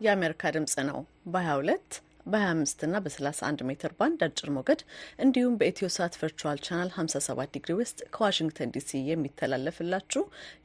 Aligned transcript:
የአሜሪካ 0.00 0.52
ድምጽ 0.54 0.74
ነው። 0.88 0.98
በ22 1.32 1.98
በ25 2.26 2.84
እና 2.86 2.96
በ31 3.04 3.62
ሜትር 3.68 3.92
ባንድ 3.98 4.20
አጭር 4.26 4.48
ሞገድ 4.56 4.80
እንዲሁም 5.24 5.56
በኢትዮ 5.60 5.88
ሳት 5.94 6.14
virtual 6.20 6.58
channel 6.66 6.90
57 6.96 7.54
ዲግሪ 7.56 7.74
ውስጥ 7.80 7.98
ከዋሽንግተን 8.14 8.72
ዲሲ 8.76 9.00
የሚተላለፍላችሁ 9.08 10.22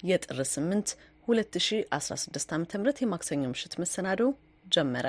የጥር 0.09 0.41
8 0.49 0.95
2016 1.27 2.53
ዓ 2.53 2.59
ም 2.59 2.65
የማክሰኞ 3.03 3.43
ምሽት 3.53 3.75
መሰናዶ 3.83 4.21
ጀመረ። 4.65 5.07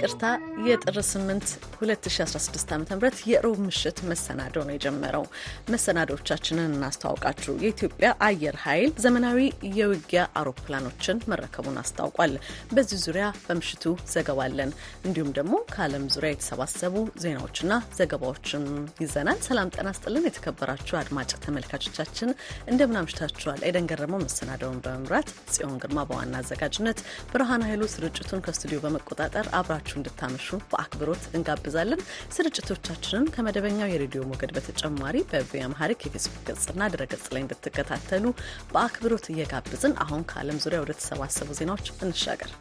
ይቅርታ 0.00 0.26
የጥር 0.66 0.96
8 1.00 1.48
2016 1.78 2.70
ዓ 2.70 2.98
ም 2.98 3.08
የሮብ 3.30 3.56
ምሽት 3.64 3.98
መሰናዶ 4.10 4.54
ነው 4.66 4.72
የጀመረው። 4.74 5.24
መሰናዶቻችንን 5.72 6.70
እናስተዋውቃችሁ። 6.70 7.54
የኢትዮጵያ 7.64 8.08
አየር 8.26 8.56
ኃይል 8.62 8.90
ዘመናዊ 9.04 9.38
የውጊያ 9.78 10.22
አውሮፕላኖችን 10.40 11.20
መረከቡን 11.32 11.76
አስታውቋል። 11.82 12.32
በዚህ 12.72 13.02
ዙሪያ 13.04 13.26
በምሽቱ 13.44 13.84
ዘገባ 14.14 14.40
አለን። 14.46 14.72
እንዲሁም 15.04 15.34
ደግሞ 15.38 15.54
ከዓለም 15.72 16.06
ዙሪያ 16.14 16.30
የተሰባሰቡ 16.34 16.94
ዜናዎችና 17.24 17.70
ዘገባዎችን 18.00 18.64
ይዘናል። 19.04 19.38
ሰላም 19.48 19.74
ጤና 19.76 19.92
ይስጥልን። 19.94 20.28
የተከበራችሁ 20.28 20.98
አድማጭ 21.00 21.30
ተመልካቾቻችን 21.44 22.32
እንደምን 22.70 23.00
አምሽታችኋል? 23.02 23.60
ኤደን 23.68 23.90
ገረመው 23.92 24.22
መሰናዶውን 24.24 24.80
በመምራት 24.84 25.28
ጽዮን 25.52 25.76
ግርማ 25.84 26.00
በዋና 26.10 26.34
አዘጋጅነት፣ 26.42 26.98
ብርሃን 27.32 27.68
ኃይሉ 27.68 27.84
ስርጭቱን 27.94 28.44
ከስቱዲዮ 28.46 28.80
በመቆጣጠር 28.82 29.46
አብራችሁ 29.60 29.88
እንድታመሹ 29.96 30.58
በአክብሮት 30.70 31.24
እንጋብዛለን። 31.36 32.04
ስርጭቶቻችንን 32.36 33.30
ከመደበኛው 33.34 33.92
የሬዲዮ 33.92 34.22
ሞገድ 34.30 34.52
በተጨማሪ 34.56 35.16
በቪኦኤ 35.30 35.62
አምሃሪክ 35.66 36.04
የፌስቡክ 36.06 36.42
ገጽና 36.50 36.90
ድረገጽ 36.94 37.26
ላይ 37.34 37.42
እንድትከታተሉ 37.44 38.24
በአክብሮት 38.72 39.26
እየጋብዝን 39.32 39.96
አሁን 40.04 40.26
ከዓለም 40.30 40.60
ዙሪያ 40.64 40.80
ወደ 40.84 40.94
ተሰባሰቡ 41.00 41.50
ዜናዎች 41.60 41.88
እንሻገር። 42.02 42.52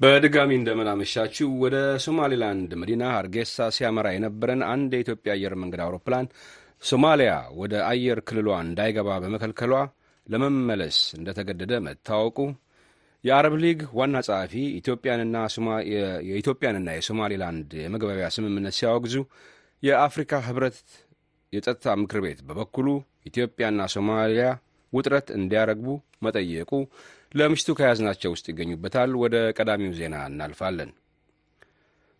በድጋሚ 0.00 0.50
እንደምን 0.58 0.99
አመሻችሁ 0.99 1.48
ወደ 1.64 1.76
ሶማሌላንድ 2.04 2.70
መዲና 2.80 3.02
ሀርጌሳ 3.12 3.66
ሲያመራ 3.76 4.06
የነበረን 4.14 4.62
አንድ 4.70 4.92
የኢትዮጵያ 4.96 5.32
አየር 5.34 5.54
መንገድ 5.62 5.80
አውሮፕላን 5.84 6.26
ሶማሊያ 6.82 7.32
ወደ 7.60 7.74
አየር 7.90 8.20
ክልሏ 8.28 8.48
እንዳይገባ 8.64 9.18
በመከልከሏ 9.24 9.74
ለመመለስ 10.32 10.98
እንደተገደደ 11.18 11.72
መታወቁ፣ 11.86 12.36
የአረብ 13.24 13.54
ሊግ 13.62 13.80
ዋና 13.98 14.16
ጸሐፊ 14.26 14.54
የኢትዮጵያንና 16.28 16.88
የሶማሌላንድ 16.96 17.70
የመግባቢያ 17.82 18.28
ስምምነት 18.36 18.76
ሲያወግዙ፣ 18.78 19.16
የአፍሪካ 19.82 20.32
ህብረት 20.46 20.78
የጸጥታ 21.52 21.94
ምክር 22.02 22.20
ቤት 22.24 22.40
በበኩሉ 22.48 22.88
ኢትዮጵያና 23.30 23.80
ሶማሊያ 23.94 24.46
ውጥረት 24.92 25.28
እንዲያረግቡ 25.36 25.88
መጠየቁ 26.24 26.70
ለምሽቱ 27.34 27.70
ከያዝናቸው 27.78 28.32
ውስጥ 28.34 28.46
ይገኙበታል። 28.50 29.12
ወደ 29.22 29.36
ቀዳሚው 29.58 29.92
ዜና 29.98 30.16
እናልፋለን። 30.30 30.90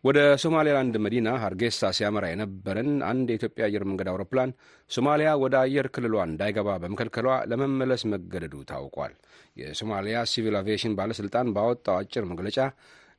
ወደ 0.04 0.20
ሶማሌላንድ 0.42 0.94
መዲና 1.04 1.28
ሀርጌሳ 1.42 1.90
ሲያመራ 1.96 2.24
የነበረን 2.30 2.88
አንድ 3.08 3.26
የኢትዮጵያ 3.30 3.62
አየር 3.66 3.82
መንገድ 3.88 4.08
አውሮፕላን 4.12 4.50
ሶማሊያ 4.90 5.30
ወደ 5.42 5.54
አየር 5.60 5.86
ክልሏ 5.94 6.14
እንዳይገባ 6.24 6.68
በመከልከሏ 6.82 7.28
ለመመለስ 7.50 8.02
መገደዱ 8.12 8.54
ታውቋል። 8.70 9.12
የሶማሊያ 9.60 10.22
ሲቪል 10.32 10.56
አቪዬሽን 10.60 10.96
ባለሥልጣን 10.98 11.52
ባወጣው 11.56 11.98
አጭር 11.98 12.24
መግለጫ 12.32 12.58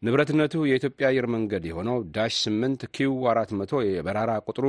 ንብረትነቱ 0.02 0.64
የኢትዮጵያ 0.70 1.08
አየር 1.10 1.28
መንገድ 1.36 1.66
የሆነው 1.70 2.00
ዳሽ 2.16 2.40
8 2.48 2.84
ኪው 2.98 3.14
400 3.28 3.80
የበረራ 3.90 4.34
ቁጥሩ 4.48 4.66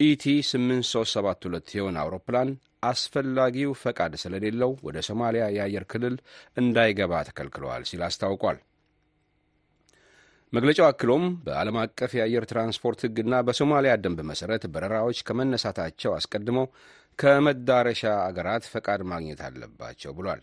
ኢቲ 0.00 0.24
8372 0.48 1.74
የሆነ 1.76 1.96
አውሮፕላን 2.02 2.48
አስፈላጊው 2.86 3.74
ፈቃድ 3.82 4.14
ስለሌለው 4.22 4.72
ወደ 4.86 5.04
ሶማሊያ 5.08 5.44
የአየር 5.54 5.86
ክልል 5.92 6.16
እንዳይገባ 6.56 7.22
ተከልክለዋል 7.28 7.84
ሲል 7.90 8.02
አስታውቋል። 8.08 8.58
መግለጫው 10.56 10.86
አክሎም 10.86 11.24
በዓለም 11.46 11.76
አቀፍ 11.80 12.12
የአየር 12.16 12.44
ትራንስፖርት 12.50 13.00
ሕግና 13.04 13.34
በሶማሊያ 13.46 13.92
ደንብ 14.02 14.18
መሠረት 14.28 14.62
በረራዎች 14.74 15.18
ከመነሳታቸው 15.28 16.12
አስቀድመው 16.16 16.66
ከመዳረሻ 17.18 18.02
አገራት 18.26 18.64
ፈቃድ 18.72 19.02
ማግኘት 19.10 19.40
አለባቸው 19.46 20.12
ብሏል። 20.18 20.40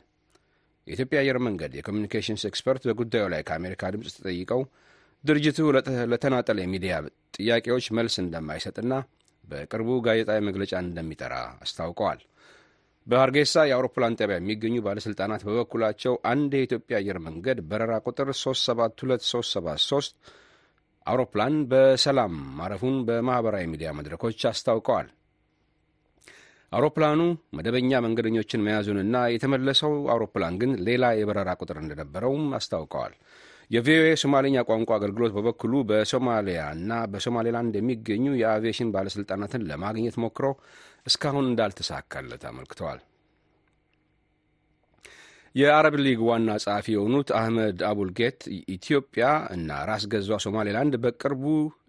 የኢትዮጵያ 0.87 1.19
አየር 1.21 1.37
መንገድ 1.45 1.73
የ 1.77 1.85
communications 1.86 2.43
expert 2.49 2.83
በጉዳዩ 2.89 3.25
ላይ 3.33 3.41
ከአሜሪካ 3.47 3.91
ድምፅ 3.93 4.15
ተጠይቀው 4.17 4.61
ድርጅቱ 5.23 5.59
ለተናጠል 6.11 6.57
የሚዲያ 6.61 6.93
ጥያቄዎች 7.37 7.85
መልስ 7.97 8.17
እንደማይሰጥና 8.23 8.93
በቅርቡ 9.43 9.89
ጋዜጣዊ 10.05 10.39
መግለጫ 10.47 10.73
እንደሚጠራ 10.85 11.35
አስታውቀዋል። 11.63 12.19
በሀርጌሳ 13.07 13.53
የአውሮፕላን 13.67 14.15
ጣቢያ 14.19 14.35
የሚገኙ 14.39 14.75
ባለሥልጣናት 14.85 15.41
በበኩላቸው 15.47 16.13
አንድ 16.31 16.51
የኢትዮጵያ 16.57 16.95
አየር 16.99 17.17
መንገድ 17.25 17.57
በረራ 17.69 17.95
ቁጥር 18.05 18.29
372373 18.37 20.15
አውሮፕላን 21.05 21.55
በሰላም 21.71 22.33
ማረፉን 22.57 22.97
በማኅበራዊ 23.07 23.65
ሚዲያ 23.71 23.89
መድረኮች 23.97 24.39
አስታውቀዋል። 24.51 25.07
አውሮፕላኑ 26.71 27.19
መደበኛ 27.57 27.99
መንገደኞችን 28.05 28.63
መያዙንና 28.67 29.15
የተመለሰው 29.33 29.93
አውሮፕላን 30.13 30.55
ግን 30.61 30.71
ሌላ 30.87 31.11
የበረራ 31.17 31.49
ቁጥር 31.61 31.77
እንደነበረውም 31.81 32.45
አስታውቀዋል። 32.57 33.13
የቪኦኤ 33.71 34.09
ሶማሌኛ 34.21 34.57
ቋንቋ 34.67 34.89
አገልግሎት 34.95 35.31
በበኩሉ 35.35 35.73
በሶማሊያ 35.89 36.61
እና 36.77 36.91
በሶማሌላንድ 37.11 37.75
የሚገኙ 37.77 38.25
የአቪዬሽን 38.39 38.91
ባለሥልጣናትን 38.95 39.65
ለማግኘት 39.69 40.15
ሞክሮ 40.23 40.45
እስካሁን 41.05 41.47
እንዳልተሳካለት 41.47 42.43
አመልክተዋል። 42.49 42.99
የአረብ 45.55 45.95
ሊግ 46.03 46.19
ዋና 46.27 46.51
ጸሐፊ 46.63 46.87
የሆኑት 46.93 47.29
አህመድ 47.39 47.79
አቡልጌት 47.89 48.39
ኢትዮጵያ 48.75 49.25
እና 49.55 49.79
ራስ 49.89 50.03
ገዟ 50.13 50.37
ሶማሌላንድ 50.45 50.93
በቅርቡ 51.03 51.43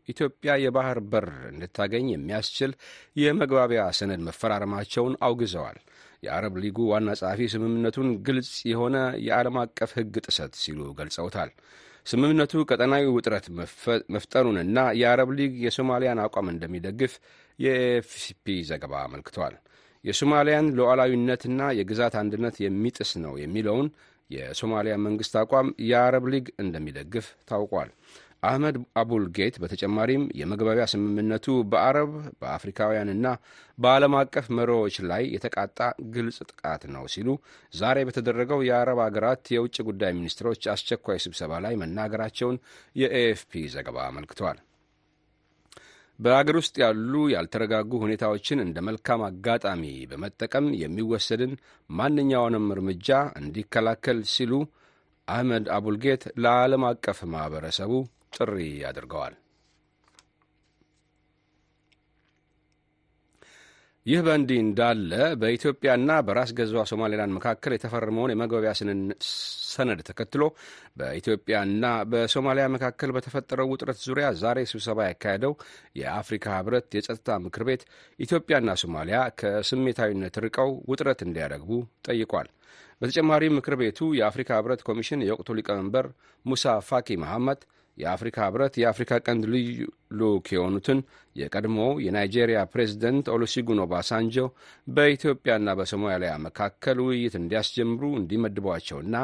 ኢትዮጵያ 0.09 0.53
የባህር 0.63 0.99
በር 1.13 1.27
እንድታገኝ 1.51 2.07
የሚያስችል 2.11 2.73
የመግባቢያ 3.17 3.83
ሰነድ 3.99 4.21
መፈራረማቸውን 4.27 5.15
አውግዘዋል። 5.27 5.79
የአረብ 6.23 6.55
ሊጉ 6.63 6.79
ዋና 6.91 7.11
ጸሐፊ 7.21 7.41
ስምምነቱን 7.53 8.11
ግልጽ 8.27 8.51
የሆነ 8.71 8.97
የዓለም 9.27 9.57
አቀፍ 9.63 9.91
ሕግ 9.99 10.15
ጥሰት 10.27 10.53
ሲሉ 10.61 10.81
ገልጸውታል። 10.99 11.51
ስምምነቱ 12.07 12.63
ቀጠናዊ 12.69 13.05
ውጥረት 13.15 13.47
መፍጠሩንና 14.15 14.79
የአረብ 15.01 15.31
ሊግ 15.39 15.53
የሶማሊያን 15.65 16.23
አቋም 16.25 16.51
እንደሚደግፍ 16.53 17.13
የኤፍፒ 17.59 18.17
ዘገባ 18.71 18.95
አመልክቷል። 19.05 19.55
የሶማሊያን 20.05 20.67
ሉዓላዊነትና 20.79 21.61
የግዛት 21.79 22.15
አንድነት 22.23 22.57
የሚጥስ 22.65 23.13
ነው 23.25 23.35
የሚለውን 23.43 23.87
የሶማሊያ 24.31 24.95
መንግሥት 25.05 25.35
አቋም 25.41 25.69
የአረብ 25.89 26.25
ሊግ 26.33 26.47
እንደሚደግፍ 26.63 27.27
ታውቋል። 27.49 27.91
አህመድ 28.45 28.77
አቡል 29.01 29.25
ጌት 29.37 29.55
በተጨማሪም 29.63 30.23
የመግባቢያ 30.39 30.85
ስምምነቱ 30.93 31.47
በአረብ 31.71 32.11
በአፍሪካውያንና 32.41 33.27
በዓለም 33.79 34.15
አቀፍ 34.21 34.47
መሪዎች 34.59 34.97
ላይ 35.11 35.23
የተቃጣ 35.35 35.79
ግልጽ 36.15 36.39
ጥቃት 36.51 36.83
ነው 36.95 37.05
ሲሉ 37.15 37.29
ዛሬ 37.73 38.05
በተደረገው 38.09 38.61
የአረብ 38.69 39.01
አገራት 39.07 39.53
የውጭ 39.55 39.77
ጉዳይ 39.89 40.13
ሚኒስትሮች 40.19 40.63
አስቸኳይ 40.75 41.21
ስብሰባ 41.25 41.61
ላይ 41.65 41.77
መናገራቸውን 41.83 42.59
የኤኤፍፒ 42.97 43.65
ዘገባ 43.75 43.99
አመልክቷል። 44.09 44.59
በአገር 46.19 46.57
ውስጥ 46.59 46.75
ያሉ 46.83 47.13
ያልተረጋጉ 47.33 47.93
ሁኔታዎችን 48.03 48.63
እንደ 48.65 48.79
መልካም 48.89 49.23
አጋጣሚ 49.29 49.83
በመጠቀም 50.11 50.67
የሚወሰድን 50.83 51.53
ማንኛውንም 51.91 52.67
እርምጃ 52.75 53.09
እንዲከላከል 53.41 54.21
ሲሉ 54.35 54.53
አህመድ 55.29 55.67
አቡልጌት 55.75 56.23
ለዓለም 56.43 56.83
አቀፍ 56.89 57.19
ማኅበረሰቡ 57.33 57.93
ጥሪ 58.35 58.59
አድርገዋል። 58.89 59.35
ይህ 64.07 64.21
በእንዲህ 64.25 64.59
እንዳለ 64.63 65.11
በኢትዮጵያና 65.43 66.11
በራስ 66.27 66.51
ገዟ 66.57 66.83
ሶማሌላንድ 66.91 67.33
መካከል 67.37 67.73
የተፈረመውን 67.75 68.33
የመግባቢያ 68.33 68.73
ሰነድ 69.75 70.01
ተከትሎ 70.09 70.43
በኢትዮጵያና 70.99 71.85
በሶማሊያ 72.11 72.65
መካከል 72.75 73.13
በተፈጠረው 73.17 73.71
ውጥረት 73.73 73.99
ዙሪያ 74.05 74.27
ዛሬ 74.43 74.61
ስብሰባ 74.73 75.07
ያካሄደው 75.09 75.55
የአፍሪካ 76.01 76.57
ሕብረት 76.59 76.89
የጸጥታ 76.99 77.39
ምክር 77.47 77.65
ቤት 77.69 77.85
ኢትዮጵያና 78.19 78.75
ሶማሊያ 78.83 79.21
ከስሜታዊነት 79.41 80.37
ርቀው 80.47 80.73
ውጥረት 80.91 81.23
እንዲያረግቡ 81.27 81.71
ጠይቋል። 82.09 82.51
በተጨማሪም 83.01 83.57
ምክር 83.59 83.77
ቤቱ 83.81 84.01
የአፍሪካ 84.19 84.51
ሕብረት 84.59 84.83
ኮሚሽን 84.89 85.25
የወቅቱ 85.27 85.57
ሊቀመንበር 85.59 86.09
ሙሳ 86.45 86.77
ፋኪ 86.89 87.17
መሐመድ 87.23 87.63
የአፍሪካ 87.99 88.37
ህብረት 88.47 88.75
የአፍሪካ 88.81 89.13
ቀንድ 89.27 89.45
ልዩ 89.53 89.69
ልዑክ 90.19 90.47
የሆኑትን 90.55 90.99
የቀድሞ 91.37 91.77
የናይጄሪያ 92.05 92.59
ፕሬዚደንት 92.73 93.27
ኦሉሲጉን 93.35 93.83
ኦባሳንጆ 93.85 94.37
በኢትዮጵያና 94.89 95.75
በሶማሊያ 95.79 96.33
መካከል 96.47 96.99
ውይይት 97.07 97.37
እንዲያስጀምሩ 97.41 98.03
እንዲመድቧቸውና 98.21 99.17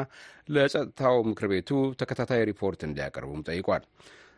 ለጸጥታው 0.55 1.17
ምክር 1.29 1.47
ቤቱ 1.53 1.69
ተከታታይ 2.01 2.43
ሪፖርት 2.51 2.81
እንዲያቀርቡም 2.87 3.45
ጠይቋል። 3.49 3.85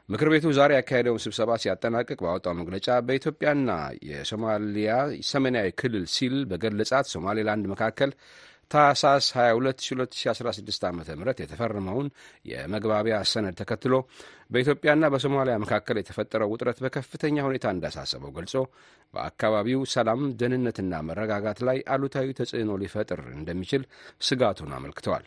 ምክር 0.10 0.28
ቤቱ 0.32 0.46
ዛሬ 0.58 0.72
ያካሄደውን 0.76 1.22
ስብሰባ 1.24 1.52
ሲያጠናቅቅ 1.64 2.18
ባወጣው 2.24 2.54
መግለጫ 2.58 2.88
በኢትዮጵያና 3.08 3.70
የሶማሊያ 4.10 4.94
ሰሜናዊ 5.30 5.68
ክልል 5.80 6.06
ሲል 6.16 6.36
በገለጻት 6.50 7.08
ሶማሌላንድ 7.14 7.66
መካከል 7.74 8.12
ታህሳስ 8.72 9.26
22 9.36 9.84
2016 9.88 10.86
ዓ 10.86 10.92
ም 10.92 11.02
የተፈረመውን 11.42 12.08
የመግባቢያ 12.52 13.18
ሰነድ 13.32 13.56
ተከትሎ 13.62 13.94
በኢትዮጵያና 14.50 15.10
በሶማሊያ 15.14 15.56
መካከል 15.64 16.00
የተፈጠረው 16.00 16.52
ውጥረት 16.54 16.80
በከፍተኛ 16.86 17.38
ሁኔታ 17.48 17.68
እንዳሳሰበው 17.76 18.34
ገልጾ 18.38 18.56
በአካባቢው 19.14 19.82
ሰላም፣ 19.94 20.24
ደህንነትና 20.40 21.02
መረጋጋት 21.10 21.62
ላይ 21.70 21.80
አሉታዊ 21.96 22.36
ተጽዕኖ 22.40 22.80
ሊፈጥር 22.84 23.22
እንደሚችል 23.36 23.86
ስጋቱን 24.22 24.74
አመልክተዋል። 24.78 25.26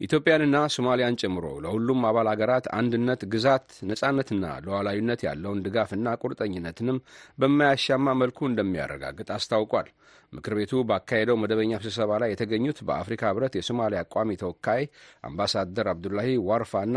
ኢትዮጵያንና 0.00 0.56
ሶማሊያን 0.74 1.16
ጨምሮ 1.20 1.46
ለሁሉም 1.62 2.04
አባል 2.08 2.28
አገራት 2.32 2.66
አንድነት፣ 2.78 3.22
ግዛት፣ 3.32 3.68
ነጻነትና 3.88 4.44
ሉዓላዊነት 4.66 5.20
ያለውን 5.26 5.62
ድጋፍና 5.64 6.14
ቁርጠኝነትንም 6.22 6.98
በማያሻማ 7.38 8.14
መልኩ 8.20 8.38
እንደሚያረጋግጥ 8.48 9.28
አስታውቋል። 9.36 9.88
ምክር 10.32 10.54
ቤቱ 10.58 10.82
ባካሄደው 10.88 11.40
መደበኛ 11.42 11.72
ስብሰባ 11.82 12.12
ላይ 12.22 12.30
የተገኙት 12.32 12.78
በአፍሪካ 12.88 13.22
ህብረት 13.30 13.54
የሶማሊያ 13.58 14.00
ቋሚ 14.14 14.30
ተወካይ 14.42 14.82
አምባሳደር 15.24 15.88
አብዱላሂ 15.92 16.30
ዋርፋና 16.48 16.96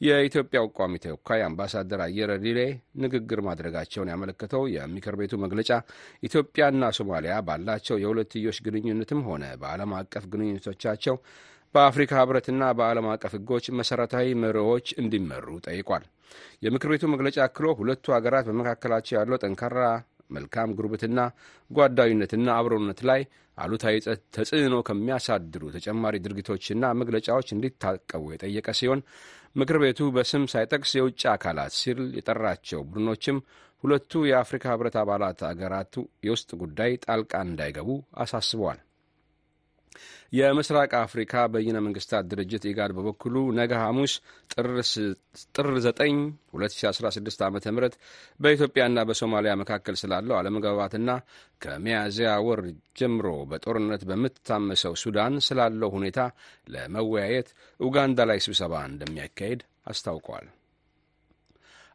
የኢትዮጵያው 0.00 0.66
ቋሚ 0.76 0.94
ተወካይ 1.04 1.40
አምባሳደር 1.46 2.00
አየረ 2.04 2.32
ሊሌ 2.44 2.60
ንግግር 3.02 3.40
ማድረጋቸውን 3.48 4.10
ያመለከተው 4.12 4.62
የምክር 4.74 5.14
ቤቱ 5.20 5.34
መግለጫ 5.42 5.70
ኢትዮጵያና 6.22 6.84
ሶማሊያ 6.98 7.34
ባላቸው 7.48 7.98
የሁለትዮሽ 8.02 8.58
ግንኙነትም 8.66 9.20
ሆነ 9.28 9.44
በዓለም 9.62 9.92
አቀፍ 9.98 10.24
ግንኙነቶቻቸው 10.32 11.16
በአፍሪካ 11.74 12.12
ህብረትና 12.20 12.62
በዓለም 12.78 13.06
አቀፍ 13.10 13.32
ህጎች 13.36 13.66
መሠረታዊ 13.78 14.28
መርሆች 14.42 14.86
እንዲመሩ 15.02 15.46
ጠይቋል። 15.66 16.04
የምክር 16.64 16.90
ቤቱ 16.92 17.04
መግለጫ 17.12 17.36
አክሎ 17.44 17.66
ሁለቱ 17.78 18.06
ሀገራት 18.16 18.46
በመካከላቸው 18.48 19.16
ያለው 19.18 19.40
ጠንካራ 19.42 19.78
መልካም 20.30 20.74
ጉርብትና፣ 20.78 21.20
ጓዳዊነትና 21.70 22.48
አብሮነት 22.58 23.00
ላይ 23.10 23.22
አሉታዊ 23.58 23.94
ተጽዕኖ 24.34 24.74
ከሚያሳድሩ 24.88 25.62
ተጨማሪ 25.76 26.16
ድርጊቶችና 26.24 26.92
መግለጫዎች 27.00 27.48
እንዲታቀቡ 27.54 28.22
የጠየቀ 28.32 28.68
ሲሆን 28.80 29.00
ምክር 29.56 29.78
ቤቱ 29.82 30.10
በስም 30.16 30.44
ሳይጠቅስ 30.52 30.92
የውጭ 30.98 31.22
አካላት 31.32 31.74
ሲል 31.78 32.00
የጠራቸው 32.18 32.82
ቡድኖችም 32.88 33.38
ሁለቱ 33.84 34.22
የአፍሪካ 34.28 34.64
ህብረት 34.72 34.96
አባላት 35.02 35.40
አገራቱ 35.48 35.94
የውስጥ 36.26 36.50
ጉዳይ 36.62 36.92
ጣልቃ 37.04 37.32
እንዳይገቡ 37.46 37.90
አሳስበዋል። 38.22 38.80
የምስራቅ 40.32 40.90
አፍሪካ 40.98 41.42
በይነ 41.52 41.76
መንግስታት 41.84 42.26
ድርጅት 42.30 42.64
ኢጋድ 42.70 42.92
በበኩሉ 42.96 43.36
ነገ 43.58 43.72
ሐሙስ 43.82 44.12
ጥር 44.52 44.68
9 45.78 46.20
2016 46.54 47.42
ዓ 47.44 47.50
ም 47.70 47.88
በኢትዮጵያና 48.40 49.04
በሶማሊያ 49.08 49.54
መካከል 49.62 49.96
ስላለው 50.02 50.36
አለመግባባትና 50.38 51.10
ከሚያዝያ 51.60 52.30
ወር 52.46 52.62
ጀምሮ 53.00 53.28
በጦርነት 53.50 54.04
በምትታመሰው 54.10 54.94
ሱዳን 55.02 55.36
ስላለው 55.48 55.92
ሁኔታ 55.96 56.20
ለመወያየት 56.74 57.50
ኡጋንዳ 57.80 58.28
ላይ 58.30 58.40
ስብሰባ 58.46 58.74
እንደሚያካሄድ 58.90 59.62
አስታውቋል። 59.86 60.48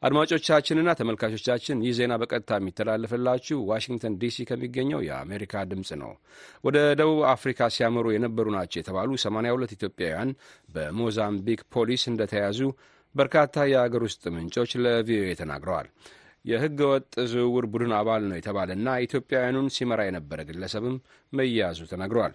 አድማጮቻችንና 0.06 0.90
ተመልካቾቻችን 0.98 1.78
ይህ 1.86 1.94
ዜና 1.98 2.13
በቀጥታ 2.22 2.57
የሚተላለፍላችሁ 2.60 3.57
ዋሽንግተን 3.69 4.18
ዲሲ 4.22 4.46
ከሚገኘው 4.50 5.00
የአሜሪካ 5.06 5.63
ድምፅ 5.72 5.90
ነው። 6.02 6.12
ወደ 6.63 6.78
ደቡብ 7.00 7.22
አፍሪካ 7.31 7.69
ሲያመሩ 7.75 8.12
የነበሩ 8.13 8.54
ናቸው 8.57 8.80
የተባሉ 8.81 9.10
82 9.24 9.74
ኢትዮጵያውያን 9.78 10.31
በሞዛምቢክ 10.75 11.63
ፖሊስ 11.75 12.04
እንደተያዙ 12.12 12.60
በርካታ 13.16 13.66
የአገር 13.72 14.04
ውስጥ 14.07 14.24
ምንጮች 14.36 14.72
ለቪኦኤ 14.84 15.34
ተናግረዋል። 15.42 15.90
የሕገ 16.46 16.80
ወጥ 16.92 17.13
ዝውውር 17.30 17.66
ቡድን 17.74 17.94
አባል 18.00 18.24
ነው 18.30 18.38
የተባለና 18.40 18.98
ኢትዮጵያውያኑን 19.06 19.72
ሲመራ 19.75 20.02
የነበረ 20.07 20.40
ግለሰብም 20.50 20.98
መያዙ 21.34 21.80
ተነግረዋል። 21.92 22.34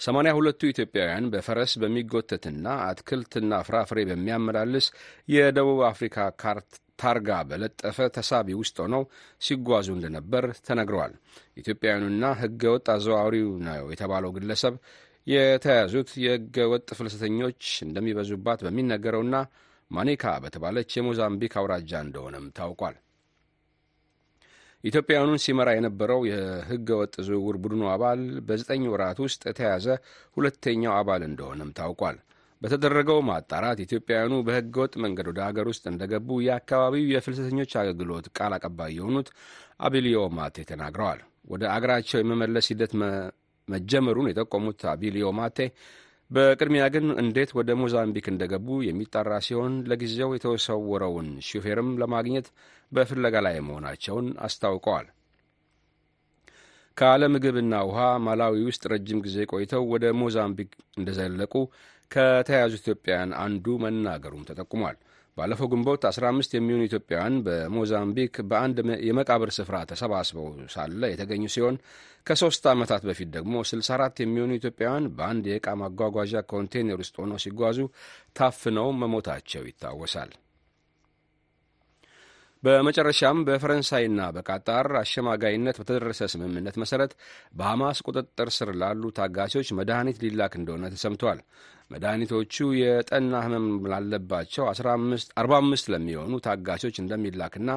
ሰማንያ 0.00 0.30
ሁለቱ 0.36 0.60
ኢትዮጵያውያን 0.70 1.28
በፈረስ 1.32 1.72
በሚጎተትና 1.82 2.66
አትክልትና 2.86 3.60
ፍራፍሬ 3.66 4.00
በሚያመላልስ 4.08 4.86
የደቡብ 5.28 5.80
አፍሪካ 5.90 6.26
ካርት 6.42 6.70
ታርጋ 6.98 7.38
በለጠፈ 7.48 7.98
ተሳቢ 8.16 8.48
ውስጥ 8.58 8.76
ሆነው 8.84 9.02
ሲጓዙ 9.42 9.88
እንደነበር 9.96 10.44
ተነግረዋል። 10.66 11.14
ኢትዮጵያውያኑና 11.60 12.24
ሕገ 12.40 12.72
ወጥ 12.74 12.86
አዘዋዋሪው 12.94 13.48
ነው 13.66 13.88
የተባለው 13.94 14.32
ግለሰብ 14.36 14.76
የተያዙት 15.26 16.10
የሕገ 16.24 16.66
ወጥ 16.72 16.88
ፍልሰተኞች 16.98 17.62
እንደሚበዙባት 17.86 18.62
በሚነገረውና 18.66 19.36
ማኒካ 19.90 20.34
በተባለች 20.44 20.92
የሞዛምቢክ 20.96 21.54
አውራጃ 21.60 21.92
እንደሆነም 22.06 22.46
ታውቋል። 22.58 22.96
ኢትዮጵያውያኑን 24.84 25.42
ሲመራ 25.44 25.68
የነበረው 25.74 26.20
የሕገ 26.28 26.88
ወጥ 27.00 27.14
ዝውውር 27.26 27.56
ቡድኑ 27.62 27.82
አባል 27.92 28.20
በዘጠኝ 28.48 28.82
ወራት 28.92 29.18
ውስጥ 29.24 29.42
የተያዘ 29.48 29.86
ሁለተኛው 30.36 30.94
አባል 30.98 31.22
እንደሆነም 31.28 31.74
ታውቋል። 31.78 32.16
በተደረገው 32.62 33.18
ማጣራት 33.28 33.78
ኢትዮጵያውያኑ 33.84 34.34
በሕገ 34.46 34.76
ወጥ 34.82 34.94
መንገድ 35.04 35.26
ወደ 35.30 35.40
አገር 35.46 35.66
ውስጥ 35.72 35.84
እንደገቡ 35.90 36.28
የአካባቢው 36.44 37.06
የፍልሰተኞች 37.12 37.72
አገልግሎት 37.80 38.26
ቃል 38.38 38.52
አቀባይ 38.56 38.92
የሆኑት 38.98 39.28
አቢሊዮ 39.80 40.20
ማቴ 40.36 40.66
ተናግረዋል። 40.70 41.20
ወደ 41.46 41.64
አገራቸው 41.72 42.18
የመመለስ 42.20 42.68
ሂደት 42.72 42.92
መጀመሩን 43.68 44.30
የጠቆሙት 44.30 44.80
አቢሊዮ 44.92 45.26
ማቴ 45.38 45.58
በቅድሚያ 46.30 46.84
ግን 46.94 47.06
እንዴት 47.22 47.50
ወደ 47.58 47.70
ሞዛምቢክ 47.80 48.26
እንደገቡ 48.30 48.68
የሚጣራ 48.84 49.32
ሲሆን 49.46 49.74
ለጊዜው 49.90 50.30
የተሰወረውን 50.34 51.28
ሹፌርም 51.48 51.90
ለማግኘት 52.00 52.46
በፍለጋ 52.92 53.34
ላይ 53.46 53.56
መሆናቸውን 53.66 54.28
አስታውቀዋል። 54.46 55.06
ካለ 56.96 57.22
ምግብና 57.34 57.74
ውሃ 57.88 58.00
ማላዊ 58.24 58.58
ውስጥ 58.68 58.82
ረጅም 58.92 59.20
ጊዜ 59.24 59.36
ቆይተው 59.52 59.84
ወደ 59.92 60.04
ሞዛምቢክ 60.18 60.70
እንደዘለቁ 60.98 61.54
ከተያዙ 62.10 62.72
ኢትዮጵያውያን 62.80 63.32
አንዱ 63.44 63.66
መናገሩም 63.84 64.46
ተጠቁሟል። 64.48 64.96
ባለፈው 65.36 65.68
ግንቦት 65.72 66.02
15 66.08 66.52
የሚሆኑ 66.56 66.82
ኢትዮጵያውያን 66.86 67.36
በሞዛምቢክ 67.46 68.34
በአንድ 68.50 68.76
የመቃብር 69.06 69.50
ስፍራ 69.56 69.76
ተሰባስበው 69.90 70.46
ሳለ 70.74 71.02
የተገኙ 71.12 71.44
ሲሆን 71.54 71.76
ከሦስት 72.26 72.64
ዓመታት 72.72 73.02
በፊት 73.08 73.28
ደግሞ 73.34 73.64
64 73.70 74.22
የሚሆኑ 74.22 74.52
ኢትዮጵያውያን 74.58 75.10
በአንድ 75.16 75.44
የዕቃ 75.50 75.74
ማጓጓዣ 75.80 76.44
ኮንቴይነር 76.52 77.00
ውስጥ 77.02 77.14
ሆነው 77.22 77.40
ሲጓዙ 77.44 77.80
ታፍነው 78.36 78.88
መሞታቸው 79.00 79.64
ይታወሳል። 79.68 80.32
በመጨረሻም 82.62 83.38
በፈረንሳይና 83.46 84.20
በቃጣር 84.36 84.86
አሸማጋይነት 85.00 85.76
በተደረሰ 85.80 86.28
ስምምነት 86.32 86.76
መሠረት 86.82 87.12
በሐማስ 87.54 87.98
ቁጥጥር 88.06 88.50
ስር 88.56 88.70
ላሉ 88.82 89.10
ታጋቾች 89.18 89.70
መድኃኒት 89.78 90.20
ሊላክ 90.24 90.54
እንደሆነ 90.60 90.90
ተሰምቷል። 90.94 91.40
መድኃኒቶቹ 91.90 92.54
የጠና 92.78 93.32
ሕመም 93.44 93.66
ላለባቸው 93.92 94.64
45 95.38 95.92
ለሚሆኑ 95.94 96.32
ታጋቾች 96.46 96.96
እንደሚላክና 97.02 97.70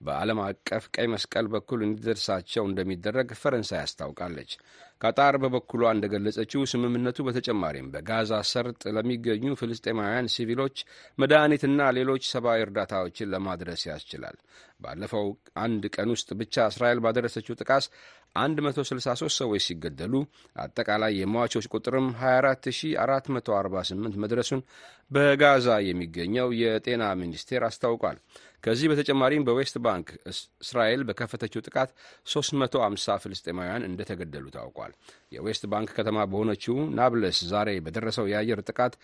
በዓለም 0.00 0.38
አቀፍ 0.44 0.84
ቀይ 0.94 1.06
መስቀል 1.12 1.46
በኩል 1.52 1.80
እንዲደርሳቸው 1.84 2.64
እንደሚደረግ 2.66 3.28
ፈረንሳይ 3.40 3.80
አስታውቃለች። 3.80 4.50
ቃጣር 5.02 5.34
በበኩሏ 5.42 5.82
እንደገለጸችው 5.94 6.62
ስምምነቱ 6.72 7.18
በተጨማሪም 7.26 7.90
በጋዛ 7.94 8.32
ሰርጥ 8.50 8.82
ለሚገኙ 8.96 9.54
ፍልስጤማውያን 9.60 10.30
ሲቪሎች 10.34 10.76
መድኃኒትና 11.18 11.90
ሌሎች 11.98 12.24
ሰብአዊ 12.32 12.64
እርዳታዎችን 12.66 13.32
ለማድረስ 13.34 13.82
ያስችላል። 13.90 14.38
ባለፈው 14.80 15.26
አንድ 15.62 15.84
ቀን 15.94 16.08
ውስጥ 16.14 16.28
ብቻ 16.40 16.66
እስራኤል 16.70 16.98
ባደረሰችው 17.04 17.58
ጥቃት 17.60 17.84
163 18.36 19.36
ሰዎች 19.38 19.62
ሲገደሉ 19.66 20.14
አጠቃላይ 20.56 21.12
የሟቾች 21.18 21.66
ቁጥርም 21.72 22.06
24448 22.20 24.18
መድረሱን 24.24 24.60
በጋዛ 25.10 25.68
የሚገኘው 25.86 26.48
የጤና 26.60 27.02
ሚኒስቴር 27.20 27.62
አስታውቋል። 27.68 28.16
ከዚህ 28.64 28.90
በተጨማሪም 28.90 29.44
በዌስት 29.46 29.76
ባንክ 29.84 30.08
እስራኤል 30.62 31.00
በከፈተችው 31.08 31.64
ጥቃት 31.66 31.90
350 32.28 33.16
ፍልስጤማውያን 33.24 33.86
እንደተገደሉ 33.88 34.46
ታውቋል። 34.56 34.92
የዌስት 35.32 35.64
ባንክ 35.72 35.90
ከተማ 35.98 36.18
በሆነችው 36.30 36.76
ናብለስ 36.98 37.38
ዛሬ 37.52 37.68
በደረሰው 37.86 38.26
የአየር 38.28 38.62
ጥቃት 38.68 38.94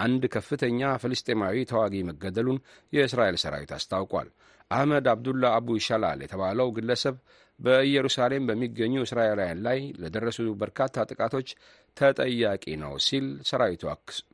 አንድ 0.00 0.24
ከፍተኛ 0.36 0.92
ፍልስጤማዊ 1.02 1.64
ተዋጊ 1.72 1.94
መገደሉን 2.10 2.62
የእስራኤል 2.92 3.38
ሰራዊት 3.44 3.72
አስታውቋል። 3.78 4.30
አህመድ 4.72 5.06
አብዱላ 5.12 5.44
አቡ 5.56 5.78
ሻላል 5.86 6.20
የተባለው 6.24 6.68
ግለሰብ 6.76 7.16
በኢየሩሳሌም 7.60 8.46
በሚገኙ 8.48 8.94
እስራኤላውያን 9.04 9.60
ላይ 9.66 9.80
ለደረሱ 10.02 10.38
በርካታ 10.62 11.04
ጥቃቶች 11.10 11.48
ተጠያቂ 11.96 12.64
ነው 12.82 12.94
ሲል 13.06 13.26
ሰራዊቱ 13.50 13.82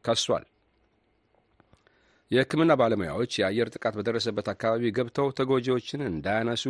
ከሷል። 0.07 0.45
የሕክምና 2.30 2.73
ባለሙያዎች 2.78 3.33
የአየር 3.38 3.68
ጥቃት 3.75 3.95
በደረሰበት 3.99 4.47
አካባቢ 4.52 4.90
ገብተው 4.97 5.28
ተጎጂዎችን 5.38 6.00
እንዳያነሱ 6.09 6.64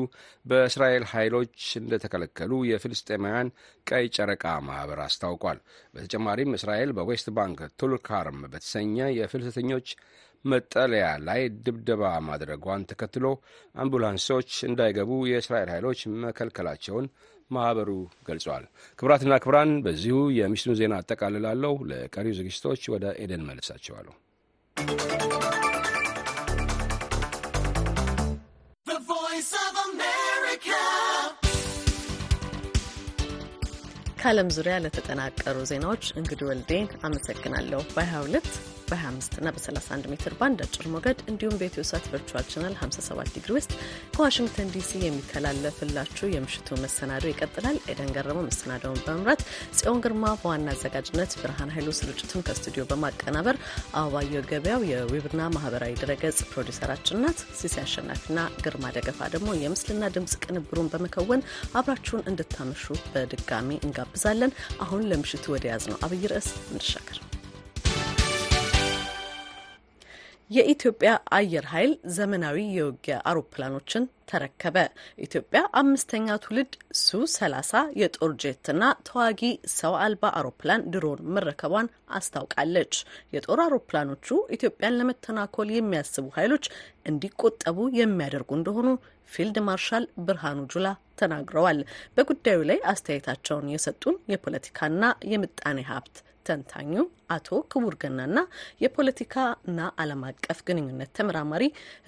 በእስራኤል 0.47 1.05
ኃይሎች 1.13 1.57
እንደተከለከሉ 1.81 2.61
የፍልስጤማውያን 2.69 3.49
ቀይ 3.87 4.07
ጨረቃ 4.17 4.45
ማኅበር 4.67 5.01
አስታውቋል። 5.07 5.59
በተጨማሪም 5.95 6.55
እስራኤል 6.59 6.93
በዌስት 6.99 7.29
ባንክ 7.39 7.61
ቱልካርም 7.81 8.39
በተሰኘ 8.47 8.97
የፍልሰተኞች 9.19 9.89
መጠለያ 10.45 11.07
ላይ 11.27 11.41
ድብደባ 11.65 12.03
ማድረጓን 12.27 12.87
ተከትሎ 12.91 13.27
አምቡላንሶች 13.75 14.51
እንዳይገቡ 14.69 15.11
የእስራኤል 15.31 15.71
ኃይሎች 15.75 16.01
መከልከላቸውን 16.25 17.07
ማኅበሩ 17.51 17.91
ገልጿል። 18.29 18.65
ክቡራትና 18.99 19.35
ክቡራን 19.43 19.71
በዚሁ 19.85 20.17
የምሽቱን 20.39 20.79
ዜና 20.81 20.95
አጠቃልላለሁ። 21.01 21.75
ለቀሪው 21.91 22.37
ዝግጅቶች 22.39 22.83
ወደ 22.95 23.15
ኤደን 23.19 23.47
እመልሳችኋለሁ። 23.49 24.15
ከዓለም 34.21 34.49
ዙሪያ 34.55 34.77
ለተጠናቀሩ 34.85 35.57
ዜናዎች 35.71 36.05
እንግዲህ 36.19 36.47
ወልዴን 36.49 36.89
አመሰግናለሁ። 37.07 37.81
በ22 37.95 38.49
በ25 38.91 39.39
እና 39.41 39.49
በ31 39.55 40.09
ሜትር 40.13 40.33
ባንድ 40.39 40.59
አጭር 40.65 40.87
ሞገድ 40.93 41.19
እንዲሁም 41.31 41.57
በኢትዮ 41.61 41.83
ሳት 41.89 42.07
virtual 42.13 42.47
channel 42.53 42.75
57 42.81 43.33
ዲግሪ 43.37 43.53
ውስጥ 43.57 43.73
ከዋሽንግተን 44.15 44.73
ዲሲ 44.75 44.91
የሚተላለፍላችሁ 45.05 46.27
የምሽቱ 46.33 46.79
መሰናዶ 46.83 47.25
ይቀጥላል። 47.31 47.79
ኤደን 47.93 48.11
ገረመው 48.17 48.45
መሰናዶውን 48.49 49.03
በመምራት 49.05 49.43
ጽዮን 49.79 50.03
ግርማ 50.05 50.25
በዋና 50.41 50.69
አዘጋጅነት፣ 50.75 51.33
ብርሃን 51.41 51.73
ኃይሉ 51.75 51.89
ስርጭቱን 51.99 52.45
ከስቱዲዮ 52.49 52.85
በማቀናበር 52.91 53.59
አበባየው 53.99 54.47
ገበያው 54.51 54.83
የዌብና 54.91 55.41
ማህበራዊ 55.57 55.95
ድረገጽ 56.03 56.41
ፕሮዲሰራችን 56.53 57.23
ናት። 57.25 57.41
ሲሲ 57.61 57.77
አሸናፊና 57.85 58.37
ግርማ 58.65 58.85
ደገፋ 58.99 59.21
ደግሞ 59.35 59.49
የምስልና 59.63 60.05
ድምጽ 60.17 60.35
ቅንብሩን 60.45 60.93
በመከወን 60.93 61.47
አብራችሁን 61.79 62.27
እንድታመሹ 62.31 62.85
በድጋሚ 63.13 63.57
እንጋብዛለን። 63.81 64.55
አሁን 64.81 65.09
ለምሽቱ 65.11 65.47
ወደ 65.57 65.67
ያዝ 65.73 65.87
ነው 65.93 65.99
አብይ 66.07 66.25
ርዕስ 66.33 66.49
እንሻገር። 66.73 67.19
የኢትዮጵያ 70.51 71.09
አየር 71.37 71.67
ኃይል 71.71 71.91
ዘመናዊ 72.15 72.59
የውጊያ 72.77 73.17
አውሮፕላኖችን 73.29 74.05
ተረከበ። 74.31 74.77
ኢትዮጵያ 75.25 75.61
አምስተኛ 75.81 76.37
ትውልድ 76.45 76.73
ሱ 77.01 77.09
30 77.33 77.83
የጦር 78.01 78.33
ጄትና 78.43 78.81
ተዋጊ 79.09 79.43
ሰው 79.75 79.95
አልባ 80.05 80.31
አውሮፕላን 80.39 80.85
ድሮን 80.95 81.21
መረከቧን 81.37 81.89
አስታውቃለች። 82.19 82.95
የጦር 83.37 83.61
አውሮፕላኖቹ 83.65 84.27
ኢትዮጵያን 84.57 84.99
ለመተናኮል 85.01 85.71
የሚያስቡ 85.75 86.27
ኃይሎች 86.39 86.67
እንዲቆጠቡ 87.07 87.89
የሚያደርጉ 88.01 88.51
እንደሆኑ 88.59 88.89
ፊልድ 89.29 89.59
ማርሻል 89.65 90.05
ብርሃኑ 90.27 90.61
ጁላ 90.73 90.89
ተናግረዋል። 91.19 91.81
በጉዳዩ 92.17 92.61
ላይ 92.71 92.81
አስተያየታቸውን 92.93 93.69
የሰጡን 93.73 94.19
የፖለቲካና 94.33 95.03
የምጣኔ 95.33 95.79
ሀብት 95.91 96.17
ተንታኙ 96.49 96.93
አቶ 97.31 97.49
ክቡር 97.73 97.95
ገናና 98.03 98.39
የፖለቲካና 98.83 99.81
ዓለም 100.03 100.23
አቀፍ 100.29 100.59
ግንኙነት 100.69 101.11
ተመራማሪ 101.19 101.65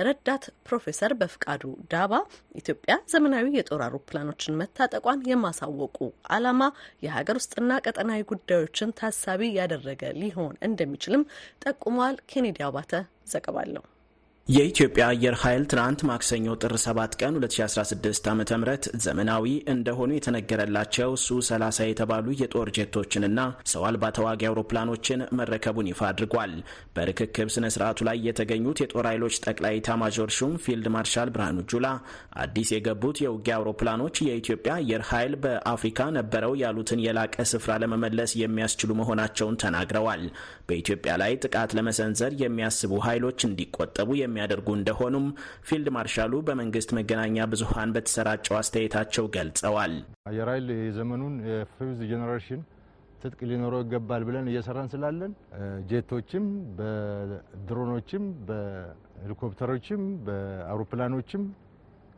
ረዳት 0.07 0.45
ፕሮፌሰር 0.69 1.15
በፍቃዱ 1.21 1.63
ዳባ 1.93 2.13
ኢትዮጵያ 2.61 2.97
ዘመናዊ 3.13 3.47
የጦር 3.59 3.83
አውሮፕላኖችን 3.87 4.59
መታጠቋን 4.61 5.25
የማሳወቁ 5.31 5.99
ዓላማ 6.33 6.63
የሀገር 7.07 7.39
ውስጥና 7.41 7.81
ቀጠናዊ 7.87 8.23
ጉዳዮችን 8.33 8.97
ታሳቢ 9.01 9.53
ያደረገ 9.61 10.03
ሊሆን 10.21 10.55
እንደሚችልም 10.69 11.29
ጠቁመዋል። 11.65 12.19
ኬኔዲ 12.31 12.61
አባተ 12.67 12.93
ዘገባ 13.33 13.59
አለው። 13.65 13.85
የኢትዮጵያ 14.51 15.05
አየር 15.09 15.35
ኃይል 15.41 15.65
ትናንት 15.71 16.01
ማክሰኞ 16.09 16.55
ጥር 16.63 16.73
7 16.83 17.13
ቀን 17.21 17.35
2016 17.39 18.29
ዓ 18.29 18.33
ም 18.35 18.45
ዘመናዊ 19.05 19.45
እንደሆኑ 19.73 20.11
የተነገረላቸው 20.15 21.11
ሱ 21.25 21.37
30 21.49 21.87
የተባሉ 21.91 22.27
የጦር 22.41 22.69
ጄቶችንና 22.77 23.41
ሰው 23.73 23.83
አልባ 23.89 24.11
ተዋጊ 24.17 24.43
አውሮፕላኖችን 24.49 25.21
መረከቡን 25.41 25.91
ይፋ 25.91 26.01
አድርጓል። 26.09 26.55
በርክክብ 26.97 27.51
ስነ 27.57 27.69
ስርዓቱ 27.75 28.07
ላይ 28.09 28.19
የተገኙት 28.29 28.81
የጦር 28.85 29.09
ኃይሎች 29.11 29.37
ጠቅላይ 29.45 29.77
ኤታማዦር 29.79 30.33
ሹም 30.39 30.57
ፊልድ 30.65 30.89
ማርሻል 30.95 31.31
ብርሃኑ 31.35 31.61
ጁላ 31.73 31.87
አዲስ 32.45 32.73
የገቡት 32.77 33.21
የውጊያ 33.25 33.59
አውሮፕላኖች 33.59 34.17
የኢትዮጵያ 34.27 34.75
አየር 34.81 35.05
ኃይል 35.11 35.37
በአፍሪካ 35.45 36.09
ነበረው 36.19 36.55
ያሉትን 36.63 37.05
የላቀ 37.07 37.47
ስፍራ 37.53 37.79
ለመመለስ 37.85 38.33
የሚያስችሉ 38.43 38.91
መሆናቸውን 39.03 39.61
ተናግረዋል። 39.65 40.25
በኢትዮጵያ 40.69 41.13
ላይ 41.21 41.33
ጥቃት 41.45 41.71
ለመሰንዘር 41.77 42.33
የሚያስቡ 42.43 42.93
ኃይሎች 43.07 43.41
እንዲቆጠቡ 43.47 44.11
የሚያደርጉ 44.41 44.69
እንደሆኑም 44.77 45.25
ፊልድ 45.69 45.89
ማርሻሉ 45.95 46.35
በመንግስት 46.47 46.91
መገናኛ 46.99 47.47
ብዙኃን 47.53 47.91
በተሰራጨው 47.95 48.57
አስተያየታቸው 48.59 49.25
ገልጸዋል። 49.35 49.95
አየር 50.31 50.49
ኃይል 50.53 50.69
የዘመኑን 50.79 51.35
የ 51.49 51.63
fifth 51.63 51.99
generation 52.11 52.61
ትጥቅ 53.23 53.41
ሊኖረው 53.49 53.81
ይገባል 53.85 54.23
ብለን 54.29 54.47
እየሰራን 54.51 54.89
ስላለን 54.93 55.33
ጄቶችም፣ 55.91 56.45
በድሮኖችም፣ 56.79 58.25
በሄሊኮፕተሮችም፣ 58.49 60.03
በአውሮፕላኖችም 60.27 61.43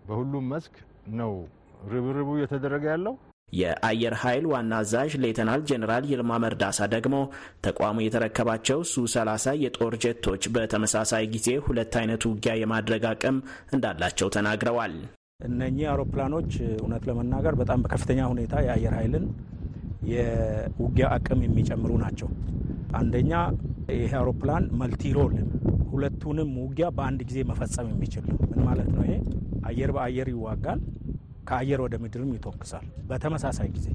በሁሉም 0.07 0.47
መስክ 0.52 0.75
ነው 1.19 1.33
ርብርቡ 1.93 2.31
እየተደረገ 2.38 2.85
ያለው። 2.93 3.14
የአየር 3.52 4.14
ኃይል 4.21 4.44
ዋና 4.52 4.73
አዛዥ 4.80 5.12
ሌተናል 5.25 5.62
ጄኔራል 5.68 6.04
ይልማ 6.11 6.38
መርዳሳ 6.44 6.88
ደግሞ 6.94 7.16
ተቋሙ 7.64 7.97
የተረከባቸው 8.04 8.78
ሱ 8.90 9.04
30 9.14 9.56
የጦር 9.62 9.94
ጀቶች 10.04 10.44
በተመሳሳይ 10.54 11.26
ጊዜ 11.35 11.49
ሁለት 11.66 11.97
አይነት 12.00 12.25
ውጊያ 12.30 12.54
የማድረግ 12.61 13.04
አቅም 13.11 13.38
እንዳላቸው 13.75 14.30
ተናግረዋል። 14.37 14.94
እነኚህ 15.47 15.87
አውሮፕላኖች 15.92 16.50
እውነት 16.76 17.04
ለመናገር 17.09 17.54
በጣም 17.61 17.82
በከፍተኛ 17.85 18.21
ሁኔታ 18.32 18.54
የአየር 18.66 18.94
ኃይልን 18.99 19.25
የውጊያ 20.12 21.06
አቅም 21.16 21.40
የሚጨምሩ 21.44 21.92
ናቸው። 22.04 22.28
አንደኛ 22.99 23.32
ይሄ 23.97 24.12
አውሮፕላን 24.18 24.64
መልቲሮል 24.80 25.35
ሁለቱንም 25.92 26.50
ውጊያ 26.62 26.87
በአንድ 26.97 27.21
ጊዜ 27.28 27.38
መፈጸም 27.50 27.88
የሚችል 27.92 28.25
ምን 28.50 28.61
ማለት 28.68 28.88
ነው? 28.94 29.02
ይሄ 29.06 29.14
አየር 29.68 29.90
በአየር 29.97 30.28
ይዋጋል 30.32 30.80
ከአየር 31.49 31.82
ወደ 31.84 31.94
ምድርም 32.02 32.34
ይተኩሳል 32.37 32.87
በተመሳሳይ 33.08 33.70
ጊዜ። 33.76 33.88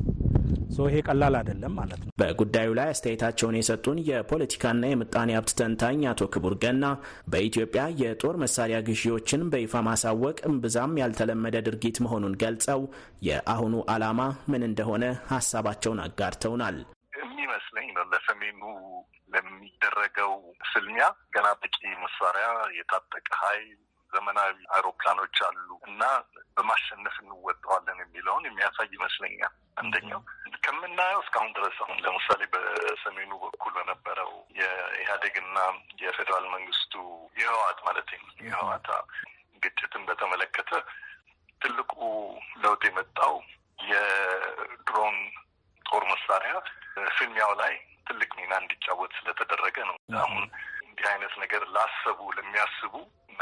ይሄ 0.87 0.97
ቀላል 1.07 1.35
አይደለም 1.39 1.73
ማለት 1.77 1.99
ነው። 2.01 2.11
በጉዳዩ 2.19 2.69
ላይ 2.77 2.87
አስተያየታቸውን 2.91 3.57
የሰጡን 3.57 3.97
የፖለቲካና 4.09 4.83
የምጣኔ 4.89 5.29
ሀብት 5.37 5.53
ተንታኝ 5.59 6.01
አቶ 6.11 6.27
ክቡር 6.33 6.53
ገና 6.63 6.85
በኢትዮጵያ 7.31 7.83
የጦር 8.01 8.35
መሳሪያ 8.43 8.77
ግዢዎችን 8.87 9.47
በይፋ 9.53 9.81
ማሳወቅ 9.87 10.37
እምብዛም 10.49 10.99
ያልተለመደ 11.01 11.63
ድርጊት 11.67 11.99
መሆኑን 12.05 12.37
ገልጸው 12.43 12.81
የአሁኑ 13.27 13.75
ዓላማ 13.93 14.21
ምን 14.51 14.65
እንደሆነ 14.69 15.03
ሀሳባቸውን 15.31 16.03
አጋርተውናል። 16.05 16.77
የሚመስለኝ 17.19 17.89
ነው 17.97 18.05
ለሰሜኑ 18.11 18.61
ለሚደረገው 19.33 20.33
ፍልሚያ 20.69 21.05
ገና 21.35 21.47
በቂ 21.61 21.75
መሳሪያ 22.03 22.47
የታጠቀ 22.77 23.29
ኃይል 23.41 23.77
ዘመናዊ 24.17 24.53
አውሮፕላኖች 24.75 25.37
አሉ 25.47 25.69
እና 25.89 26.03
በማሸነፍ 26.57 27.15
እንወጣዋለን 27.23 27.97
የሚለውን 28.03 28.47
የሚያሳይ 28.47 28.87
ይመስለኛል። 28.95 29.53
አንደኛው 29.77 30.21
ከምናየው 30.65 31.19
እስካሁን 31.23 31.51
ድረስ 31.57 31.75
አሁን 31.83 31.97
ለምሳሌ 32.05 32.41
በሰሜኑ 32.53 33.31
በኩል 33.43 33.73
በነበረው 33.77 34.31
የኢህአዴግና 34.59 35.57
የፌዴራል 36.01 36.45
መንግስቱ 36.55 36.93
የህወሓት 37.39 37.79
ማለት 37.87 38.09
የህወሓት 38.41 38.87
ግጭትን 39.63 40.03
በተመለከተ 40.09 40.71
ትልቁ 41.61 41.93
ለውጥ 42.63 42.81
የመጣው 42.87 43.35
የድሮን 43.91 45.17
ጦር 45.85 46.03
መሳሪያ 46.11 46.53
ፍልሚያው 47.17 47.51
ላይ 47.61 47.73
ትልቅ 48.07 48.29
ሚና 48.39 48.53
እንዲጫወት 48.61 49.11
ስለተደረገ 49.17 49.77
ነው። 49.89 49.95
አሁን 50.21 50.43
እንዲህ 50.97 51.09
አይነት 51.09 51.33
ነገር 51.41 51.63
ላሰቡ 51.73 52.19
ለሚያስቡ 52.35 52.93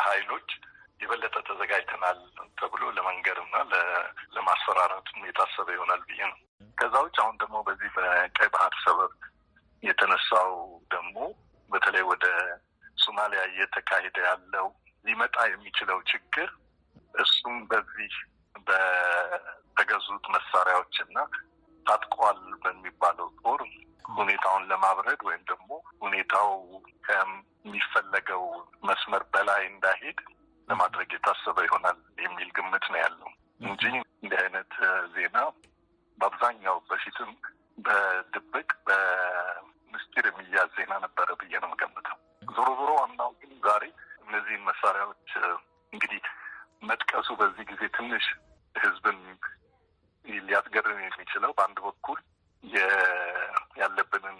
ኃይሎች 0.06 0.48
የበለጠ 1.00 1.36
ተዘጋጅተናል 1.48 2.18
ተብሎ 2.60 2.84
ለመንገርና 2.98 3.56
ለማስፈራራት 4.36 5.08
የታሰበ 5.22 5.68
ይሆናል 5.76 6.02
ብዬ 6.10 6.20
ነው። 6.26 6.38
ከዛ 6.78 6.94
ውጭ 7.06 7.16
አሁን 7.24 7.36
ደግሞ 7.44 7.56
በዚህ 7.68 7.90
በቀይ 7.98 8.50
ባህር 8.56 8.76
ሰበብ 8.84 9.14
የተነሳው 9.84 10.52
ደግሞ 10.96 11.16
በተለይ 11.70 12.04
ወደ 12.12 12.26
ሶማሊያ 12.98 13.42
እየተካሄደ 13.52 14.18
ያለው 14.28 14.68
ሊመጣ 15.06 15.38
የሚችለው 15.54 16.02
ችግር 16.12 16.52
እሱም 17.16 17.58
በዚህ 17.72 18.14
በተገዙት 18.68 20.26
መሳሪያዎችና 20.36 21.18
ታጥቋል 21.86 22.42
በሚባለው 22.64 23.30
ጦር 23.42 23.64
ሁኔታውን 24.16 24.64
ለማብረድ 24.70 25.22
ወይም 25.28 25.44
ደግሞ 25.52 25.70
ሁኔታው 26.02 26.50
ከሚፈለገው 27.08 28.44
መስመር 28.90 29.24
በላይ 29.34 29.62
እንዳይሄድ 29.72 30.20
ለማድረግ 30.68 31.10
የታሰበ 31.16 31.58
ይሆናል 31.66 31.98
የሚል 32.24 32.50
ግምት 32.58 32.86
ነው 32.92 33.00
ያለው 33.04 33.30
እንጂ 33.62 33.84
እንዲህ 34.18 34.40
አይነት 34.44 34.74
ዜና 35.16 35.38
በአብዛኛው 36.20 36.78
በፊትም 36.90 37.32
በድብቅ 37.78 38.70
በምስጢር 38.88 40.26
የሚያዝ 40.30 40.70
ዜና 40.78 40.94
ነበረ 41.06 41.28
ብዬ 41.42 41.54
ነው 41.62 41.70
የምገምተው። 41.70 42.18
ዞሮ 42.50 42.68
ዞሮ 42.80 42.92
ዋናው 43.00 43.32
ግን 43.42 43.52
ዛሬ 43.66 43.84
እነዚህን 44.26 44.64
መሳሪያዎች 44.70 45.32
እንግዲህ 45.94 46.22
መጥቀሱ 46.84 47.28
በዚህ 47.42 47.66
ጊዜ 47.72 47.84
ትንሽ 47.98 48.26
ህዝብን 48.76 49.20
ሊያስገርም 50.46 51.00
የሚችለው 51.04 51.52
በአንድ 51.58 51.78
በኩል 51.86 52.20
ያለብንን 53.76 54.38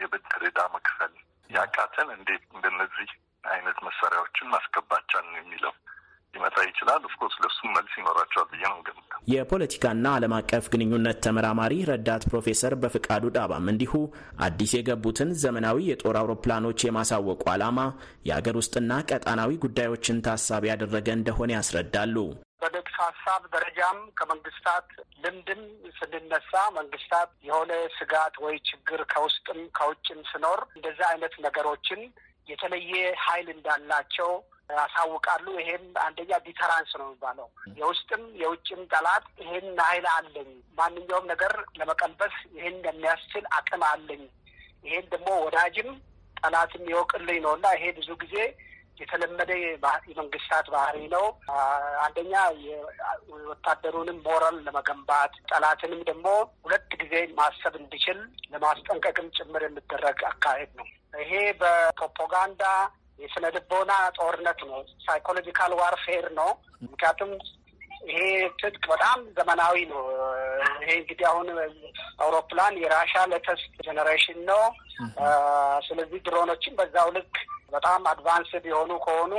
የብድር 0.00 0.42
ዕዳ 0.48 0.60
መክፈል 0.74 1.12
ያቃተን 1.50 2.08
እንዴት 2.16 2.44
እንደነዚህ 2.54 3.10
አይነት 3.44 3.78
መሳሪያዎችን 3.86 4.50
ማስገባታችን 4.54 5.28
የሚለው 5.38 5.74
ሊመጣ 6.34 6.56
ይችላል። 6.66 7.02
of 7.08 7.15
course 7.15 7.36
ለሱም 7.42 7.70
መልስ 7.76 7.92
ይኖራቸዋል 7.98 8.46
ብዬ 8.50 8.62
ነው 8.70 8.80
የምገምተው። 8.86 9.20
የፖለቲካና 9.32 10.06
ዓለም 10.16 10.34
አቀፍ 10.38 10.64
ግንኙነት 10.72 11.18
ተመራማሪ 11.26 11.74
ረዳት 11.90 12.24
ፕሮፌሰር 12.30 12.74
በፍቃዱ 12.82 13.24
ዳባም 13.36 13.70
እንዲሁ 13.72 13.92
አዲስ 14.46 14.72
የገቡትን 14.76 15.30
ዘመናዊ 15.42 15.86
የጦር 15.88 16.18
አውሮፕላኖች 16.20 16.84
የማሳወቁ 16.86 17.44
ዓላማ 17.54 17.78
የአገር 18.28 18.56
ውስጥና 18.60 19.00
ቀጣናዊ 19.10 19.52
ጉዳዮችን 19.64 20.22
ታሳቢ 20.26 20.66
ያደረገ 20.72 21.08
እንደሆነ 21.16 21.52
ያስረዳሉ። 21.56 22.16
ሀሳብ 22.98 23.42
ደረጃም 23.54 23.98
ከመንግስታት 24.18 24.88
ልምድም 25.24 25.62
ስንነሳ 25.96 26.52
መንግስታት 26.76 27.30
የሆነ 27.48 27.72
ስጋት 27.96 28.34
ወይ 28.44 28.56
ችግር 28.68 29.00
ከውስጥም 29.12 29.60
ከውጭም 29.78 30.20
ስኖር 30.30 30.60
እንደዚህ 30.76 31.06
አይነት 31.10 31.34
ነገሮችን 31.46 32.02
የተለየ 32.48 32.92
ኃይል 33.24 33.48
እንዳላቸው 33.54 34.30
ያሳውቃሉ። 34.70 35.46
ይሄም 35.58 35.84
አንደኛ 36.04 36.38
ዲተራንስ 36.46 36.92
ነው 37.00 37.06
የሚባለው። 37.06 37.48
የውስጥም 37.78 38.22
የውጭም 38.40 38.80
ጠላት 38.92 39.26
ይሄን 39.42 39.68
ኃይል 39.84 40.06
አለኝ፣ 40.14 40.48
ማንኛውም 40.78 41.28
ነገር 41.32 41.52
ለመቀልበስ 41.80 42.36
ይሄን 42.56 42.78
የሚያስችል 42.88 43.44
አቅም 43.58 43.84
አለኝ፣ 43.90 44.22
ይሄን 44.84 45.06
ደግሞ 45.12 45.28
ወዳጅም 45.44 45.90
ጠላትም 46.36 46.84
ይወቅልኝ 46.90 47.38
ነው 47.44 47.52
እና 47.58 47.66
ይሄ 47.76 47.84
ብዙ 47.98 48.08
ጊዜ 48.22 48.36
የተለመደ 49.00 49.50
የመንግስታት 50.10 50.66
ባህሪ 50.74 50.98
ነው። 51.14 51.24
አንደኛ 52.04 52.34
የወታደሩንም 52.64 54.18
ሞራል 54.26 54.56
ለመገንባት 54.66 55.34
ጠላትንም 55.50 56.00
ደግሞ 56.10 56.26
ሁለት 56.64 56.90
ጊዜ 57.02 57.14
ማሰብ 57.38 57.74
እንዲችል 57.80 58.20
ለማስጠንቀቅም 58.52 59.28
ጭምር 59.38 59.64
የሚደረግ 59.66 60.20
አካሄድ 60.30 60.72
ነው። 60.80 60.88
ይሄ 61.20 61.32
በፕሮፓጋንዳ 61.60 62.64
የስነ 63.18 63.46
ልቦና 63.54 63.92
ጦርነት 64.16 64.58
ነው። 64.70 64.80
psychological 65.04 65.72
warfare 65.78 66.26
ነው። 66.38 66.50
ምክንያቱም 66.84 67.30
ይሄ 68.08 68.18
ትጥቅ 68.58 68.84
በጣም 68.90 69.18
ዘመናዊ 69.36 69.76
ነው። 69.92 70.02
ይሄ 70.82 70.90
እንግዲህ 71.00 71.26
አሁን 71.30 71.46
አውሮፕላን 72.20 72.74
የራሻ 72.82 73.14
latest 73.32 73.72
generation 73.86 74.40
ነው። 74.50 74.62
ስለዚህ 75.86 76.20
ድሮኖችን 76.26 76.76
በዛው 76.78 77.08
ልክ 77.16 77.34
በጣም 77.72 78.02
አድቫንስድ 78.10 78.66
የሆኑ 78.70 78.92
ከሆኑ 79.04 79.32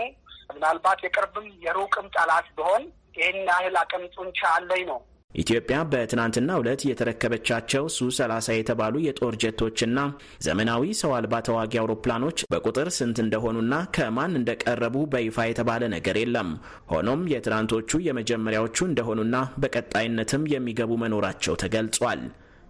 ምናልባት 0.51 0.99
የቅርብም 1.05 1.47
የሩቅም 1.65 2.07
ጠላት 2.15 2.47
ቢሆን 2.57 2.83
ይህን 3.17 3.39
ያህል 3.49 3.77
አቅም 3.81 4.03
ጡንቻ 4.15 4.39
አለኝ 4.55 4.83
ነው 4.89 4.99
ኢትዮጵያ 5.33 5.77
በትናንትናው 5.91 6.61
ዕለት 6.61 6.81
የተረከበቻቸው 6.87 7.83
ሱ 7.95 8.07
30 8.17 8.55
የተባሉ 8.57 8.95
የጦር 9.03 9.33
ጀቶችና 9.43 9.99
ዘመናዊ 10.45 10.93
ሰው 11.01 11.11
አልባ 11.17 11.41
ተዋጊ 11.47 11.73
አውሮፕላኖች 11.81 12.45
በቁጥር 12.53 12.89
ስንት 12.97 13.17
እንደሆኑና 13.23 13.75
ከማን 13.97 14.37
እንደቀረቡ 14.39 15.05
በይፋ 15.13 15.47
የተባለ 15.47 15.83
ነገር 15.95 16.17
የለም። 16.21 16.49
ሆኖም 16.93 17.23
የትናንቶቹ 17.33 18.01
የመጀመሪያዎቹ 18.07 18.77
እንደሆኑና 18.87 19.35
በቀጣይነትም 19.63 20.49
የሚገቡ 20.53 20.93
መኖራቸው 21.03 21.59
ተገልጿል። 21.63 22.21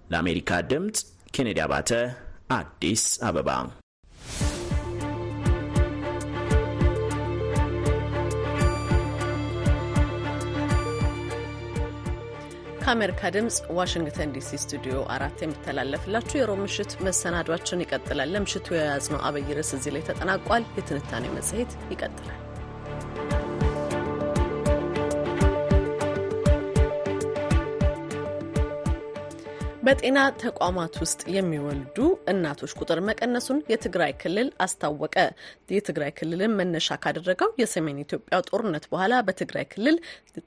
ለአሜሪካ 0.10 0.62
ድምፅ 0.72 1.00
ኬኔዲ 1.32 1.60
አባተ 1.66 1.92
አዲስ 2.58 3.04
አበባ 3.28 3.50
ከአሜሪካ 12.88 13.30
ድምፅ 13.36 13.56
ዋሽንግተን 13.78 14.30
ዲሲ 14.36 14.60
ስቱዲዮ 14.62 14.94
አራት 15.16 15.42
የሚተላለፍላችሁ 15.44 16.38
የሮብ 16.40 16.60
ምሽት 16.62 16.92
መሰናዷችን 17.08 17.84
ይቀጥላል። 17.84 18.32
ለምሽቱ 18.36 18.76
የያዝነው 18.78 19.24
አብይ 19.30 19.54
ርዕስ 19.58 19.72
እዚህ 19.78 19.94
ላይ 19.96 20.06
ተጠናቋል። 20.10 20.66
የትንታኔ 20.78 21.26
መጽሔት 21.36 21.74
ይቀጥላል። 21.94 22.38
በጤና 29.88 30.20
ተቋማት 30.42 30.94
ውስጥ 31.02 31.22
የሚወልዱ 31.34 31.98
እናቶች 32.32 32.72
ቁጥር 32.80 33.00
መቀነሱን 33.10 33.60
የትግራይ 33.72 34.12
ክልል 34.22 34.48
አስታወቀ። 34.66 35.16
የትግራይ 35.72 36.12
ክልልን 36.18 36.56
መነሻ 36.58 36.98
ካደረገው 37.04 37.52
የሰሜን 37.62 38.02
ኢትዮጵያ 38.04 38.40
ጦርነት 38.50 38.86
በኋላ 38.92 39.22
በትግራይ 39.28 39.66
ክልል 39.74 39.98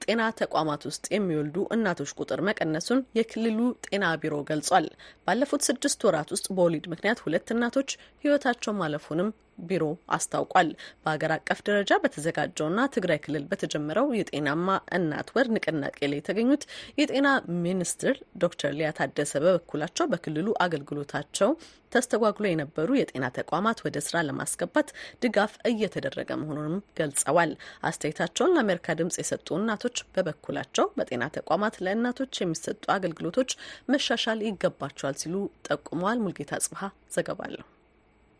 ጤና 0.03 0.21
ተቋማት 0.41 0.83
ውስጥ 0.89 1.05
የሚወልዱ 1.15 1.65
እናቶች 1.75 2.11
ቁጥር 2.19 2.41
መቀነሱን 2.49 3.01
የክልሉ 3.19 3.59
ጤና 3.87 4.13
ቢሮ 4.23 4.37
ገልጿል። 4.49 4.87
ባለፉት 5.27 5.63
ስድስት 5.69 6.05
ወራት 6.07 6.31
ውስጥ 6.35 6.47
በወሊድ 6.53 6.87
ምክንያት 6.93 7.23
ሁለት 7.25 7.49
እናቶች 7.55 7.89
ሕይወታቸው 8.23 8.75
ማለፉንም 8.81 9.31
ቢሮ 9.57 9.83
አስታውቋል። 10.15 10.69
በሀገር 11.03 11.31
አቀፍ 11.35 11.59
ደረጃ 11.67 11.91
በተዘጋጀውና 12.03 12.79
ትግራይ 12.95 13.19
ክልል 13.23 13.43
በተጀመረው 13.51 14.07
የጤናማ 14.17 14.67
እናት 14.97 15.29
ወር 15.35 15.47
ንቅናቄ 15.55 15.99
ላይ 16.05 16.19
የተገኙት 16.19 16.63
የጤና 17.01 17.27
ሚኒስትር 17.65 18.15
ዶክተር 18.43 18.73
ሊያ 18.77 18.89
ታደሰ 18.99 19.33
በበኩላቸው 19.43 20.07
በክልሉ 20.11 20.47
አገልግሎታቸው 20.65 21.51
ተስተጓጉሎ 21.91 22.45
የነበሩ 22.49 22.89
የጤና 22.97 23.25
ተቋማት 23.37 23.79
ወደ 23.85 23.97
ስራ 24.05 24.17
ለማስገባት 24.27 24.89
ድጋፍ 25.23 25.53
እየተደረገ 25.71 26.29
መሆኑንም 26.41 26.77
ገልጸዋል። 26.99 27.51
አስተያየታቸውን 27.89 28.55
ለአሜሪካ 28.55 28.95
ድምጽ 29.01 29.17
የሰጡ 29.21 29.49
እናቶች 29.59 29.97
በበኩላቸው 30.15 30.87
በጤና 30.97 31.25
ተቋማት 31.37 31.77
ለእናቶች 31.85 32.41
የሚሰጡ 32.41 32.83
አገልግሎቶች 32.95 33.51
መሻሻል 33.91 34.41
ይገባቸዋል 34.47 35.17
ሲሉ 35.21 35.35
ጠቁመዋል። 35.69 36.23
ሙልጌታ 36.25 36.61
ጽብሀ 36.65 36.83
ዘገባለሁ። 37.11 37.65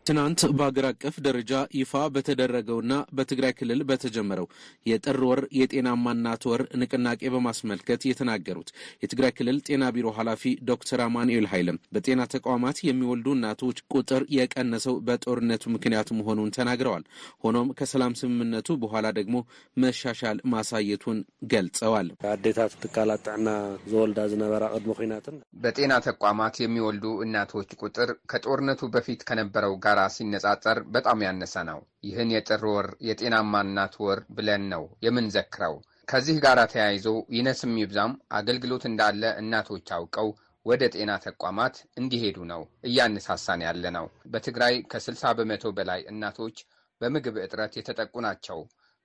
ትናንት 0.06 0.40
በአገር 0.58 0.86
አቀፍ 0.88 1.16
ደረጃ 1.26 1.50
ይፋ 1.78 1.92
በተደረገውና 2.14 2.92
በትግራይ 3.16 3.52
ክልል 3.58 3.80
በተጀመረው 3.88 4.46
የጥር 4.86 5.18
ወር 5.28 5.40
የጤናማ 5.58 6.04
እናት 6.16 6.42
ወር 6.50 6.62
ንቅናቄ 6.80 7.30
በማስመልከት 7.34 8.00
የተናገሩት 8.08 8.70
የትግራይ 9.02 9.32
ክልል 9.36 9.58
ጤና 9.68 9.90
ቢሮ 9.96 10.08
ኃላፊ 10.16 10.42
ዶክተር 10.70 11.02
አማኑኤል 11.06 11.46
ኃይለም 11.52 11.78
በጤና 11.96 12.24
ተቋማት 12.34 12.80
የሚወልዱ 12.88 13.28
እናቶች 13.36 13.82
ቁጥር 13.94 14.24
የቀነሰው 14.36 14.96
በጦርነቱ 15.08 15.72
ምክንያት 15.76 16.10
መሆኑን 16.18 16.52
ተናግረዋል። 16.58 17.04
ሆኖም 17.44 17.70
ከሰላም 17.78 18.16
ስምምነቱ 18.20 18.78
በኋላ 18.82 19.06
ደግሞ 19.18 19.36
መሻሻል 19.76 20.40
ማሳየቱን 20.52 21.20
ገልጸዋል። 21.52 22.10
አዴታት 22.32 22.76
ትካላት 22.82 23.24
ጥዕና 23.28 23.48
ዘወልዳ 23.90 24.20
ዝነበራ 24.32 24.64
ቅድሚ 24.74 24.92
ኩናትን 24.98 25.38
በጤና 25.62 25.92
ተቋማት 26.08 26.54
የሚወልዱ 26.62 27.06
እናቶች 27.24 27.70
ቁጥር 27.82 28.10
ከጦርነቱ 28.30 28.82
በፊት 28.94 29.22
ከነበረው 29.28 29.74
ጋር 29.82 29.91
ሲነጻጸር 30.14 30.78
በጣም 30.94 31.18
ያነሰ 31.26 31.54
ነው። 31.68 31.78
ይህን 32.04 32.30
የጥር 32.34 32.62
ወር 32.70 32.88
የጤናማ 33.08 33.62
እናት 33.66 33.94
ወር 34.04 34.20
ብለን 34.36 34.64
ነው 34.72 34.84
የምንዘክረው። 35.06 35.74
ከዚህ 36.08 36.36
ጋር 36.44 36.58
ተያይዞ 36.72 37.06
ይነስም 37.36 37.74
ይብዛም 37.80 38.12
አገልግሎት 38.38 38.84
እንዳለ 38.90 39.22
እናቶች 39.42 39.86
አውቀው 39.96 40.28
ወደ 40.66 40.82
ጤና 40.94 41.12
ተቋማት 41.24 41.76
እንዲሄዱ 42.00 42.38
ነው 42.50 42.60
እያነሳሳን 42.88 43.60
ያለ 43.66 43.84
ነው። 43.96 44.04
በትግራይ 44.32 44.74
ከ60 44.92 45.32
በመቶ 45.38 45.72
በላይ 45.78 46.00
እናቶች 46.12 46.56
በምግብ 47.00 47.36
እጥረት 47.44 47.72
የተጠቁ 47.78 48.14
ናቸው። 48.26 48.58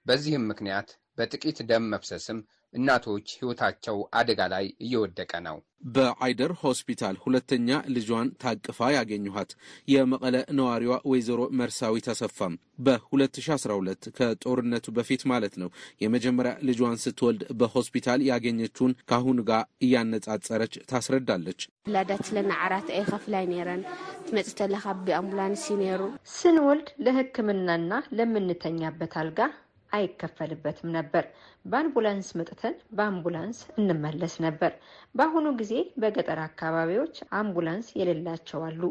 በዚህም 0.05 0.47
ምክንያት 0.51 0.89
በጥቂት 1.17 1.59
ደም 1.69 1.85
መፍሰስም 1.93 2.39
እናቶች 2.73 3.27
ሕይወታቸው 3.37 3.97
አደጋ 4.19 4.41
ላይ 4.53 4.65
እየወደቀ 4.85 5.31
ነው። 5.45 5.57
በአይደር 5.87 6.51
ሆስፒታል 6.61 7.15
ሁለተኛ 7.23 7.67
ልጇን 7.95 8.29
ታቅፋ 8.41 8.79
ያገኘኋት 8.95 9.51
የመቀለ 9.87 10.35
ነዋሪዋ 10.57 10.93
ወይዘሮ 11.11 11.41
መርሳዊ 11.59 11.95
ተሰፋም 12.07 12.53
በ2012 12.85 14.09
ከጦርነቱ 14.17 14.85
በፊት 14.97 15.23
ማለት 15.31 15.53
ነው 15.61 15.69
የመጀመሪያ 16.03 16.53
ልጇን 16.69 17.01
ስትወልድ 17.03 17.43
በሆስፒታል 17.59 18.23
ያገኘችውን 18.29 18.97
ከአሁኑ 19.09 19.39
ጋር 19.51 19.63
እያነጻጸረች 19.87 20.75
ታስረዳለች። 20.91 21.61
ላዳት 21.93 22.23
ስለና 22.29 22.51
ዓራት 22.65 22.89
ኤ 22.93 23.03
ከፍላይ 23.11 23.45
ነረን 23.53 23.83
ተለካ 24.59 24.85
ብኣምቡላንስ 25.05 25.63
ነሩ 25.81 26.01
ስንወልድ 26.35 26.87
ለሕክምናና 27.05 27.91
ለምንተኛበት 28.17 29.13
አልጋ 29.21 29.39
አይከፈልበትም 29.97 30.89
ነበር። 30.95 31.25
በአምቡላንስ 31.65 32.29
መጥተን 32.39 32.75
በአምቡላንስ 32.97 33.59
እንመለስ 33.77 34.35
ነበር። 34.45 34.71
በአሁኑ 35.15 35.47
ጊዜ 35.61 35.73
በገጠር 36.01 36.41
አካባቢዎች 36.45 37.15
አምቡላንስ 37.39 37.89
የሌላቸው 37.99 38.61
አሉ። 38.67 38.81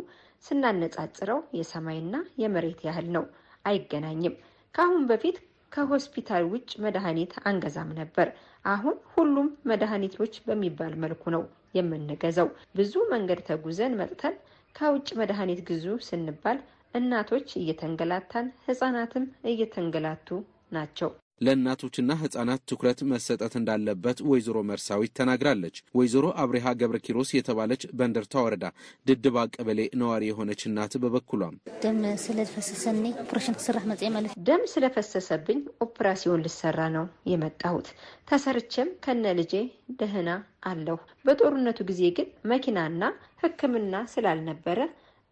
ስናነጻጽረው 0.45 1.40
የሰማይና 1.59 2.14
የመሬት 2.42 2.81
ያህል 2.88 3.09
ነው። 3.16 3.25
አይገናኝም። 3.64 4.35
ከአሁን 4.75 5.05
በፊት 5.11 5.37
ከሆስፒታል 5.73 6.45
ውጭ 6.51 6.71
መድኃኒት 6.85 7.33
አንገዛም 7.49 7.90
ነበር። 7.99 8.29
አሁን 8.64 8.97
ሁሉም 9.14 9.49
መድኃኒቶች 9.71 10.35
በሚባል 10.47 10.92
መልኩ 11.03 11.25
ነው 11.35 11.42
የምንገዛው። 11.75 12.49
ብዙ 12.77 12.95
መንገድ 13.12 13.40
ተጉዘን 13.49 13.97
መጥተን 14.01 14.37
ከውጭ 14.75 15.09
መድኃኒት 15.21 15.61
ግዙ 15.69 15.87
ስንባል 16.07 16.59
እናቶች 16.95 17.49
እየተንገላታን 17.61 18.47
ህጻናትም 18.66 19.25
እየተንገላቱ 19.51 20.29
ናቸው። 20.72 21.11
ለእናቶችና 21.40 22.11
ህጻናት 22.20 22.61
ትኩረት 22.70 23.00
መሰጠት 23.11 23.55
እንዳለበት 23.59 24.18
ወይዘሮ 24.29 24.59
መርሳዊት 24.68 25.12
ተናግራለች። 25.18 25.76
ወይዘሮ 25.94 26.26
አብሬሃ 26.42 26.72
ገብረ 26.81 26.98
ኪሮስ 27.07 27.31
የተባለች 27.35 27.83
በእንደርታ 27.98 28.35
ወረዳ 28.44 28.64
ድድባ 29.07 29.44
ቀበሌ 29.55 29.81
ነዋሪ 30.00 30.24
የሆነች 30.31 30.62
እናት 30.68 30.94
በበኩሏም 31.02 31.57
ደም 31.85 32.00
ስለፈሰሰኒ 32.24 33.05
ኦፕሬሽን 33.24 33.59
ክስራሕ 33.59 33.85
መጽ 33.90 34.02
ማለት 34.16 34.33
ደም 34.48 34.62
ስለፈሰሰብኝ 34.72 35.59
ኦፕራሲዮን 35.87 36.44
ልሰራ 36.46 36.81
ነው 36.96 37.05
የመጣሁት። 37.33 37.88
ተሰርቼም 38.31 38.90
ከነ 39.05 39.35
ልጄ 39.40 39.55
ደህና 40.00 40.31
አለሁ። 40.66 40.98
በጦርነቱ 41.26 41.81
ጊዜ 41.90 42.02
ግን 42.16 42.31
መኪናና 42.52 43.02
ሕክምና 43.42 43.94
ስላልነበረ 44.14 44.79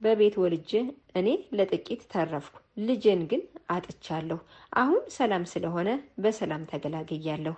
በቤት 0.04 0.34
ወልጄ 0.42 0.70
እኔ 1.18 1.28
ለጥቂት 1.58 2.02
ተረፍኩ። 2.12 2.54
ልጄን 2.86 3.20
ግን 3.30 3.42
አጥቻለሁ። 3.70 4.38
አሁን 4.76 5.02
ሰላም 5.16 5.44
ስለሆነ 5.52 5.88
በሰላም 6.18 6.64
ተገላግያለሁ። 6.70 7.54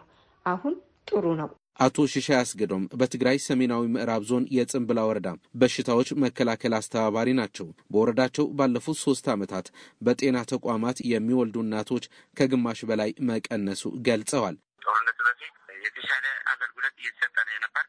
አሁን 0.47 0.75
ጥሩ 1.11 1.25
ነው። 1.41 1.49
አቶ 1.79 2.05
ሽሻ 2.13 2.29
አስገዶም 2.39 2.85
በትግራይ 3.01 3.39
ሰሜናዊ 3.47 3.83
ምዕራብ 3.95 4.23
ዞን 4.29 4.45
የጽንብላ 4.57 5.01
ወረዳ 5.09 5.29
በሽታዎች 5.61 6.09
መከላከል 6.23 6.75
አስተባባሪ 6.79 7.29
ናቸው። 7.41 7.67
በወረዳቸው 7.93 8.47
ባለፉት 8.59 8.99
ሶስት 9.03 9.27
ዓመታት 9.35 9.67
በጤና 10.03 10.45
ተቋማት 10.53 11.01
የሚወልዱ 11.11 11.59
እናቶች 11.65 12.07
ከግማሽ 12.37 12.81
በላይ 12.91 13.13
መቀነሱ 13.31 13.83
ገልጸዋል። 14.09 14.57
ጦርነቱ 14.87 15.19
በፊት 15.29 15.53
የተሻለ 15.87 16.25
አገልግሎት 16.53 16.95
እየተሰጠ 17.01 17.37
ነው 17.47 17.55
የነበር 17.57 17.85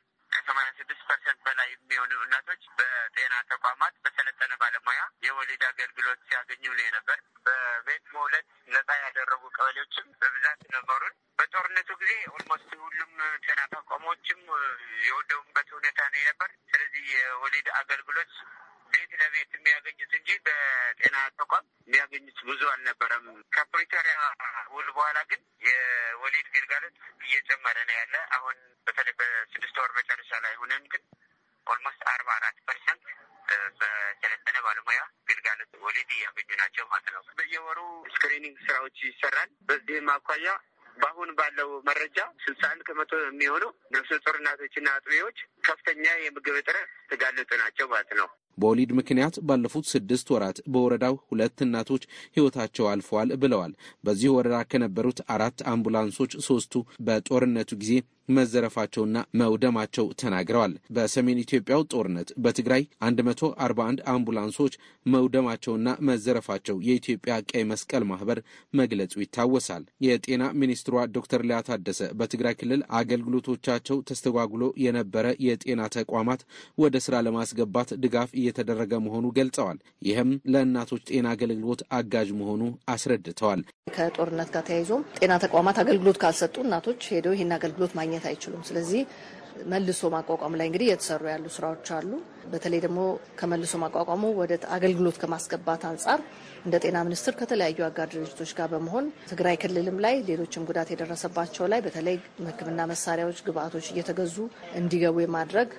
ከሰማንያ 0.60 0.78
ስድስት 0.80 1.02
percent 1.10 1.40
በላይ 1.46 1.68
የሚሆኑ 1.72 2.12
እናቶች 2.24 2.62
በጤና 2.78 3.34
ተቋማት 3.52 3.94
በሰለጠነ 4.04 4.54
ባለሙያ 4.62 5.02
የወሊድ 5.26 5.64
አገልግሎት 5.68 6.20
ሲያገኙ 6.28 6.64
ነው 6.70 6.84
የነበር። 6.86 7.20
በቤት 7.46 8.06
መውለድ 8.16 8.46
ነጻ 8.68 8.90
ያደረጉ 9.04 9.44
ቀበሌዎችም 9.58 10.08
በብዛት 10.22 10.62
ነበሩን። 10.76 11.14
በጦርነቱ 11.40 11.90
ጊዜ 12.02 12.14
almost 12.34 12.72
ሁሉም 12.82 13.12
ጤና 13.46 13.60
ተቋሞችም 13.76 14.42
የወደሙበት 15.08 15.70
ሁኔታ 15.78 16.00
ነው 16.08 16.20
የነበር። 16.22 16.52
ስለዚህ 16.72 17.06
የወሊድ 17.14 17.70
አገልግሎት 17.80 18.34
ቤት 18.94 19.12
ለቤት 19.22 19.52
የሚያገኙት 19.56 20.12
እንጂ 20.18 20.30
በጤና 20.46 21.18
ተቋም 21.40 21.66
የሚያገኙት 21.88 22.40
ብዙ 22.50 22.62
አልነበረም። 22.72 23.26
ከፕሪቶሪያ 23.56 24.16
ውል 24.76 24.90
በኋላ 24.96 25.18
ግን 25.32 25.42
የወሊድ 25.68 26.48
ግልጋሎት 26.56 26.96
እየጨመረ 27.26 27.78
ነው 27.90 27.96
ያለ። 28.00 28.16
አሁን 28.38 28.58
በተለይ 28.88 29.16
በስድስት 29.20 29.78
ወር 29.82 29.92
መጨረሻ 30.00 30.32
ላይ 30.46 30.56
ሆነን 30.62 30.84
ግን 30.94 31.04
almost 31.68 32.04
አርባ 32.12 32.30
አራት 32.36 32.58
percent 32.68 33.04
በሰለጠነ 33.80 34.58
ባለሙያ 34.66 35.02
ግልጋሎት 35.30 35.72
ወሊድ 35.84 36.10
እያገኙ 36.16 36.50
ናቸው 36.62 36.86
ማለት 36.92 37.10
ነው። 37.16 37.24
በየወሩ 37.38 37.80
screening 38.16 38.58
ስራዎች 38.66 38.98
ይሰራል። 39.10 39.52
በዚህም 39.70 40.10
አኳያ 40.16 40.48
በአሁን 40.98 41.30
ባለው 41.40 41.70
መረጃ 41.88 42.20
ስልሳ 42.44 42.62
አንድ 42.72 42.82
ከመቶ 42.88 43.12
የሚሆኑ 43.22 43.64
ነፍሰ 43.96 44.20
ጡር 44.26 44.36
እናቶችና 44.40 44.88
አጥቢዎች 44.96 45.38
ከፍተኛ 45.68 46.06
የምግብ 46.20 46.56
እጥረት 46.62 46.90
የተጋለጡ 47.04 47.52
ናቸው 47.62 47.88
ማለት 47.94 48.12
ነው። 48.20 48.28
በወሊድ 48.58 48.92
ምክንያት 49.00 49.36
ባለፉት 49.48 49.86
ስድስት 49.92 50.28
ወራት 50.34 50.60
በወረዳው 50.74 51.16
ሁለት 51.30 51.58
እናቶች 51.66 52.04
ሕይወታቸው 52.36 52.88
አልፈዋል 52.92 53.32
ብለዋል። 53.42 53.74
በዚህ 54.04 54.30
ወረዳ 54.36 54.58
ከነበሩት 54.72 55.20
አራት 55.36 55.60
አምቡላንሶች 55.72 56.34
ሶስቱ 56.48 56.74
በጦርነቱ 57.08 57.72
ጊዜ 57.82 57.94
መዘረፋቸውና 58.30 59.18
መውደማቸው 59.42 60.08
ተናግረዋል። 60.22 60.74
በሰሜን 60.98 61.42
ኢትዮጵያው 61.44 61.82
ጦርነት 61.94 62.30
በትግራይ 62.44 62.84
141 63.04 64.04
አምቡላንሶች 64.14 64.74
መውደማቸውና 65.06 65.76
መዘረፋቸው 66.10 66.78
የኢትዮጵያ 66.88 67.34
ቀይ 67.52 67.64
መስቀል 67.72 68.04
ማህበር 68.10 68.40
መግለጹ 68.74 69.14
ይታወሳል። 69.24 69.84
የጤና 70.08 70.44
ሚኒስትሯ 70.62 70.86
ዶክተር 71.18 71.42
ሊያ 71.48 71.60
ታደሰ 71.68 72.02
በትግራይ 72.20 72.56
ክልል 72.60 72.82
አገልግሎቶቻቸው 73.00 73.98
ተስተጓጉሎ 74.10 74.64
የነበረ 74.86 75.16
የጤና 75.48 75.82
ተቋማት 75.98 76.42
ወደ 76.78 76.96
ስራ 77.06 77.16
ለማስገባት 77.28 77.90
ድጋፍ 78.04 78.30
እየተደረገ 78.40 78.94
መሆኑ 79.06 79.26
ገልጸዋል። 79.38 79.78
ይህም 80.08 80.32
ለእናቶች 80.54 81.04
ጤና 81.10 81.28
አገልግሎት 81.36 81.82
አጋዥ 81.98 82.30
መሆኑ 82.40 82.62
አስረድተዋል። 82.94 83.62
ከጦርነት 83.98 84.50
ጋር 84.54 84.64
ተያይዞም 84.68 85.04
ጤና 85.18 85.34
ተቋማት 85.44 85.78
አገልግሎት 85.82 86.18
ካልሰጡ 86.22 86.56
እናቶች 86.64 87.02
ሄደው 87.12 87.36
ይህን 87.36 87.54
አገልግሎት 87.58 87.94
ማግኘት 87.98 88.17
አይችሉም። 88.26 88.64
ስለዚህ 88.68 89.02
መልሶ 89.72 90.10
ማቋቋም 90.14 90.56
ላይ 90.60 90.68
እንግዲህ 90.70 90.88
የተሰሩ 90.90 91.24
ያሉ 91.32 91.46
ስራዎች 91.56 91.88
አሉ። 91.96 92.12
በተለይ 92.52 92.80
ደግሞ 92.84 93.00
ከመልሶ 93.40 93.74
ማቋቋሙ 93.84 94.24
ወደ 94.40 94.54
አገልግሎት 94.76 95.18
ከማስገባት 95.22 95.84
አንጻር 95.90 96.20
እንደ 96.66 96.76
ጤና 96.84 96.98
ሚኒስቴር 97.08 97.36
ከተለያዩ 97.40 97.80
አጋር 97.88 98.08
ድርጅቶች 98.14 98.52
ጋር 98.60 98.68
በመሆን 98.74 99.06
ትግራይ 99.32 99.58
ክልልም 99.64 99.98
ላይ 100.06 100.16
ሌሎችም 100.30 100.68
ጉዳት 100.70 100.92
የደረሰባቸው 100.94 101.68
ላይ 101.74 101.82
በተለይ 101.86 102.18
ሕክምና 102.48 102.82
መሳሪያዎች፣ 102.94 103.40
ግብአቶች 103.48 103.88
እየተገዙ 103.94 104.38
እንዲገቡ 104.82 105.18
የማድረግ 105.24 105.72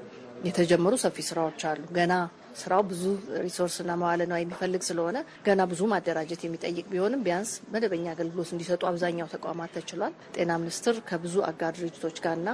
የተጀመሩ 0.45 0.95
ሰፊ 1.05 1.19
ስራዎች 1.29 1.63
አሉ። 1.71 1.83
ገና 1.97 2.13
ስራው 2.55 2.83
ብዙ 2.89 3.03
ሪሶርስና 3.45 3.91
መዋለ 4.01 4.21
ንዋይ 4.31 4.43
የሚፈልግ 4.45 4.83
ስለሆነ 4.89 5.19
ገና 5.47 5.61
ብዙ 5.71 5.81
ማደራጀት 5.93 6.43
የሚጠይቅ 6.45 6.87
ቢሆንም 6.93 7.23
ቢያንስ 7.27 7.53
መደበኛ 7.75 8.07
አገልግሎት 8.15 8.51
እንዲሰጡ 8.55 8.83
አብዛኛው 8.91 9.29
ተቋማት 9.35 9.73
ተችሏል። 9.79 10.15
ጤና 10.37 10.51
ሚኒስቴር 10.63 10.99
ከብዙ 11.11 11.37
አጋር 11.51 11.73
ድርጅቶች 11.79 12.19
ጋርና 12.27 12.49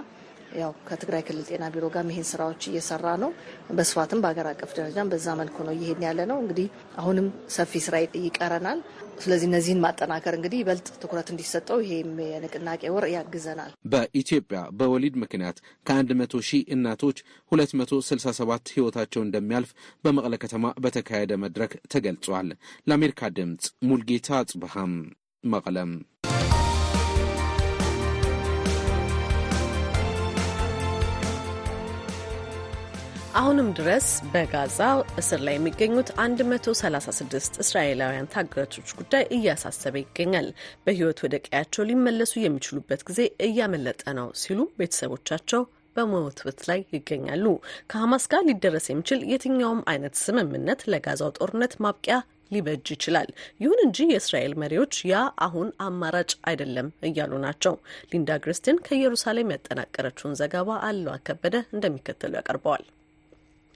ያው 0.55 0.73
ከትግራይ 0.89 1.23
ክልል 1.27 1.45
ጤና 1.49 1.65
ቢሮ 1.75 1.85
ጋር 1.95 2.05
ይህን 2.11 2.27
ስራዎች 2.29 2.63
እየሰራ 2.71 3.07
ነው። 3.23 3.31
በስፋትም 3.79 4.21
በሀገር 4.25 4.47
አቀፍ 4.51 4.73
ደረጃም 4.79 5.11
በዛ 5.13 5.27
መልኩ 5.41 5.57
ነው 5.69 5.75
እየሄድን 5.77 6.05
ያለ 6.09 6.21
ነው። 6.31 6.39
እንግዲህ 6.43 6.67
አሁንም 7.01 7.27
ሰፊ 7.57 7.83
ስራ 7.87 7.95
ይቀረናል። 8.21 8.81
ስለዚህ 9.19 9.47
እነዚህን 9.49 9.83
ማጠናከር 9.85 10.35
እንግዲህ 10.37 10.59
ይበልጥ 10.61 10.87
ትኩረት 11.03 11.29
እንዲሰጠው 11.33 11.79
ይሄም 11.85 12.11
የንቅናቄ 12.25 12.83
ወር 12.95 13.07
ያግዘናል። 13.13 13.73
በኢትዮጵያ 13.93 14.61
በወሊድ 14.79 15.17
ምክንያት 15.23 15.59
ከአንድ 15.87 16.11
መቶ 16.21 16.43
ሺህ 16.49 16.63
እናቶች 16.75 17.19
ሁለት 17.53 17.73
መቶ 17.81 18.01
ስልሳ 18.09 18.27
ሰባት 18.39 18.73
ህይወታቸው 18.75 19.23
እንደሚያልፍ 19.25 19.71
በመቀለ 20.05 20.35
ከተማ 20.45 20.75
በተካሄደ 20.85 21.33
መድረክ 21.45 21.75
ተገልጿል። 21.95 22.51
ለአሜሪካ 22.87 23.31
ድምፅ 23.37 23.67
ሙልጌታ 23.89 24.29
አጽብሃም 24.41 24.95
መቀለም 25.45 25.91
አሁንም 33.35 33.69
ድረስ 33.77 34.05
በጋዛ 34.33 34.81
እስር 35.21 35.41
ላይ 35.47 35.55
የሚገኙት 35.57 36.09
136 36.19 37.57
እስራኤላውያን 37.65 38.29
ታጋቾች 38.35 38.91
ጉዳይ 38.99 39.25
እያሳሰበ 39.37 39.95
ይገኛል። 40.03 40.49
በህይወት 40.85 41.21
ወደ 41.25 41.41
ቀያቸው 41.47 41.87
ሊመለሱ 41.89 42.33
የሚችሉበት 42.41 43.03
ጊዜ 43.09 43.19
እያመለጠ 43.47 44.03
ነው 44.19 44.29
ሲሉ 44.43 44.61
ቤተሰቦቻቸው 44.79 45.63
በመወትወት 45.97 46.63
ላይ 46.69 46.81
ይገኛሉ። 46.97 47.45
ከሐማስ 47.91 48.27
ጋር 48.33 48.45
ሊደረስ 48.49 48.89
የሚችል 48.91 49.21
የትኛውም 49.33 49.83
አይነት 49.93 50.17
ስምምነት 50.23 50.81
ለጋዛው 50.93 51.35
ጦርነት 51.39 51.75
ማብቂያ 51.85 52.19
ሊበጅ 52.53 52.89
ይችላል። 52.95 53.29
ይሁን 53.63 53.81
እንጂ 53.85 53.99
የእስራኤል 54.09 54.55
መሪዎች 54.63 54.97
ያ 55.11 55.17
አሁን 55.45 55.71
አማራጭ 55.85 56.33
አይደለም 56.51 56.91
እያሉ 57.09 57.33
ናቸው። 57.45 57.77
ሊንዳ 58.13 58.37
ግርስቲን 58.43 58.85
ከኢየሩሳሌም 58.87 59.55
ያጠናቀረችውን 59.55 60.39
ዘገባ 60.43 60.79
አለው 60.89 61.17
ከበደ 61.29 61.57
እንደሚከተሉ 61.75 62.35
ያቀርበዋል። 62.41 62.85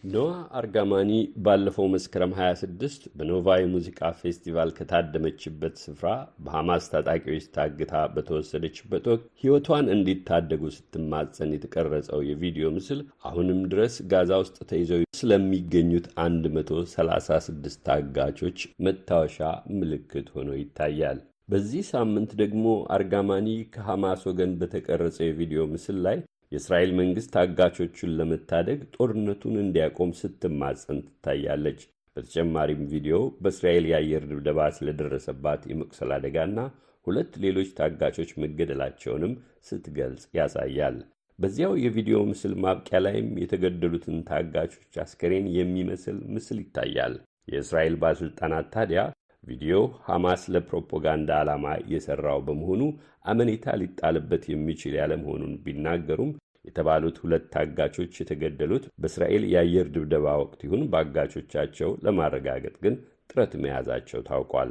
ኖዋ 0.04 0.26
አርጋማኒ 0.58 1.12
ባለፈው 1.44 1.86
መስከረም 1.92 2.32
26 2.36 3.06
በኖቫ 3.14 3.56
የሙዚቃ 3.58 4.10
ፌስቲቫል 4.20 4.70
ከታደመችበት 4.76 5.74
ስፍራ 5.82 6.08
በሐማስ 6.44 6.84
ታጣቂዎች 6.92 7.46
ታግታ 7.56 8.02
በተወሰደችበት 8.14 9.06
ወቅት 9.12 9.24
ሕይወቷን 9.42 9.90
እንዲታደጉ 9.94 10.62
ስትማጸን 10.76 11.54
የተቀረጸው 11.56 12.22
የቪዲዮ 12.28 12.68
ምስል 12.76 13.00
አሁንም 13.30 13.60
ድረስ 13.72 13.96
ጋዛ 14.12 14.40
ውስጥ 14.44 14.58
ተይዘው 14.70 15.02
ስለሚገኙት 15.20 16.06
136 16.20 17.82
ታጋቾች 17.88 18.58
ማስታወሻ 18.86 19.40
ምልክት 19.78 20.28
ሆኖ 20.36 20.50
ይታያል። 20.60 21.20
በዚህ 21.48 21.84
ሳምንት 21.92 22.30
ደግሞ 22.40 22.64
አርጋማኒ 22.94 23.46
ከሐማስ 23.74 24.22
ወገን 24.30 24.50
በተቀረጸው 24.60 25.26
የቪዲዮ 25.26 25.60
ምስል 25.70 25.98
ላይ 26.06 26.18
የእስራኤል 26.52 26.90
መንግሥት 26.98 27.30
ታጋቾቹን 27.34 28.12
ለመታደግ 28.18 28.80
ጦርነቱን 28.94 29.56
እንዲያቆም 29.62 30.12
ስትማጸን 30.20 31.00
ትታያለች። 31.08 31.80
በተጨማሪም 32.16 32.80
ቪዲዮ 32.92 33.16
በእስራኤል 33.42 33.84
የአየር 33.88 34.22
ድብደባ 34.30 34.60
ስለደረሰባት 34.76 35.62
የመቁሰል 35.70 36.12
አደጋና 36.16 36.58
ሁለት 37.06 37.32
ሌሎች 37.44 37.68
ታጋቾች 37.78 38.30
መገደላቸውንም 38.42 39.34
ስትገልጽ 39.68 40.24
ያሳያል። 40.38 40.96
በዚያው 41.38 41.74
የቪዲዮ 41.82 42.18
ምስል 42.30 42.54
ማብቂያ 42.62 42.98
ላይም 43.04 43.28
የተገደሉትን 43.42 44.16
ታጋቾች 44.28 44.94
አስከሬን 45.02 45.46
የሚመስል 45.56 46.18
ምስል 46.34 46.58
ይታያል። 46.64 47.14
የእስራኤል 47.48 47.94
ባለሥልጣናት 48.00 48.66
ታዲያ 48.74 49.02
ቪዲዮ 49.44 49.74
ሐማስ 50.06 50.42
ለፕሮፓጋንዳ 50.54 51.30
ዓላማ 51.40 51.64
የሠራው 51.92 52.40
በመሆኑ 52.46 52.82
አመኔታ 53.24 53.74
ሊጣልበት 53.80 54.44
የሚችል 54.50 54.94
ያለመሆኑን 54.98 55.54
ቢናገሩም 55.64 56.30
የተባሉት 56.64 57.16
ሁለት 57.22 57.44
ታጋቾች 57.54 58.12
የተገደሉት 58.20 58.84
በእስራኤል 59.00 59.44
የአየር 59.52 59.86
ድብደባ 59.94 60.34
ወቅት 60.42 60.60
ይሁን 60.66 60.82
በአጋቾቻቸው 60.92 61.90
ለማረጋገጥ 62.06 62.74
ግን 62.84 62.96
ጥረት 63.30 63.54
መያዛቸው 63.62 64.20
ታውቋል። 64.28 64.70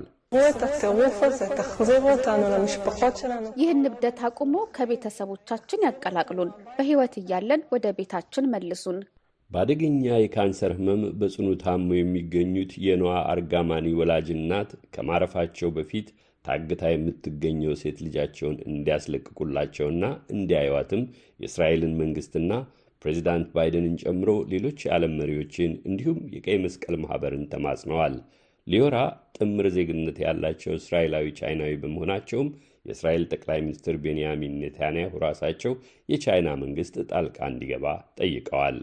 ይህን 3.58 3.84
እብደት 3.90 4.20
አቁሞ 4.28 4.56
ከቤተሰቦቻችን 4.78 5.86
ያቀላቅሉን፣ 5.88 6.50
በሕይወት 6.72 7.16
እያለን 7.22 7.62
ወደ 7.74 7.88
ቤታችን 8.00 8.50
መልሱን። 8.54 8.98
በአደገኛ 9.52 10.06
የካንሰር 10.18 10.72
ህመም 10.78 11.02
በጽኑ 11.20 11.50
ታሞ 11.62 11.90
የሚገኙት 11.98 12.72
የኖዋ 12.86 13.14
አርጋማኒ 13.34 13.94
ወላጅ 14.00 14.28
እናት 14.36 14.72
ከማረፋቸው 14.96 15.70
በፊት 15.78 16.08
ታግታ 16.46 16.84
የምትገኘው 16.92 17.74
ሴት 17.82 17.98
ልጃቸውን 18.06 18.58
እንዲያስለቅቁላቸውና 18.70 20.04
እንዲያዩዋትም 20.36 21.02
የእስራኤልን 21.40 21.94
መንግስትና 22.02 22.52
ፕሬዚዳንት 23.02 23.48
ባይደንን 23.56 23.96
ጨምሮ 24.04 24.30
ሌሎች 24.54 24.78
የዓለም 24.86 25.16
መሪዎችን 25.20 25.72
እንዲሁም 25.90 26.20
የቀይ 26.36 26.58
መስቀል 26.64 26.96
ማኅበርን 27.04 27.46
ተማጽነዋል። 27.52 28.16
ሊዮራ 28.68 28.98
ጥምር 29.38 29.68
ዜግነት 29.76 30.18
ያላቸው 30.24 30.74
እስራኤላዊ 30.80 31.28
ቻይናዊ 31.40 31.74
በመሆናቸውም 31.84 32.50
የእስራኤል 32.86 33.24
ጠቅላይ 33.34 33.60
ሚኒስትር 33.66 33.96
ቤንያሚን 34.04 34.60
ኔታንያሁ 34.62 35.14
ራሳቸው 35.26 35.74
የቻይና 36.10 36.50
መንግሥት 36.62 36.98
ጣልቃ 37.12 37.40
እንዲገባ 37.52 37.86
ጠይቀዋል። 38.20 38.78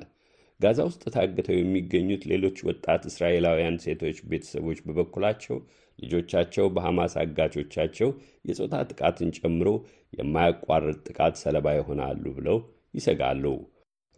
ጋዛ 0.60 0.80
ውስጥ 0.88 1.02
ታግተው 1.14 1.56
የሚገኙት 1.58 2.22
ሌሎች 2.30 2.58
ወጣት 2.68 3.02
እስራኤላውያን 3.10 3.80
ሴቶች 3.84 4.18
ቤተሰቦች 4.30 4.78
በበኩላቸው 4.86 5.56
ልጆቻቸው 5.98 6.66
በሐማስ 6.74 7.12
አጋቾቻቸው 7.22 8.08
የጾታ 8.48 8.74
ጥቃትን 8.90 9.30
ጨምሮ 9.38 9.68
የማያቋርጥ 10.18 10.96
ጥቃት 11.08 11.34
ሰለባ 11.42 11.66
ይሆናሉ 11.76 12.24
ብለው 12.38 12.58
ይሰጋሉ። 12.94 13.44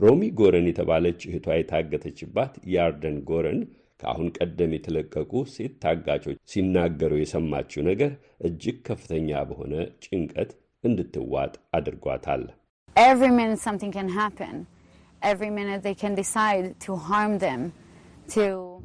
ሮሚ 0.01 0.23
ጎረን 0.39 0.67
የተባለች 0.71 1.21
እህቷ 1.29 1.47
የታገተችባት 1.57 2.55
ያርደን 2.73 3.19
ጎረን 3.29 3.61
ከአሁን 4.01 4.29
ቀደም 4.39 4.73
የተለቀቁ 4.77 5.33
ሴት 5.53 5.75
ታጋቾች 5.85 6.39
ሲናገሩ 6.53 7.13
የሰማችው 7.21 7.85
ነገር 7.89 8.13
እጅግ 8.49 8.79
ከፍተኛ 8.89 9.41
በሆነ 9.51 9.75
ጭንቀት 10.05 10.51
እንድትዋጥ 10.85 11.55
አድርጓታል። 11.79 12.45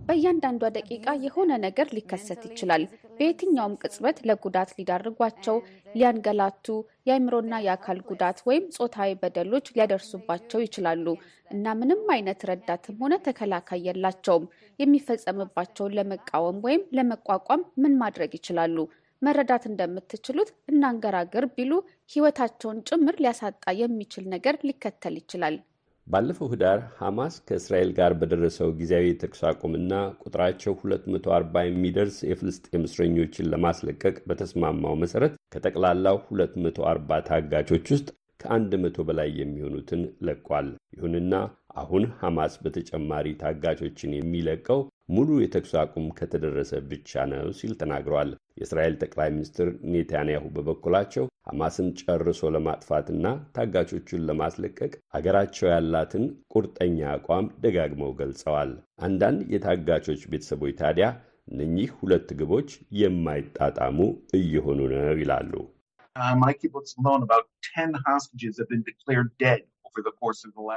በእያንዳንዷ 0.04 0.63
ደቂቃ 0.76 1.06
የሆነ 1.24 1.52
ነገር 1.63 1.88
ሊከሰት 1.96 2.41
ይችላል። 2.48 2.84
በየትኛውም 3.15 3.78
ቅጽበት 3.82 4.17
ለጉዳት 4.28 4.70
ሊዳርጓቸው፣ 4.78 5.58
ሊያንገላቱ፣ 5.96 6.67
የአእምሮና 7.08 7.54
የአካል 7.65 8.00
ጉዳት 8.10 8.39
ወይም 8.48 8.65
ጾታዊ 8.78 9.12
በደሎች 9.22 9.65
ሊያደርሱባቸው 9.76 10.62
ይችላሉ 10.63 11.06
እና 11.52 11.74
ምንም 11.80 12.04
አይነት 12.15 12.41
ረዳትም 12.52 13.00
ሆነ 13.02 13.13
ተከላካይ 13.28 13.82
የላቸውም። 13.88 14.50
የሚፈጸምባቸውን 14.80 15.96
ለመቃወም 16.00 16.60
ወይም 16.67 16.84
ለመቋቋም 16.98 17.67
ምን 17.84 17.96
ማድረግ 18.02 18.34
ይችላሉ? 18.39 18.78
መረዳት 19.22 19.63
እንደምትችሉት 19.70 20.50
እናንገራግር 20.72 21.46
ቢሉ 21.56 21.74
ሕይወታቸውን 22.12 22.80
ጭምር 22.89 23.17
ሊያሳጣ 23.22 23.65
የሚችል 23.80 24.26
ነገር 24.34 24.56
ሊከተል 24.67 25.17
ይችላል። 25.20 25.58
ባለፈው 26.12 26.47
ህዳር 26.52 26.80
ሐማስ 27.00 27.36
ከእስራኤል 27.47 27.89
ጋር 27.97 28.12
በደረሰው 28.21 28.69
ጊዜያዊ 28.80 29.06
የተኩስ 29.10 29.41
አቁምና 29.50 29.91
ቁጥራቸው 30.24 30.74
240 30.84 31.63
የሚደርስ 31.67 32.17
የፍልስጤም 32.30 32.86
እስረኞችን 32.88 33.50
ለማስለቀቅ 33.54 34.15
በተስማማው 34.30 34.95
መሠረት 35.04 35.36
ከጠቅላላው 35.56 36.17
240 36.34 37.21
ታጋቾች 37.30 37.86
ውስጥ 37.95 38.10
ከአንድ 38.41 38.71
መቶ 38.84 39.04
በላይ 39.08 39.30
የሚሆኑትን 39.39 40.04
ለቋል። 40.27 40.67
ይሁንና 40.95 41.34
አሁን 41.82 42.04
ሐማስ 42.19 42.54
በተጨማሪ 42.63 43.27
ታጋቾችን 43.41 44.15
የሚለቀው 44.15 44.80
ሙሉ 45.12 45.30
የተኩስ 45.41 45.73
አቁም 45.82 46.06
ከተደረሰ 46.17 46.71
ብቻ 46.89 47.23
ነው 47.32 47.49
ሲል 47.58 47.73
ተናግረዋል። 47.80 48.30
የእስራኤል 48.60 48.95
ጠቅላይ 49.01 49.30
ሚኒስትር 49.36 49.67
ኔታንያሁ 49.93 50.43
በበኩላቸው 50.56 51.25
ሐማስን 51.47 51.88
ጨርሶ 52.01 52.51
ለማጥፋትና 52.56 53.25
ታጋቾቹን 53.56 54.25
ለማስለቀቅ 54.27 54.91
አገራቸው 55.17 55.67
ያላትን 55.71 56.25
ቁርጠኛ 56.54 56.99
አቋም 57.13 57.51
ደጋግመው 57.63 58.13
ገልጸዋል። 58.19 58.71
አንዳንድ 59.01 59.41
የታጋቾች 59.56 60.23
ቤተሰቦች 60.34 60.75
ታዲያ 60.82 61.08
እነኚህ 61.47 61.89
ሁለት 61.99 62.30
ግቦች 62.39 62.69
የማይጣጣሙ 63.01 63.97
እየሆኑ 64.38 64.80
ነው 64.93 65.17
ይላሉ። 65.21 65.54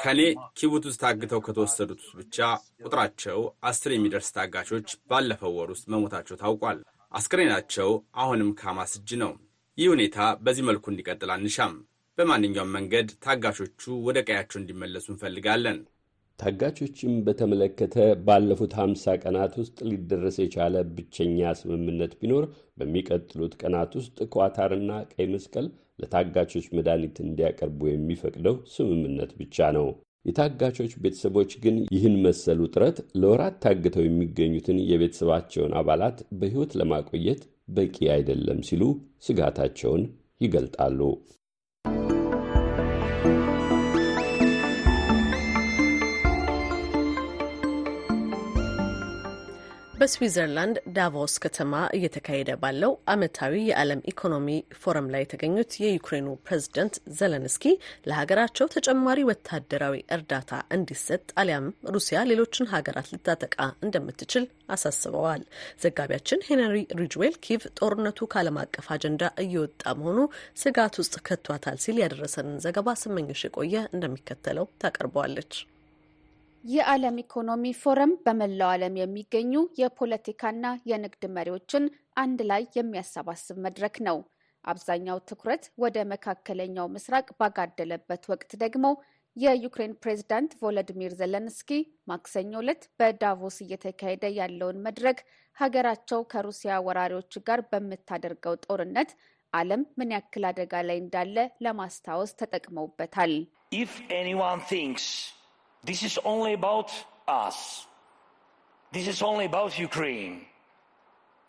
ከኔ 0.05 0.20
ኪቡት 0.59 0.85
ውስጥ 0.88 1.01
ታግተው 1.03 1.40
ከተወሰዱት 1.47 2.03
ብቻ 2.18 2.38
ቁጥራቸው 2.83 3.38
አስር 3.68 3.92
የሚደርስ 3.94 4.29
ታጋቾች 4.37 4.88
ባለፈው 5.11 5.53
ወር 5.59 5.70
ውስጥ 5.75 5.85
መሞታቸው 5.92 6.38
ታውቋል። 6.42 6.79
አስክሬናቸው 7.12 7.90
አሁንም 8.20 8.51
ከሐማስ 8.59 8.94
እጅ 8.99 9.11
ነው። 9.23 9.33
ይህ 9.79 9.88
ሁኔታ 9.92 10.16
በዚህ 10.44 10.66
መልኩ 10.68 10.85
እንዲቀጥል 10.90 11.31
አንሻም። 11.35 11.75
በማንኛውም 12.18 12.75
መንገድ 12.77 13.09
ታጋቾቹ 13.25 13.83
ወደ 14.07 14.18
ቀያቸው 14.27 14.59
እንዲመለሱ 14.61 15.07
እንፈልጋለን። 15.12 15.79
ታጋቾችን 16.38 17.12
በተመለከተ 17.27 17.97
ባለፉት 18.27 18.73
50 18.81 19.12
ቀናት 19.23 19.53
ውስጥ 19.61 19.77
ሊደረስ 19.90 20.37
የቻለ 20.42 20.83
ብቸኛ 20.97 21.53
ስምምነት 21.61 22.12
ቢኖር 22.20 22.44
በሚቀጥሉት 22.79 23.53
ቀናት 23.61 23.92
ውስጥ 24.01 24.16
ኳታርና 24.35 24.90
ቀይ 25.12 25.29
መስቀል 25.35 25.66
ለታጋቾች 26.01 26.66
መድኃኒት 26.77 27.18
እንዲያቀርቡ 27.25 27.81
የሚፈቅደው 27.88 28.57
ስምምነት 28.75 29.33
ብቻ 29.40 29.70
ነው። 29.77 29.87
የታጋቾች 30.25 30.92
ቤተሰቦች 31.05 31.53
ግን 31.64 31.77
ይህን 31.94 32.14
መሰሉ 32.25 32.61
ጥረት 32.75 32.99
ለወራት 33.20 33.57
ታግተው 33.64 34.05
የሚገኙትን 34.07 34.79
የቤተሰባቸውን 34.90 35.77
አባላት 35.81 36.18
በሕይወት 36.40 36.75
ለማቆየት 36.81 37.42
በቂ 37.77 37.97
አይደለም 38.14 38.61
ሲሉ 38.68 38.83
ስጋታቸውን 39.27 40.03
ይገልጣሉ። 40.40 41.01
በስዊዘርላንድ 49.98 50.76
ዳቮስ 50.94 51.35
ከተማ 51.42 51.72
እየተካሄደ 51.96 52.50
ባለው 52.62 52.92
ዓመታዊ 53.12 53.52
የዓለም 53.64 54.00
ኢኮኖሚ 54.11 54.48
ፎረም 54.80 55.09
ላይ 55.12 55.22
የተገኙት 55.24 55.72
የዩክሬኑ 55.83 56.28
ፕሬዝደንት 56.46 56.94
ዘለንስኪ 57.18 57.64
ለሀገራቸው 58.09 58.70
ተጨማሪ 58.74 59.24
ወታደራዊ 59.28 59.98
እርዳታ 60.16 60.50
እንዲሰጥ 60.76 61.22
አሊያም 61.42 61.66
ሩሲያ 61.96 62.22
ሌሎችን 62.30 62.70
ሀገራት 62.72 63.11
ልታጠቃ 63.14 63.57
እንደምትችል 63.87 64.46
አሳስበዋል። 64.76 65.44
ዘጋቢያችን 65.85 66.44
ሄንሪ 66.48 66.80
ሪጅዌል 67.00 67.37
ኪቭ 67.46 67.62
ጦርነቱ 67.80 68.28
ከዓለም 68.33 68.59
አቀፍ 68.64 68.88
አጀንዳ 68.94 69.30
እየወጣ 69.44 69.94
መሆኑ 70.00 70.18
ስጋት 70.62 70.96
ውስጥ 71.02 71.14
ከቷታል 71.28 71.78
ሲል 71.85 72.00
ያደረሰንን 72.04 72.59
ዘገባ 72.66 72.96
ስመኝሽ 73.02 73.44
የቆየ 73.48 73.87
እንደሚከተለው 73.92 74.68
ታቀርበዋለች። 74.83 75.54
የዓለም 76.64 77.16
ኢኮኖሚ 77.22 77.64
ፎረም 77.81 78.12
በመላው 78.24 78.70
ዓለም 78.74 78.94
የሚገኙ 78.98 79.50
የፖለቲካና 79.81 80.66
የንግድ 80.90 81.24
መሪዎችን 81.35 81.85
አንድ 82.16 82.38
ላይ 82.50 82.62
የሚያሰባስብ 82.77 83.57
መድረክ 83.66 83.96
ነው። 84.07 84.18
አብዛኛው 84.64 85.18
ትኩረት 85.29 85.64
ወደ 85.83 85.96
መካከለኛው 86.12 86.87
ምስራቅ 86.94 87.27
ባጋደለበት 87.40 88.22
ወቅት 88.33 88.53
ደግሞ 88.62 88.87
የዩክሬን 89.37 89.94
ፕሬዝዳንት 90.03 90.53
ቮሎዲሚር 90.61 91.12
ዘለንስኪ 91.20 91.70
ማክሰኞ 92.11 92.53
ዕለት 92.62 92.83
በዳቮስ 92.98 93.57
እየተካሄደ 93.64 94.24
ያለውን 94.38 94.83
መድረክ 94.87 95.20
ሀገራቸው 95.57 96.22
ከሩሲያ 96.33 96.81
ወራሪዎች 96.87 97.35
ጋር 97.48 97.62
በምታደርገው 97.70 98.57
ጦርነት 98.66 99.12
ዓለም 99.53 99.83
ምን 99.98 100.12
ያክል 100.16 100.44
አደጋ 100.48 100.83
ላይ 100.88 100.98
እንዳለ 101.03 101.37
ለማስታወስ 101.66 102.33
ተጠቅመውበታል። 102.40 103.35
This 105.85 106.03
is 106.03 106.18
only 106.25 106.55
about 106.55 106.90
us. 107.29 107.87
This 108.92 109.07
is 109.07 109.20
only 109.23 109.44
about 109.44 109.79
Ukraine. 109.79 110.37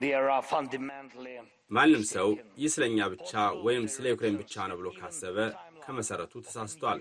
There 0.01 0.25
are 0.29 0.43
fundamentally 0.45 1.35
ማንም 1.71 2.01
ሰው 2.13 2.27
ይህ 2.61 2.69
ስለ 2.73 2.83
እኛ 2.89 2.99
ብቻ 3.13 3.31
ወይም 3.65 3.85
ስለ 3.93 4.05
ዩክሬን 4.13 4.35
ብቻ 4.41 4.65
ነው 4.69 4.77
ብሎ 4.79 4.87
ካሰበ 4.97 5.37
ከመሰረቱ 5.83 6.33
ተሳስቷል። 6.47 6.99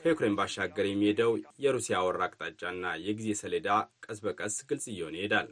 ከዩክሬን 0.00 0.36
ባሻገር 0.38 0.86
የሚሄደው 0.88 1.32
የሩሲያ 1.64 2.02
ወራ 2.06 2.20
አቅጣጫና 2.28 2.84
የጊዜ 3.06 3.28
ሰሌዳ 3.42 3.68
ቀስ 4.04 4.20
በቀስ 4.26 4.56
ግልጽ 4.68 4.86
እየሆነ 4.92 5.16
ይሄዳል። 5.20 5.48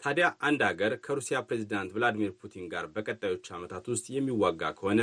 ታዲያ 0.00 0.26
አንድ 0.48 0.60
አገር 0.68 0.92
ከሩሲያ 1.06 1.38
ፕሬዚዳንት 1.48 1.94
ቭላዲሚር 1.96 2.32
ፑቲን 2.42 2.66
ጋር 2.74 2.86
በቀጣዮቹ 2.96 3.46
ዓመታት 3.58 3.86
ውስጥ 3.94 4.06
የሚዋጋ 4.16 4.62
ከሆነ 4.80 5.00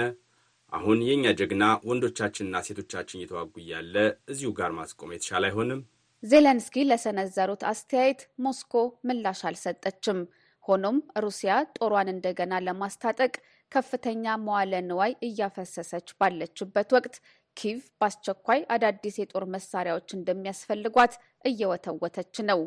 አሁን 0.71 0.99
የእኛ 1.05 1.25
ጀግና 1.39 1.65
ወንዶቻችንና 1.87 2.61
ሴቶቻችን 2.67 3.19
እየተዋጉ 3.19 3.53
እያለ 3.61 3.95
እዚሁ 4.31 4.49
ጋር 4.57 4.71
ማስቆም 4.77 5.13
የተሻለ 5.13 5.43
አይሆንም? 5.49 5.81
ዜሌንስኪ 6.23 6.83
ለሰነዘሩት 6.89 7.63
አስተያየት 7.71 8.21
ሞስኮ 8.45 8.73
ምላሽ 9.07 9.41
አልሰጠችም። 9.49 10.19
ሆኖም 10.65 10.97
ሩሲያ 11.23 11.51
ጦሯን 11.77 12.09
እንደገና 12.13 12.53
ለማስታጠቅ 12.67 13.33
ከፍተኛ 13.71 14.25
መዋለ 14.45 14.73
ንዋይ 14.87 15.11
እያፈሰሰች 15.27 16.07
ባለችበት 16.19 16.89
ወቅት 16.97 17.15
ኪቭ 17.57 17.77
በአስቸኳይ 17.99 18.61
አዳዲስ 18.75 19.15
የጦር 19.19 19.43
መሳሪያዎች 19.53 20.09
እንደሚያስፈልጓት 20.17 21.13
እየወተወተች 21.45 22.35
ነው። 22.49 22.61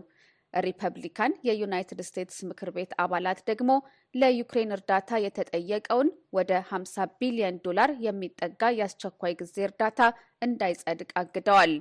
ሪፐብሊካን 0.55 1.33
የዩናይትድ 1.47 2.01
ስቴትስ 2.07 2.39
ምክር 2.49 2.71
ቤት 2.77 2.93
አባላት 3.05 3.41
ደግሞ 3.51 3.71
ለዩክሬን 4.15 4.75
እርዳታ 4.77 5.21
የተጠየቀውን 5.25 6.09
ወደ 6.33 6.53
50 6.71 7.07
ቢሊዮን 7.21 7.59
ዶላር 7.67 7.93
የሚጠጋ 8.07 8.71
የአስቸኳይ 8.77 9.35
ጊዜ 9.41 9.57
እርዳታ 9.67 10.01
እንዳይጸድቅ 10.43 11.11
አግደዋል። 11.23 11.75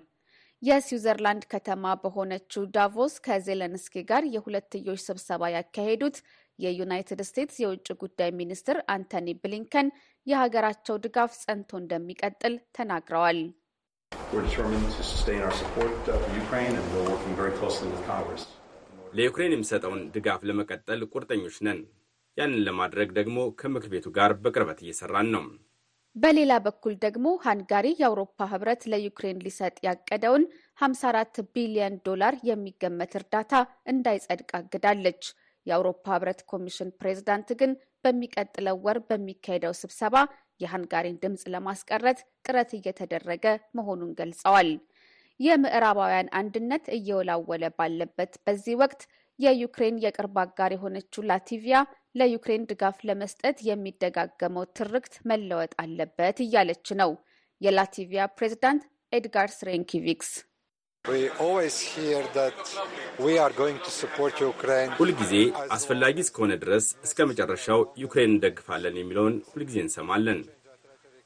የስዊዘርላንድ 0.62 1.44
ከተማ 1.52 1.86
በሆነችው 2.04 2.64
ዳቮስ 2.76 3.16
ከዜለንስኪ 3.26 4.04
ጋር 4.10 4.24
የሁለትዮሽ 4.36 5.02
ስብሰባ 5.08 5.50
ያካሄዱት 5.56 6.18
የዩናይትድ 6.60 7.22
ስቴትስ 7.28 7.58
የውጭ 7.62 7.88
ጉዳይ 8.02 8.32
ሚኒስትር 8.40 8.78
አንቶኒ 8.94 9.36
ብሊንከን 9.42 9.90
የሀገራቸው 10.28 10.96
ድጋፍ 11.04 11.32
ጸንቶ 11.44 11.80
እንደሚቀጥል 11.82 12.56
ተናግረዋል። 12.78 13.40
ለዩክሬን 19.14 19.54
የሚሰጠውን 19.54 20.02
ድጋፍ 20.16 20.42
ለመቀጠል 20.44 21.02
ቁርጠኞች 21.12 21.56
ነን። 21.66 21.80
ያንን 22.38 22.64
ለማድረግ 22.68 23.10
ደግሞ 23.18 23.38
ከምክር 23.60 23.90
ቤቱ 23.94 24.08
ጋር 24.18 24.32
በቅርበት 24.44 24.80
እየሰራን 24.84 25.30
ነው። 25.36 25.46
በሌላ 26.16 26.54
በኩል 26.66 26.94
ደግሞ 27.06 27.28
ሃንጋሪ 27.46 27.88
የአውሮፓ 27.96 28.48
ህብረት 28.52 28.84
ለዩክሬን 28.92 29.42
ሊሰጥ 29.46 29.76
ያቀደውን 29.88 30.44
54 30.80 31.42
ቢሊዮን 31.56 31.96
ዶላር 32.06 32.36
የሚገመት 32.44 33.14
እርዳታ 33.20 33.54
እንዳይጸድቅ 33.88 34.50
አግዳለች። 34.60 35.24
የአውሮፓ 35.66 36.06
ህብረት 36.16 36.42
ኮሚሽን 36.52 36.90
ፕሬዝዳንት 37.00 37.50
ግን 37.62 37.72
በሚቀጥለው 38.06 38.78
ወር 38.86 39.00
በሚካሄደው 39.10 39.74
ስብሰባ 39.82 40.16
የሃንጋሪን 40.60 41.20
ድምፅ 41.24 41.44
ለማስቀረት 41.54 42.20
ጥረት 42.46 42.72
እየተደረገ 42.78 43.46
መሆኑን 43.78 44.12
ገልጸዋል። 44.20 44.70
የምዕራባውያን 45.40 46.32
አንድነት 46.40 46.86
እየወላወለ 46.98 47.64
ባለበት 47.78 48.34
በዚህ 48.46 48.76
ወቅት 48.82 49.02
የዩክሬን 49.40 50.02
የቅርብ 50.04 50.38
አጋር 50.44 50.72
የሆነችው 50.74 51.26
ላቲቪያ 51.30 51.80
ለዩክሬን 52.16 52.68
ድጋፍ 52.70 52.98
ለመስጠት 53.08 53.58
የሚደጋገመው 53.68 54.66
ትርክት 54.78 55.16
መለወጥ 55.32 55.74
አለበት 55.84 56.38
እያለች 56.46 56.88
ነው። 57.02 57.12
የላቲቪያ 57.62 58.24
ፕሬዝዳንት 58.38 58.84
ኤድጋር 59.14 59.50
ስሬንኪቪክስ 59.56 60.32
ሁልጊዜ 65.00 65.34
አስፈላጊ 65.76 66.18
እስከሆነ 66.24 66.54
ድረስ 66.64 66.86
እስከ 67.06 67.28
መጨረሻው 67.30 67.82
ዩክሬን 68.04 68.32
እንደግፋለን 68.34 68.98
የሚለውን 69.00 69.36
ሁልጊዜ 69.52 69.78
እንሰማለን። 69.84 70.40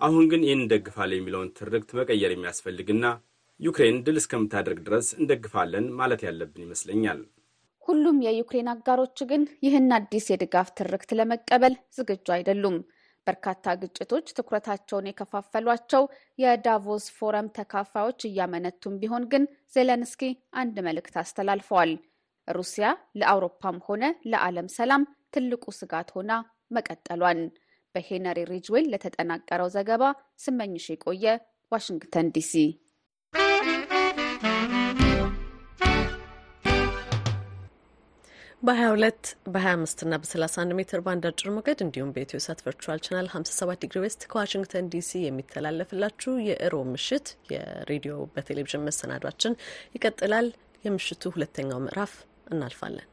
አሁን 0.02 0.26
ግን 0.32 0.44
ይህን 0.46 0.62
እንደግፋለን 0.63 1.20
የሚለውን 1.20 1.52
ትርክት 1.60 1.89
መቀየር 2.00 2.32
የሚያስፈልግና 2.34 3.06
ዩክሬን 3.60 3.98
ድል 4.06 4.17
እስከምታደርግ 4.22 4.80
ድረስ 4.88 5.08
እንደግፋለን 5.20 5.88
ማለት 6.00 6.22
ያለብን 6.28 6.65
ይመስለኛል። 6.65 7.20
ሁሉም 7.84 8.17
የዩክሬን 8.26 8.72
አጋሮች 8.74 9.20
ግን 9.30 9.44
ይህን 9.65 9.89
አዲስ 9.96 10.26
የድጋፍ 10.32 10.67
ትርክት 10.80 11.12
ለመቀበል 11.20 11.76
ዝግጁ 11.98 12.28
አይደሉም። 12.36 12.78
በርካታ 13.27 13.73
ግጭቶች 13.81 14.27
ትኩረታቸውን 14.38 15.10
የከፋፈሏቸው 15.10 16.03
የዳቮስ 16.39 17.05
ፎረም 17.17 17.47
ተካፋዮች 17.57 18.21
እያመነቱም 18.29 18.99
ቢሆን 19.01 19.25
ግን 19.34 19.43
ዜሌንስኪ 19.73 20.23
አንድ 20.62 20.77
መልእክት 20.88 21.17
አስተላልፈዋል። 21.23 21.93
ሩሲያ 22.47 22.86
ለአውሮፓም 23.19 23.77
ሆነ 23.88 24.03
ለዓለም 24.31 24.69
ሰላም 24.77 25.03
ትልቁ 25.34 25.65
ስጋት 25.79 26.10
ሆና 26.15 26.31
መቀጠሏን። 26.71 27.41
በሄነሪ 27.95 28.39
ሪጅዌል 28.51 28.86
ለተጠናቀረው 28.93 29.71
ዘገባ 29.75 30.03
ስመኝሽ 30.39 30.88
የቆየ 30.91 31.25
ዋሽንግተን 31.71 32.29
ዲሲ። 32.36 32.53
በ22 38.62 39.30
በ25 39.47 40.02
እና 40.06 40.15
በ31 40.21 40.74
ሜትር 40.80 41.00
ባንድ 41.06 41.24
አጭር 41.30 41.47
ሞገድ 41.56 41.80
እንዲሁም 41.86 42.12
በኢትዮ 42.15 42.39
ሳት 42.45 42.60
virtual 42.65 42.99
channel 43.06 43.27
57 43.32 43.82
degree 43.84 44.01
west 44.04 44.21
ከዋሽንግተን 44.32 44.89
ዲሲ 44.93 45.21
የሚተላለፍላችሁ 45.24 46.34
የእሮብ 46.47 46.88
ምሽት 46.91 47.30
የሬዲዮ 47.52 48.15
በቴሌቪዥን 48.36 48.86
መሰናዷችን 48.88 49.60
ይቀጥላል። 49.95 50.50
የምሽቱ 50.86 51.34
ሁለተኛው 51.36 51.82
ምዕራፍ 51.84 52.13
እናልፋለን። 52.47 53.08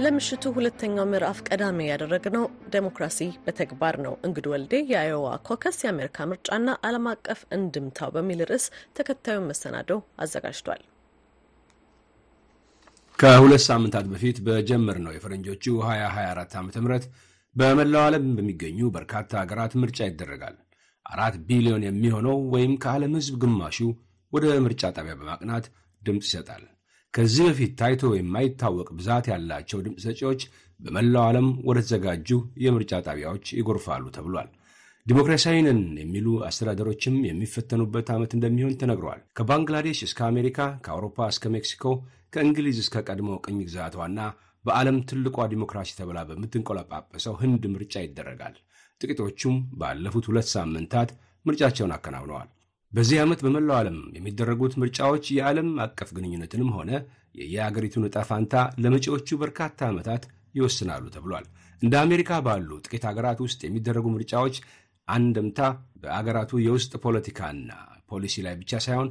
ለምሽቱ 0.00 0.44
ሁለተኛው 0.54 1.06
ምዕራፍ 1.08 1.38
ቀዳሚ 1.46 1.78
ያደረግነው 1.88 2.44
ዴሞክራሲ 2.74 3.18
በተግባር 3.44 3.96
ነው። 4.04 4.14
እንግዱ 4.26 4.46
ወልዴ 4.52 4.72
የአዮዋ 4.90 5.26
ኮከስ 5.48 5.78
የአሜሪካ 5.84 6.26
ምርጫና 6.30 6.76
ዓለም 6.88 7.06
አቀፍ 7.12 7.40
እንድምታው 7.56 8.12
በሚል 8.14 8.40
ርዕስ 8.50 8.66
ተከታዩን 8.98 9.48
መሰናዶ 9.50 9.90
አዘጋጅቷል። 10.24 10.82
ከሁለት 13.18 13.64
ሳምንታት 13.66 14.08
በፊት 14.12 14.38
በጀመርነው 14.46 15.14
የፈረንጆቹ 15.14 15.64
2024 15.84 16.56
ዓ 16.56 16.84
ም 16.84 17.00
በመላው 17.56 18.02
ዓለም 18.06 18.26
በሚገኙ 18.36 18.90
በርካታ 18.94 19.30
ሀገራት 19.40 19.72
ምርጫ 19.80 20.00
ይደረጋል። 20.08 20.56
አራት 21.06 21.36
ቢሊዮን 21.46 21.86
የሚሆነው 21.86 22.36
ወይም 22.52 22.74
ከዓለም 22.82 23.16
ሕዝብ 23.18 23.36
ግማሹ 23.44 23.78
ወደ 24.32 24.46
ምርጫ 24.64 24.82
ጣቢያ 24.96 25.14
በማቅናት 25.20 25.64
ድምፅ 26.02 26.26
ይሰጣል። 26.28 26.62
ከዚህ 27.14 27.44
በፊት 27.46 27.72
ታይቶ 27.78 28.02
የማይታወቅ 28.14 28.88
ብዛት 28.98 29.26
ያላቸው 29.30 29.78
ድምፅ 29.84 30.02
ሰጪዎች 30.06 30.42
በመላው 30.80 31.24
ዓለም 31.28 31.48
ወደ 31.68 31.78
ተዘጋጁ 31.84 32.28
የምርጫ 32.64 32.92
ጣቢያዎች 33.06 33.46
ይጎርፋሉ 33.58 34.04
ተብሏል። 34.16 34.48
ዲሞክራሲያዊ 35.06 35.58
ነን 35.66 35.80
የሚሉ 36.00 36.26
አስተዳደሮችም 36.48 37.14
የሚፈተኑበት 37.28 38.08
ዓመት 38.14 38.32
እንደሚሆን 38.36 38.76
ተነግሯል። 38.80 39.20
ከባንግላዴሽ 39.38 40.00
እስከ 40.06 40.20
አሜሪካ፣ 40.28 40.58
ከአውሮፓ 40.84 41.28
እስከ 41.32 41.50
ሜክሲኮ፣ 41.54 41.84
ከእንግሊዝ 42.34 42.78
እስከ 42.82 43.02
ቀድሞ 43.08 43.30
ቅኝ 43.44 43.58
ግዛቷና 43.66 44.18
በዓለም 44.64 44.98
ትልቋ 45.10 45.46
ዲሞክራሲ 45.52 45.90
ተብላ 45.98 46.18
በምትንቆለጳጰሰው 46.28 47.36
ህንድ 47.42 47.62
ምርጫ 47.74 47.94
ይደረጋል። 48.04 48.56
ጥቂቶቹም 49.00 49.56
ባለፉት 49.80 50.24
ሁለት 50.30 50.48
ሳምንታት 50.54 51.10
ምርጫቸውን 51.46 51.94
አከናውነዋል። 51.96 52.48
በዚህ 52.92 53.18
ዓመት 53.22 53.40
በመላው 53.44 53.76
ዓለም 53.80 53.98
የሚደረጉት 54.16 54.72
ምርጫዎች 54.80 55.24
የዓለም 55.34 55.68
አቀፍ 55.84 56.08
ግንኙነትንም 56.16 56.70
ሆነ 56.76 56.90
የየአገሪቱን 57.40 58.06
ዕጣ 58.08 58.18
ፋንታ 58.28 58.54
ለመጪዎቹ 58.82 59.38
በርካታ 59.42 59.78
ዓመታት 59.90 60.22
ይወስናሉ 60.54 61.04
ተብሏል። 61.14 61.44
እንደ 61.82 61.94
አሜሪካ 62.04 62.40
ባሉ 62.46 62.70
ጥቂት 62.84 63.04
አገራት 63.10 63.38
ውስጥ 63.44 63.60
የሚደረጉ 63.64 64.06
ምርጫዎች 64.14 64.56
አንድምታ 65.08 65.60
በአገራቱ 66.02 66.52
የውስጥ 66.64 66.92
ፖለቲካና 67.04 67.70
ፖሊሲ 68.10 68.42
ላይ 68.46 68.54
ብቻ 68.60 68.80
ሳይሆን 68.86 69.08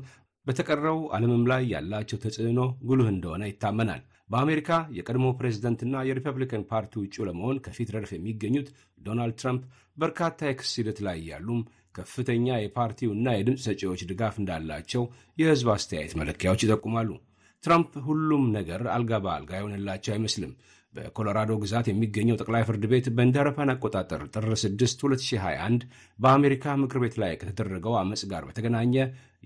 በተቀረው 0.47 0.99
ዓለምም 1.15 1.43
ላይ 1.51 1.63
ያላቸው 1.73 2.19
ተጽዕኖ 2.23 2.59
ጉልህ 2.83 3.09
እንደሆነ 3.13 3.43
ይታመናል። 3.49 4.01
በአሜሪካ 4.29 4.69
የቀድሞ 4.97 5.27
ፕሬዝደንትና 5.37 6.01
የሪፐብሊካን 6.07 6.63
ፓርቲ 6.71 6.93
ውጩ 7.01 7.25
ለመሆን 7.27 7.59
ከፊት 7.65 7.89
ረድፍ 7.95 8.11
የሚገኙት 8.15 8.67
ዶናልድ 9.05 9.37
ትራምፕ 9.41 9.63
በርካታ 9.97 10.49
የክስ 10.49 10.71
ሂደት 10.79 10.99
ላይ 11.07 11.17
ያሉም 11.29 11.61
ከፍተኛ 11.95 12.47
የፓርቲው 12.59 13.11
እና 13.15 13.27
የድምፅ 13.35 13.61
ሰጪዎች 13.67 14.01
ድጋፍ 14.09 14.35
እንዳላቸው 14.41 15.03
የሕዝብ 15.37 15.69
አስተያየት 15.75 16.13
መለኪያዎች 16.19 16.63
ይጠቁማሉ። 16.65 17.09
ትራምፕ 17.63 17.93
ሁሉም 18.07 18.43
ነገር 18.55 18.81
አልጋ 18.93 19.13
በአልጋ 19.23 19.51
ይሆንላቸው 19.59 20.13
አይመስልም። 20.15 20.51
በኮሎራዶ 20.93 21.51
ግዛት 21.61 21.87
የሚገኘው 21.89 22.37
ጠቅላይ 22.39 22.63
ፍርድ 22.67 22.83
ቤት 22.91 23.07
አውሮፓውያን 23.33 23.73
አቆጣጠር 23.73 24.21
ጥር 24.33 24.45
6 24.55 24.85
2021 25.03 25.83
በአሜሪካ 26.19 26.75
ምክር 26.81 26.99
ቤት 27.03 27.15
ላይ 27.23 27.33
ከተደረገው 27.41 27.95
አመፅ 27.99 28.21
ጋር 28.31 28.45
በተገናኘ 28.47 28.95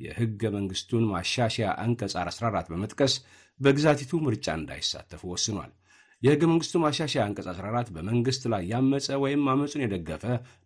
የሕገ 0.04 0.52
መንግሥቱን 0.56 1.04
ማሻሻያ 1.12 1.70
አንቀጽ 1.84 2.14
14 2.24 2.72
በመጥቀስ 2.74 3.16
በግዛቲቱ 3.60 4.22
ምርጫ 4.26 4.48
እንዳይሳተፉ 4.60 5.22
ወስኗል። 5.34 5.72
የሕገ 6.24 6.44
መንግሥቱ 6.50 6.80
ማሻሻያ 6.82 7.22
አንቀጽ 7.26 7.48
14 7.54 7.90
በመንግሥት 7.96 8.44
ላይ 8.52 8.62
ያመፀ 8.70 9.18
ወይም 9.24 9.42
አመፁን 9.54 9.82
የደገፈ 9.84 10.24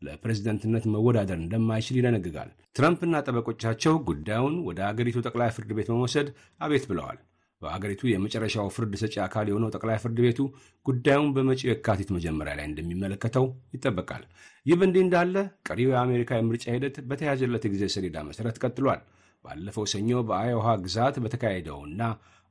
ለፕሬዝደንትነት 0.08 0.84
መወዳደር 0.94 1.40
እንደማይችል 1.40 1.98
ይደነግጋል። 2.00 2.50
ትራምፕና 2.78 3.22
ጠበቆቻቸው 3.26 3.96
ጉዳዩን 4.10 4.58
ወደ 4.68 4.80
አገሪቱ 4.90 5.24
ጠቅላይ 5.28 5.50
ፍርድ 5.56 5.72
ቤት 5.78 5.90
በመውሰድ 5.92 6.30
አቤት 6.62 6.86
ብለዋል። 6.92 7.18
በአገሪቱ 7.62 8.02
የመጨረሻው 8.08 8.68
ፍርድ 8.74 8.94
ሰጪ 9.02 9.16
አካል 9.24 9.46
የሆነው 9.50 9.70
ጠቅላይ 9.76 9.98
ፍርድ 10.02 10.18
ቤቱ 10.26 10.40
ጉዳዩን 10.86 11.32
በመጪው 11.36 11.70
የካቲት 11.70 12.10
መጀመሪያ 12.16 12.54
ላይ 12.60 12.66
እንደሚመለከተው 12.70 13.46
ይጠበቃል። 13.76 14.24
ይህ 14.66 14.78
በእንዲህ 14.80 15.04
እንዳለ 15.06 15.36
ቀሪው 15.68 15.92
የአሜሪካ 15.94 16.40
የምርጫ 16.40 16.66
ሂደት 16.76 16.98
በተያዘለት 17.10 17.66
የጊዜ 17.68 17.86
ሰሌዳ 17.96 18.26
መሠረት 18.30 18.60
ቀጥሏል። 18.64 19.02
ባለፈው 19.46 19.86
ሰኞ 19.92 20.10
በአዮዋ 20.28 20.68
ግዛት 20.84 21.16
በተካሄደውና 21.24 22.02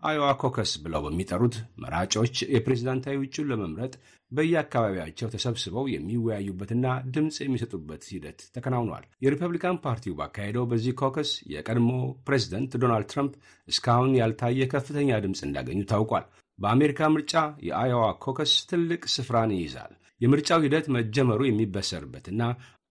አዮዋ 0.02 0.28
ኮከስ 0.40 0.72
ብለው 0.82 1.00
በሚጠሩት 1.04 1.54
መራጮች 1.82 2.34
የፕሬዝዳንታዊ 2.54 3.16
እጩን 3.22 3.48
ለመምረጥ 3.50 3.94
በየአካባቢያቸው 4.32 5.30
ተሰብስበው 5.34 5.84
የሚወያዩበትና 5.92 6.86
ድምፅ 7.14 7.36
የሚሰጡበት 7.42 8.04
ሂደት 8.12 8.40
ተከናውኗል። 8.56 9.04
የሪፐብሊካን 9.24 9.80
ፓርቲው 9.84 10.16
ባካሄደው 10.18 10.64
በዚህ 10.70 10.96
caucus 11.00 11.30
የቀድሞ 11.52 11.90
ፕሬዝደንት 12.26 12.74
ዶናልድ 12.82 13.10
ትራምፕ 13.12 13.34
እስካሁን 13.68 14.16
ያልታየ 14.20 14.68
ከፍተኛ 14.74 15.20
ድምፅ 15.24 15.42
እንዳገኙ 15.48 15.80
ታውቋል። 15.92 16.26
በአሜሪካ 16.58 17.08
ምርጫ 17.14 17.34
የአዮዋ 17.66 18.04
caucus 18.24 18.52
ትልቅ 18.70 19.02
ስፍራን 19.14 19.50
ይይዛል። 19.56 19.94
የምርጫው 20.20 20.62
ሂደት 20.64 20.86
መጀመሩ 20.94 21.40
የሚበሰርበትና 21.46 22.42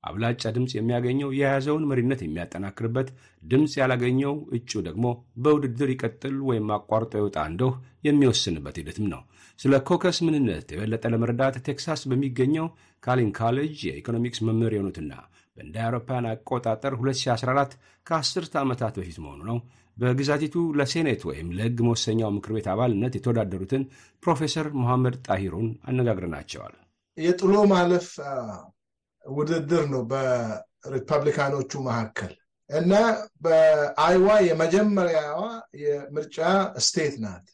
አብላጫ 0.06 0.44
ድምፅ 0.56 0.72
የሚያገኘው 0.76 1.30
የያዘውን 1.36 1.88
መሪነት 1.90 2.22
የሚያጠናክርበት፣ 2.24 3.08
ድምፅ 3.44 3.74
ያላገኘው 3.80 4.34
እጩ 4.58 4.82
ደግሞ 4.88 5.06
በውድድር 5.44 5.92
ይቀጥል 5.94 6.36
ወይም 6.50 6.68
አቋርጦ 6.76 7.14
ይወጣ 7.22 7.38
እንደው 7.52 7.72
የሚወስንበት 8.08 8.78
ሂደትም 8.82 9.08
ነው። 9.14 9.22
ስለ 9.60 9.74
caucus 9.88 10.18
ምንነት 10.26 10.68
የበለጠ 10.74 11.06
ለመረዳት 11.14 11.58
ቴክሳስ 11.68 12.04
በሚገኘው 12.10 12.68
Collin 13.04 13.32
College 13.38 13.78
የኢኮኖሚክስ 13.88 14.42
መምህር 14.48 14.76
የሆኑትና 14.76 15.12
በእንደ 15.58 15.76
አውሮፓውያን 15.84 16.30
አቆጣጠር 16.32 16.94
2014 17.00 17.76
ከአስርተ 18.08 18.54
ዓመታት 18.64 18.96
በፊት 19.00 19.18
መሆኑ 19.24 19.42
ነው 19.50 19.58
በግዛቲቱ 19.98 20.56
ለሴኔት 20.78 21.22
ወይም 21.30 21.48
ለሕግ 21.58 21.78
መወሰኛው 21.86 22.34
ምክር 22.36 22.52
ቤት 22.56 22.68
አባልነት 22.72 23.14
የተወዳደሩትን 23.18 23.84
ፕሮፌሰር 24.24 24.68
መሐመድ 24.80 25.16
ጣሂሩን 25.28 25.70
አነጋግረናቸዋል። 25.90 26.74
የጥሎ 27.18 27.54
ማለፍ 27.72 28.08
ውድድር 29.26 29.84
ነው 29.92 30.02
በሪፐብሊካኖቹ 30.12 31.72
መካከል 31.88 32.34
እና 32.70 32.94
በአይዋ 33.44 34.28
የመጀመሪያዋ 34.48 35.42
የምርጫ 35.82 36.38
state 36.86 37.16
ናት። 37.24 37.46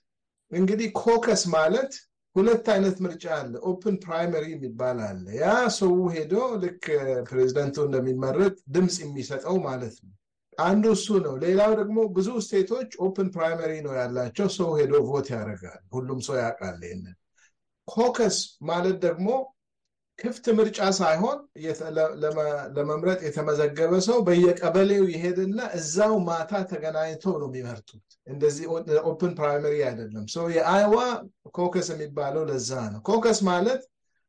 እንግዲህ 0.51 0.87
caucus 1.01 1.43
ማለት 1.55 1.93
ሁለት 2.35 2.65
አይነት 2.73 2.97
ምርጫ 3.05 3.25
አለ። 3.37 3.53
open 3.69 3.95
primary 4.03 4.45
የሚባል 4.51 4.99
አለ። 5.07 5.25
ያ 5.39 5.47
ሰው 5.77 5.93
ሄዶ 6.15 6.33
ልክ 6.63 6.85
ፕሬዚደንቱ 7.29 7.77
እንደሚመረጥ 7.85 8.55
ድምፅ 8.75 8.97
የሚሰጠው 9.03 9.55
ማለት 9.65 9.95
ነው። 10.03 10.13
አንዱ 10.57 10.85
እሱ 10.95 11.07
ነው። 11.25 11.33
ሌላው 11.43 11.71
ደግሞ 11.79 11.99
ብዙ 12.15 12.29
state 12.45 12.71
ኦች 12.71 12.91
open 13.05 13.27
primary 13.35 13.71
ነው 13.85 13.93
ያላቸው። 13.99 14.47
ሰው 14.57 14.69
ሄዶ 14.79 14.93
vote 15.09 15.27
ያደርጋል። 15.35 15.81
ሁሉም 15.93 16.19
ሰው 16.27 16.37
ያውቃል 16.41 16.79
ይሄንን። 16.85 17.15
caucus 17.87 18.37
ማለት 18.63 18.97
ደግሞ 19.05 19.27
ክፍት 20.21 20.45
ምርጫ 20.57 20.79
ሳይሆን 20.97 21.37
ለመምረጥ 22.77 23.19
የተመዘገበ 23.25 23.93
ሰው 24.07 24.17
በየቀበሌው 24.27 25.05
ይሄድና 25.13 25.59
እዛው 25.77 26.13
ማታ 26.27 26.61
ተገናኝተው 26.71 27.33
ነው 27.41 27.47
የሚመርጡት። 27.49 28.03
እንደዚህ 28.27 28.65
open 29.11 29.33
primary 29.39 29.75
አይደለም። 29.89 30.25
ሰው 30.35 30.45
የአይዋ 30.55 30.95
caucus 31.57 31.89
የሚባለው 31.93 32.45
ለዛ 32.49 32.71
ነው። 32.93 33.01
caucus 33.09 33.41
ማለት 33.49 33.81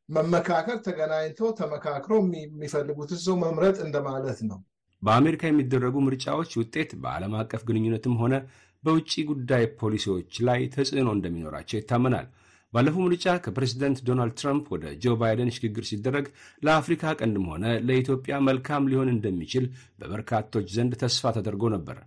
መመካከር፣ 0.09 0.77
ተገናኝተው 0.87 1.49
ተመካክሮ 1.59 2.13
የሚፈልጉትን 2.37 3.19
ሰው 3.25 3.35
መምረጥ 3.43 3.77
እንደማለት 3.85 4.39
ነው። 4.49 4.59
በአሜሪካ 5.03 5.43
የሚደረጉ 5.47 5.95
ምርጫዎች 6.05 6.51
ውጤት 6.59 6.91
በዓለም 7.01 7.33
አቀፍ 7.39 7.61
ግንኙነትም 7.69 8.15
ሆነ 8.21 8.35
በውጭ 8.83 9.13
ጉዳይ 9.29 9.63
ፖሊሲዎች 9.79 10.33
ላይ 10.47 10.61
ተጽዕኖ 10.73 11.09
እንደሚኖራቸው 11.15 11.77
ይታመናል። 11.79 12.27
ባለፈው 12.73 13.01
ምርጫ 13.05 13.25
ከፕሬዚደንት 13.43 13.99
ዶናልድ 14.07 14.35
ትራምፕ 14.39 14.65
ወደ 14.73 14.85
ጆ 15.01 15.15
ባይደን 15.19 15.53
ሽግግር 15.55 15.85
ሲደረግ 15.89 16.25
ለአፍሪካ 16.63 17.13
ቀንድም 17.19 17.45
ሆነ 17.51 17.65
ለኢትዮጵያ 17.87 18.37
መልካም 18.47 18.87
ሊሆን 18.91 19.11
እንደሚችል 19.13 19.65
በበርካቶች 19.99 20.67
ዘንድ 20.75 20.95
ተስፋ 21.03 21.33
ተደርጎ 21.37 21.69
ነበር። 21.75 21.99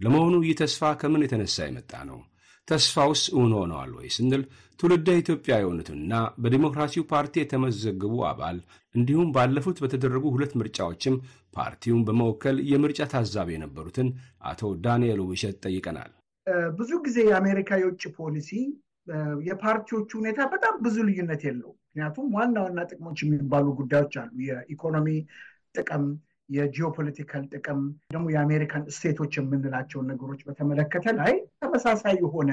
ለመሆኑ 0.00 0.34
ይህ 0.44 0.58
ተስፋ 0.60 0.90
ከምን 1.00 1.24
የተነሳ 1.24 1.56
የመጣ 1.66 1.92
ነው? 2.10 2.18
ተስፋውስ 2.68 3.22
እውን 3.34 3.52
ሆነዋል 3.58 3.92
ወይ 3.98 4.08
ስንል 4.16 4.42
ትውልደ 4.80 5.08
ኢትዮጵያ 5.20 5.54
የሆኑትና 5.58 6.12
በዲሞክራሲው 6.42 7.04
ፓርቲ 7.10 7.34
የተመዘገቡ 7.40 8.14
አባል 8.28 8.58
እንዲሁም 8.94 9.32
ባለፉት 9.34 9.78
በተደረጉ 9.82 10.24
ሁለት 10.34 10.52
ምርጫዎችም 10.60 11.16
ፓርቲውን 11.56 12.04
በመወከል 12.06 12.56
የምርጫ 12.70 13.08
ታዛቢ 13.12 13.50
የነበሩትን 13.54 14.08
አቶ 14.50 14.70
ዳንኤል 14.84 15.20
ውብሸት 15.24 15.58
ጠይቀናል። 15.66 16.10
ብዙ 16.78 16.90
ጊዜ 17.04 17.18
የአሜሪካ 17.26 17.70
የውጭ 17.80 18.04
ፖሊሲ 18.18 18.50
የፓርቲዎቹ 19.46 20.10
ሁኔታ 20.20 20.40
በጣም 20.52 20.74
ብዙ 20.82 20.96
ልዩነት 21.08 21.42
የለው። 21.46 21.70
ምክንያቱም 21.82 22.26
ዋና 22.34 22.56
ዋና 22.64 22.80
ጥቅሞች 22.90 23.18
የሚባሉ 23.22 23.66
ጉዳዮች 23.78 24.14
አሉ። 24.22 24.34
የኢኮኖሚ 24.48 25.08
ጥቅም፣ 25.74 26.04
የጂኦፖለቲካል 26.48 27.42
ጥቅም 27.52 27.80
ደግሞ 28.10 28.26
የአሜሪካን 28.32 28.84
ስቴቶች 28.94 29.32
የምንላቸውን 29.38 30.08
ነገሮች 30.12 30.40
በተመለከተ 30.46 31.06
ላይ 31.20 31.32
ተመሳሳይ 31.60 32.16
የሆነ 32.22 32.50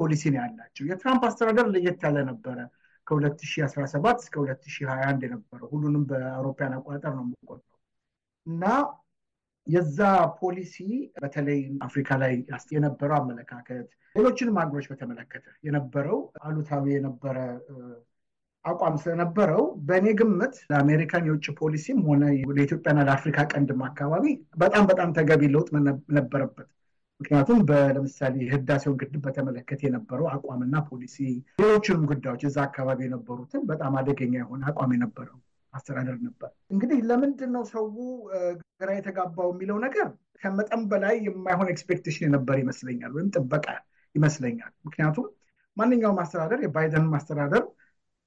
ፖሊሲ 0.00 0.22
ነው 0.32 0.40
ያላቸው። 0.42 0.84
የትራምፕ 0.90 1.24
አስተዳደር 1.28 1.66
ለየት 1.74 2.00
ያለ 2.06 2.18
ነበረ። 2.30 2.58
ከ2017 3.06 4.22
እስከ 4.22 4.34
2021 4.42 5.24
የነበረው 5.26 5.68
ሁሉንም 5.72 6.04
በአውሮፓውያን 6.10 6.76
አቆጣጠር 6.76 7.12
ነው 7.16 7.24
የምቆጥረው 7.26 7.78
እና 8.46 8.64
የዛ 9.66 9.98
ፖሊሲ 10.40 10.76
በተለይ 11.16 11.58
አፍሪካ 11.86 12.16
ላይ 12.22 12.32
የነበረው 12.74 13.16
አመለካከት 13.18 13.86
ሌሎችንም 14.16 14.58
ሀገሮች 14.60 14.86
በተመለከተ 14.90 15.46
የነበረው 15.66 16.18
አሉታዊ 16.42 16.84
የነበረ 16.94 17.36
አቋም 18.64 18.94
ስለነበረው 19.00 19.64
በእኔ 19.88 20.06
ግምት 20.18 20.54
ለአሜሪካን 20.70 21.26
የውጭ 21.28 21.46
ፖሊሲም 21.58 21.98
ሆነ 22.06 22.22
ለኢትዮጵያና 22.52 23.00
ለአፍሪካ 23.08 23.38
ቀንድም 23.52 23.80
አካባቢ 23.88 24.24
በጣም 24.56 24.84
በጣም 24.90 25.10
ተገቢ 25.18 25.42
ለውጥ 25.54 25.68
ነበረበት። 26.16 26.68
ምክንያቱም 27.20 27.58
ለምሳሌ 27.96 28.34
የህዳሴውን 28.44 28.96
ግድብ 29.00 29.22
በተመለከተ 29.26 29.80
የነበረው 29.86 30.26
አቋምና 30.32 30.76
ፖሊሲ፣ 30.88 31.16
ሌሎችንም 31.60 32.06
ጉዳዮች 32.10 32.42
እዛ 32.48 32.58
አካባቢ 32.66 33.00
የነበሩትን 33.06 33.62
በጣም 33.70 33.92
አደገኛ 34.00 34.34
የሆነ 34.40 34.62
አቋም 34.70 34.94
የነበረው 34.96 35.38
አስተዳደር 35.74 36.16
ነበር። 36.26 36.50
እንግዲህ 36.70 36.98
ለምንድን 37.08 37.50
ነው 37.54 37.64
ሰው 37.72 37.86
ግራ 38.80 38.88
የተጋባው 38.96 39.48
የሚለው 39.52 39.78
ነገር 39.84 40.08
ከመጠን 40.42 40.82
በላይ 40.90 41.14
የማይሆን 41.26 41.70
expectation 41.72 42.26
የነበር 42.26 42.56
ይመስለኛል፣ 42.62 43.12
ወይም 43.16 43.28
ጥበቃ 43.34 43.66
ይመስለኛል። 44.14 44.72
ምክንያቱም 44.86 45.26
ማንኛውም 45.76 46.20
አስተዳደር 46.22 46.60
የባይደን 46.64 47.06
አስተዳደር 47.18 47.64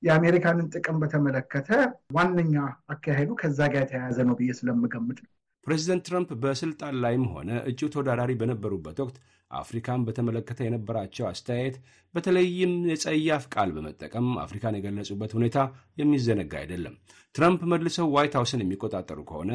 የአሜሪካንን 0.04 0.68
ጥቅም 0.74 0.98
በተመለከተ 1.02 1.70
ዋነኛ 2.16 2.56
አካሄዱ 2.93 3.30
ከዛ 3.39 3.60
ጋር 3.74 3.82
የተያያዘ 3.84 4.18
ነው 4.28 4.36
ብዬ 4.39 4.52
ስለምገምት 4.60 5.20
ነው። 5.24 5.32
ፕሬዚደንት 5.68 6.03
ትራምፕ 6.07 6.30
በስልጣን 6.43 6.99
ላይም 7.03 7.24
ሆነ 7.32 7.49
እጩ 7.70 7.80
ተወዳዳሪ 7.93 8.32
በነበሩበት 8.41 8.99
ወቅት 9.03 9.18
አፍሪካን 9.51 10.05
በተመለከተ 10.07 10.59
የነበራቸው 10.65 11.26
አስተያየት 11.30 11.76
በተለይም 12.13 12.74
የጸያፍ 12.89 13.43
ቃል 13.53 13.70
በመጠቀም 13.76 14.28
አፍሪካን 14.43 14.78
የገለጹበት 14.78 15.32
ሁኔታ 15.38 15.57
የሚዘነጋ 15.97 16.53
አይደለም። 16.61 16.95
ትራምፕ 17.36 17.61
መልሰው 17.74 18.07
ዋይት 18.15 18.36
ሀውስን 18.39 18.63
የሚቆጣጠሩ 18.63 19.20
ከሆነ 19.30 19.51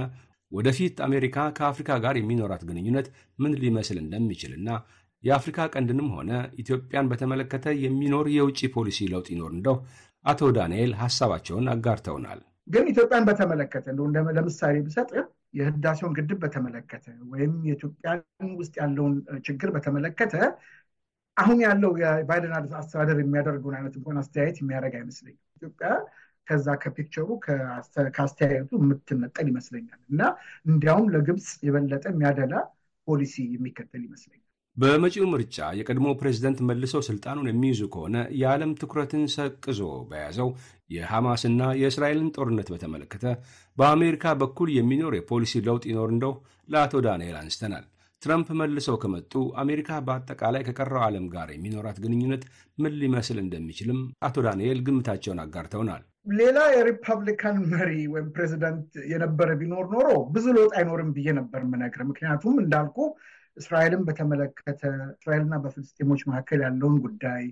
ወደፊት 0.52 0.96
አሜሪካ 1.06 1.36
ከአፍሪካ 1.58 1.90
ጋር 2.04 2.14
የሚኖራት 2.18 2.62
ግንኙነት 2.68 3.06
ምን 3.38 3.52
ሊመስል 3.62 3.98
እንደሚችልና 4.02 4.68
የአፍሪካ 5.24 5.68
ቀንድንም 5.74 6.08
ሆነ 6.16 6.30
ኢትዮጵያን 6.62 7.08
በተመለከተ 7.10 7.74
የሚኖር 7.82 8.26
የውጭ 8.34 8.60
ፖሊሲ 8.74 9.08
ለውጥ 9.12 9.28
ይኖር 9.34 9.52
እንደው 9.56 9.76
አቶ 10.24 10.50
ዳንኤል 10.56 10.92
ሀሳባቸውን 11.02 11.70
አጋርተውናል። 11.72 12.40
ግን 12.68 12.84
ኢትዮጵያን 12.92 13.24
በተመለከተ 13.28 13.86
እንደው 13.92 14.08
ለምሳሌ 14.36 14.76
ብሰጥ 14.86 15.10
የህዳሴውን 15.54 16.14
ግድብ 16.18 16.38
በተመለከተ 16.42 17.04
ወይም 17.32 17.52
የኢትዮጵያን 17.68 18.20
ውስጥ 18.60 18.74
ያለውን 18.80 19.14
ችግር 19.46 19.70
በተመለከተ 19.74 20.34
አሁን 21.36 21.58
ያለው 21.64 21.92
የባይደን 22.00 22.52
አስተዳደር 22.80 23.18
የሚያደርገውን 23.20 23.76
አይነት 23.78 23.94
እንኳን 23.98 24.20
አስተያየት 24.22 24.56
የሚያደርግ 24.60 24.94
አይመስለኝም። 24.98 25.40
ኢትዮጵያ 25.58 25.90
ከዛ 26.46 26.68
ከፒክቸሩ 26.82 27.26
ከአስተያየቱ 28.14 28.70
የምትነጠል 28.80 29.46
ይመስለኛል 29.52 30.00
እና 30.10 30.22
እንዲያውም 30.66 31.10
ለግብፅ 31.14 31.48
የበለጠ 31.66 32.04
የሚያደላ 32.12 32.54
ፖሊሲ 33.08 33.36
የሚከተል 33.54 34.02
ይመስለኛል። 34.06 34.48
በመጪው 34.76 35.24
ምርጫ 35.32 35.56
የቀድሞ 35.78 36.08
ፕሬዝደንት 36.20 36.58
መልሰው 36.68 37.02
ስልጣኑን 37.08 37.48
የሚይዙ 37.50 37.80
ከሆነ 37.94 38.16
የዓለም 38.40 38.70
ትኩረትን 38.80 39.24
ሰቅዞ 39.34 39.80
በያዘው 40.10 40.48
የሐማስና 40.94 41.62
የእስራኤልን 41.80 42.28
ጦርነት 42.36 42.68
በተመለከተ 42.72 43.24
በአሜሪካ 43.76 44.34
በኩል 44.40 44.70
የሚኖር 44.76 45.14
የፖሊሲ 45.16 45.62
ለውጥ 45.66 45.84
ይኖር 45.90 46.10
እንደው 46.14 46.34
ለአቶ 46.68 47.02
ዳንኤል 47.06 47.36
አንስተናል። 47.40 47.84
ትረምፕ 48.22 48.48
መልሰው 48.58 48.96
ከመጡ 49.02 49.32
አሜሪካ 49.62 49.90
በአጠቃላይ 50.06 50.62
ከቀረው 50.66 51.00
ዓለም 51.06 51.24
ጋር 51.32 51.48
የሚኖራት 51.52 51.96
ግንኙነት 52.04 52.42
ምን 52.78 52.92
ሊመስል 53.00 53.38
እንደሚችልም 53.42 53.98
አቶ 54.26 54.44
ዳንኤል 54.46 54.80
ግምታቸውን 54.86 55.42
አጋርተውናል። 55.44 56.02
ሌላ 56.32 56.58
የሪፐብሊካን 56.74 57.56
መሪ 57.72 57.90
ወይም 58.12 58.28
ፕሬዚዳንት 58.34 58.90
የነበረ 59.12 59.50
ቢኖር 59.60 59.86
ኖሮ 59.94 60.06
ብዙ 60.30 60.46
ለውጥ 60.56 60.72
አይኖርም 60.78 61.10
ብዬ 61.16 61.28
ነበር 61.38 61.62
የምነግርህ። 61.64 62.08
ምክንያቱም 62.10 62.60
እንዳልኩ 62.62 62.98
እስራኤልን 63.56 64.02
በተመለከተ 64.06 64.82
እስራኤልና 65.14 65.54
በፍልስጤሞች 65.64 66.20
መካከል 66.28 66.60
ያለውን 66.66 66.96
ጉዳይ 67.04 67.42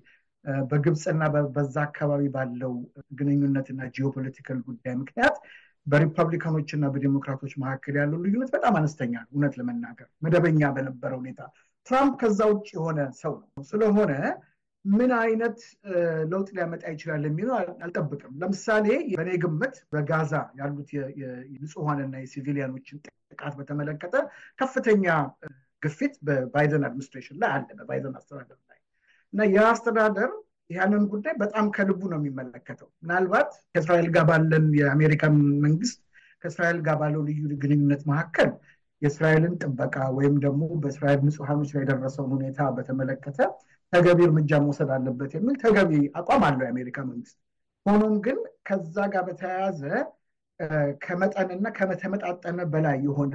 በግብፅና 0.70 1.22
በዛ 1.56 1.76
አካባቢ 1.86 2.22
ባለው 2.34 2.74
ግንኙነትና 3.18 3.80
geopolitical 3.96 4.58
ጉዳይ 4.68 4.94
ምክንያት 5.00 5.36
በሪፐብሊካኖች 5.86 6.70
እና 6.76 6.86
በዲሞክራቶች 6.94 7.52
መካከል 7.62 7.94
ያለው 8.00 8.18
ልዩነት 8.24 8.50
በጣም 8.56 8.74
አነስተኛ 8.80 9.12
ነው። 9.22 9.30
እውነት 9.34 9.54
ለመናገር 9.60 10.08
መደበኛ 10.24 10.70
በነበረ 10.76 11.12
ሁኔታ 11.20 11.40
ትራምፕ 11.86 12.14
ከዛ 12.22 12.40
ውጭ 12.52 12.68
የሆነ 12.76 13.00
ሰው 13.20 13.34
ነው። 13.42 13.64
ስለሆነ 13.70 14.12
ምን 14.84 15.10
አይነት 15.20 15.58
ለውጥ 16.30 16.48
ሊያመጣ 16.56 16.82
ይችላል 16.94 17.24
የሚለው 17.28 17.54
አልጠብቅም። 17.84 18.32
ለምሳሌ 18.42 18.86
በእኔ 19.12 19.30
ግምት 19.42 19.74
በጋዛ 19.92 20.32
ያሉት 20.60 20.90
የንጹሐንና 21.22 22.14
የ 22.22 22.32
civilian 22.32 22.71
ኖችን 22.71 23.00
ጥቃት 23.32 23.54
በተመለከተ 23.58 24.14
ከፍተኛ 24.58 25.06
ግፊት 25.82 26.14
በባይደን 26.26 26.84
administration 26.88 27.38
ላይ 27.42 27.50
አለ፣ 27.56 27.68
በባይደን 27.78 28.16
አስተዳደር 28.18 28.58
እና 29.32 29.42
ያ 29.52 29.60
አስተዳደር 29.70 30.30
ያንን 30.70 31.04
ጉዳይ 31.12 31.34
በጣም 31.38 31.66
ከልቡ 31.76 32.00
ነው 32.10 32.18
የሚመለከተው። 32.20 32.88
ምናልባት 33.02 33.50
ከእስራኤል 33.72 34.08
ጋር 34.14 34.24
ባለን 34.28 34.66
የአሜሪካን 34.78 35.34
መንግስት 35.64 35.98
ከእስራኤል 36.42 36.78
ጋር 36.86 36.96
ባለው 37.00 37.22
ልዩ 37.28 37.40
ግንኙነት 37.62 38.02
መካከል 38.10 38.50
የእስራኤልን 39.02 39.54
ጥበቃ 39.62 39.96
ወይም 40.16 40.34
ደግሞ 40.44 40.62
በእስራኤል 40.82 41.20
ንጹሐኖች 41.26 41.70
ላይ 41.74 41.82
የደረሰውን 41.84 42.32
ሁኔታ 42.36 42.60
በተመለከተ 42.76 43.38
ተገቢ 43.92 44.18
እርምጃ 44.26 44.60
መውሰድ 44.64 44.90
አለበት 44.96 45.32
የሚል 45.36 45.56
ተገቢ 45.62 45.90
አቋም 46.18 46.42
አለው 46.48 46.64
የአሜሪካ 46.66 46.98
መንግስት። 47.08 47.36
ሆኖም 47.86 48.14
ግን 48.24 48.38
ከዛ 48.68 48.96
ጋር 49.12 49.22
በተያያዘ 49.28 49.80
ከመጠንና 51.02 51.66
ከተመጣጠነ 51.76 52.60
በላይ 52.72 52.96
የሆነ 53.06 53.34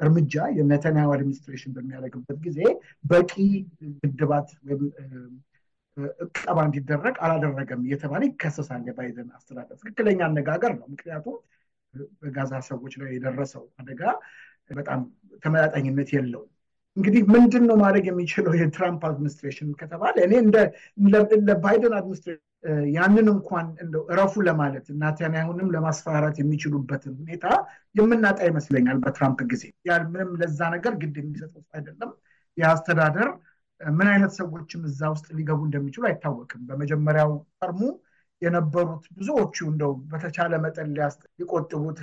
እርምጃ 0.00 0.44
የኔታንያሁ 0.56 1.10
አድሚኒስትሬሽን 1.14 1.74
በሚያደርግበት 1.76 2.38
ጊዜ 2.46 2.60
በቂ 3.04 3.32
ግድባት 4.02 4.48
ወይም 4.66 4.82
እቀባ 6.24 6.58
እንዲደረግ 6.66 7.16
አላደረገም 7.24 7.82
እየተባለ 7.86 8.22
ይከሰሳል። 8.28 8.82
የባይደን 8.88 9.28
አስተዳደር 9.36 9.76
ትክክለኛ 9.82 10.20
አነጋገር 10.28 10.72
ነው። 10.78 10.86
ምክንያቱም 10.94 11.36
በጋዛ 12.22 12.52
ሰዎች 12.68 12.94
ላይ 13.00 13.10
የደረሰው 13.14 13.64
አደጋ 13.80 14.02
በጣም 14.72 15.00
ተመጣጣኝነት 15.44 16.10
የለውም። 16.14 16.50
እንግዲህ 16.96 17.22
ምንድን 17.32 17.64
ነው 17.68 17.76
ማድረግ 17.80 18.04
የሚችለው 18.08 18.52
የትራምፕ 18.58 19.02
administration 19.08 19.70
ከተባለ 19.80 20.16
እኔ 20.26 20.34
ለባይደን 21.48 21.94
administration 21.98 22.42
ያንን 22.94 23.26
እንኳን 23.32 23.66
እረፉ 24.08 24.42
ለማለት 24.46 24.86
ናታንያሁንም 25.00 25.72
ለማስፈራራት 25.74 26.36
የሚችሉበትን 26.40 27.14
ሁኔታ 27.20 27.46
የምናጣ 27.94 28.38
ይመስለኛል። 28.48 28.98
በትራምፕ 29.02 29.40
ጊዜ 29.52 29.64
ምንም 30.06 30.30
ለዛ 30.40 30.70
ነገር 30.74 30.94
ግድ 31.02 31.16
የሚሰጠው 31.20 31.64
አይደለም። 31.76 32.12
የአስተዳደር 32.56 33.28
ምን 33.80 34.08
አይነት 34.10 34.32
ሰዎችም 34.38 34.82
እዛ 34.88 35.00
ውስጥ 35.14 35.26
ሊገቡ 35.38 35.60
እንደሚችሉ 35.66 36.04
አይታወቅም። 36.10 36.60
በመጀመሪያው 36.68 37.30
term 37.58 37.73
ኡ 37.73 37.80
የነበሩት 38.44 39.04
ብዙዎቹ 39.16 39.56
እንደው 39.70 39.92
በተቻለ 40.10 40.52
መጠን 40.64 40.90
ሊቆጥቡት 41.40 41.98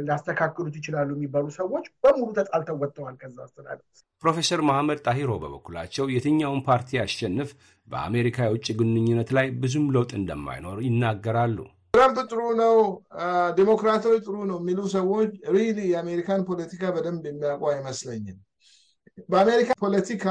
ሊያስተካክሉት 0.00 0.74
ይችላሉ 0.80 1.10
የሚባሉ 1.16 1.46
ሰዎች 1.58 1.86
በሙሉ 2.04 2.28
ተጣልተው 2.38 2.78
ወጥተዋል 2.82 3.16
ከዛ 3.22 3.36
አስተዳደር። 3.46 3.86
ፕሮፌሰር 4.22 4.60
መሐመድ 4.68 4.98
ጣሂሮ 5.06 5.30
በበኩላቸው 5.40 6.06
የትኛውን 6.12 6.60
ፓርቲ 6.68 6.90
ያሸንፍ 6.98 7.50
በአሜሪካ 7.88 8.36
የውጭ 8.46 8.68
ግንኙነት 8.78 9.30
ላይ 9.36 9.48
ብዙም 9.62 9.86
ለውጥ 9.94 10.12
እንደማይኖር 10.20 10.78
ይናገራሉ። 10.86 11.58
ትራምፕ 11.94 12.18
ጥሩ 12.30 12.40
ነው፣ 12.60 12.76
ዴሞክራቶች 13.58 14.16
ጥሩ 14.24 14.36
ነው 14.48 14.56
የሚሉ 14.60 14.80
ሰዎች 14.94 15.28
really 15.56 15.78
የአሜሪካን 15.90 16.40
ፖለቲካ 16.48 16.82
በደንብ 16.94 17.24
የሚያውቁ 17.28 17.64
አይመስለኝም። 17.72 18.38
በአሜሪካ 19.28 19.72
ፖለቲካ 19.82 20.24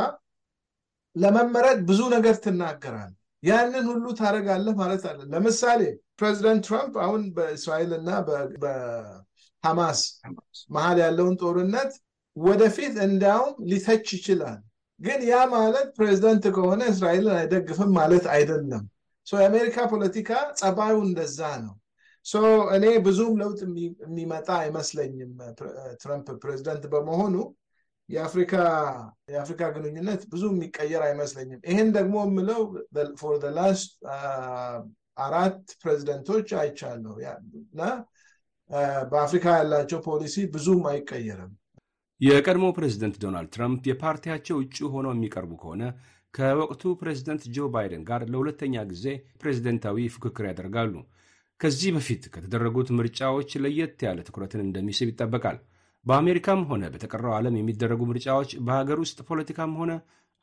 ለመመረጥ 1.15 1.77
ብዙ 1.89 2.01
ነገር 2.13 2.35
ትናገራል። 2.43 3.11
ያንን 3.43 3.85
ሁሉ 3.91 4.05
ታደርጋለህ 4.19 4.75
ማለት 4.81 5.03
አለ። 5.09 5.19
ለምሳሌ 5.33 5.81
ፕሬዚደንት 6.19 6.61
ትራምፕ 6.67 6.95
አሁን 7.05 7.21
በእስራኤል 7.35 7.91
እና 7.97 8.09
በሐማስ 8.63 9.99
መሀል 10.75 10.97
ያለውን 11.03 11.35
ጦርነት 11.41 11.91
ወደፊት 12.37 12.95
እንዲያውም 13.05 13.53
ሊተች 13.71 14.07
ይችላል። 14.17 14.59
ግን 14.99 15.19
ያ 15.29 15.37
ማለት 15.53 15.87
ፕሬዚደንት 15.97 16.43
ከሆነ 16.55 16.81
እስራኤልን 16.93 17.35
አይደግፍም 17.39 17.91
ማለት 17.99 18.25
አይደለም። 18.35 18.83
የአሜሪካ 19.27 19.77
ፖለቲካ 19.91 20.29
ጸባዩ 20.59 20.95
እንደዛ 21.05 21.39
ነው። 21.63 21.73
እኔ 22.75 22.85
ብዙም 23.05 23.33
ለውጥ 23.41 23.59
የሚመጣ 24.05 24.49
አይመስለኝም 24.59 25.31
ትራምፕ 26.01 26.27
ፕሬዚደንት 26.43 26.83
በመሆኑ 26.93 27.35
የአፍሪካ 28.09 29.63
ግንኙነት 29.75 30.21
ብዙ 30.31 30.43
የሚቀየር 30.51 31.03
አይመስለኝም። 31.07 31.61
ይህን 31.69 31.89
ደግሞ 31.97 32.15
የምለው 32.25 32.61
for 33.19 33.35
last 33.57 33.91
አራት 35.19 35.59
ፕሬዚደንቶች 35.81 36.47
አይቻለሁ 36.61 37.15
እና 37.65 37.81
በአፍሪካ 39.11 39.45
ያላቸው 39.59 39.99
ፖሊሲ 40.07 40.35
ብዙም 40.53 40.81
አይቀየርም። 40.91 41.51
የቀድሞ 42.21 42.65
ፕሬዚደንት 42.75 43.15
ዶናልድ 43.23 43.49
ትራምፕ 43.55 43.83
የፓርቲያቸው 43.89 44.57
እጩ 44.63 44.77
ሆነው 44.93 45.13
የሚቀርቡ 45.15 45.51
ከሆነ 45.61 45.83
ከወቅቱ 46.33 46.83
ፕሬዚደንት 46.99 47.43
ጆ 47.55 47.67
ባይደን 47.73 48.03
ጋር 48.07 48.21
ለሁለተኛ 48.31 48.75
ጊዜ 48.91 49.05
ፕሬዚደንታዊ 49.41 50.05
ፉክክር 50.13 50.45
ያደርጋሉ። 50.49 50.93
ከዚህ 51.59 51.89
በፊት 51.95 52.23
ከተደረጉት 52.33 52.89
ምርጫዎች 52.97 53.51
ለየት 53.63 53.99
ያለ 54.07 54.19
ትኩረትን 54.27 54.63
እንደሚስብ 54.65 55.09
ይጠበቃል። 55.11 55.57
በአሜሪካም 56.05 56.61
ሆነ 56.69 56.83
በተቀረው 56.93 57.33
ዓለም 57.35 57.57
የሚደረጉ 57.57 58.01
ምርጫዎች 58.09 58.51
በሀገር 58.65 58.97
ውስጥ 59.03 59.19
ፖለቲካም 59.29 59.73
ሆነ 59.79 59.91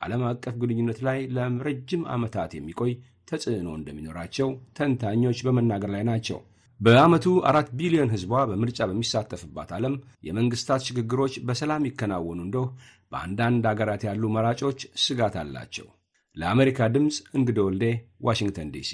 ዓለም 0.01 0.21
አቀፍ 0.29 0.55
ግንኙነት 0.61 0.99
ላይ 1.07 1.19
ለረጅም 1.35 2.03
ዓመታት 2.13 2.51
የሚቆይ 2.57 2.93
ተጽዕኖ 3.31 3.69
እንደሚኖራቸው 3.77 4.47
ተንታኞች 4.77 5.39
በመናገር 5.47 5.91
ላይ 5.95 6.03
ናቸው። 6.09 6.39
በዓመቱ 6.79 7.25
አራት 7.49 7.67
ቢሊዮን 7.79 8.13
ሕዝቧ 8.13 8.33
በምርጫ 8.49 8.79
በሚሳተፍባት 8.89 9.71
ዓለም 9.77 9.95
የመንግሥታት 10.27 10.85
ሽግግሮች 10.87 11.33
በሰላም 11.47 11.87
ይከናወኑ 11.89 12.39
እንደው 12.45 12.65
በአንዳንድ 13.11 13.65
አገራት 13.71 14.03
ያሉ 14.09 14.23
መራጮች 14.35 14.79
ስጋት 15.03 15.35
አላቸው። 15.41 15.87
ለአሜሪካ 16.37 16.81
ድምፅ 16.93 17.17
እንግዶ 17.37 17.59
ወልዴ 17.67 17.85
ዋሽንግተን 18.27 18.69
ዲሲ። 18.75 18.91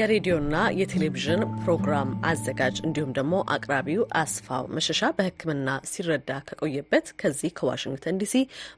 የሬዲዮና 0.00 0.56
የቴሌቪዥን 0.78 1.40
ፕሮግራም 1.62 2.10
አዘጋጅ 2.28 2.76
እንዲሁም 2.86 3.10
ደግሞ 3.16 3.34
አቅራቢው 3.54 4.02
አስፋው 4.20 4.64
መሸሻ 4.76 5.10
በሕክምና 5.16 5.70
ሲረዳ 5.90 6.38
ከቆየበት 6.48 7.06
ከዚህ 7.20 7.50
ከዋሽንግተን 7.58 8.20
ዲሲ 8.22 8.34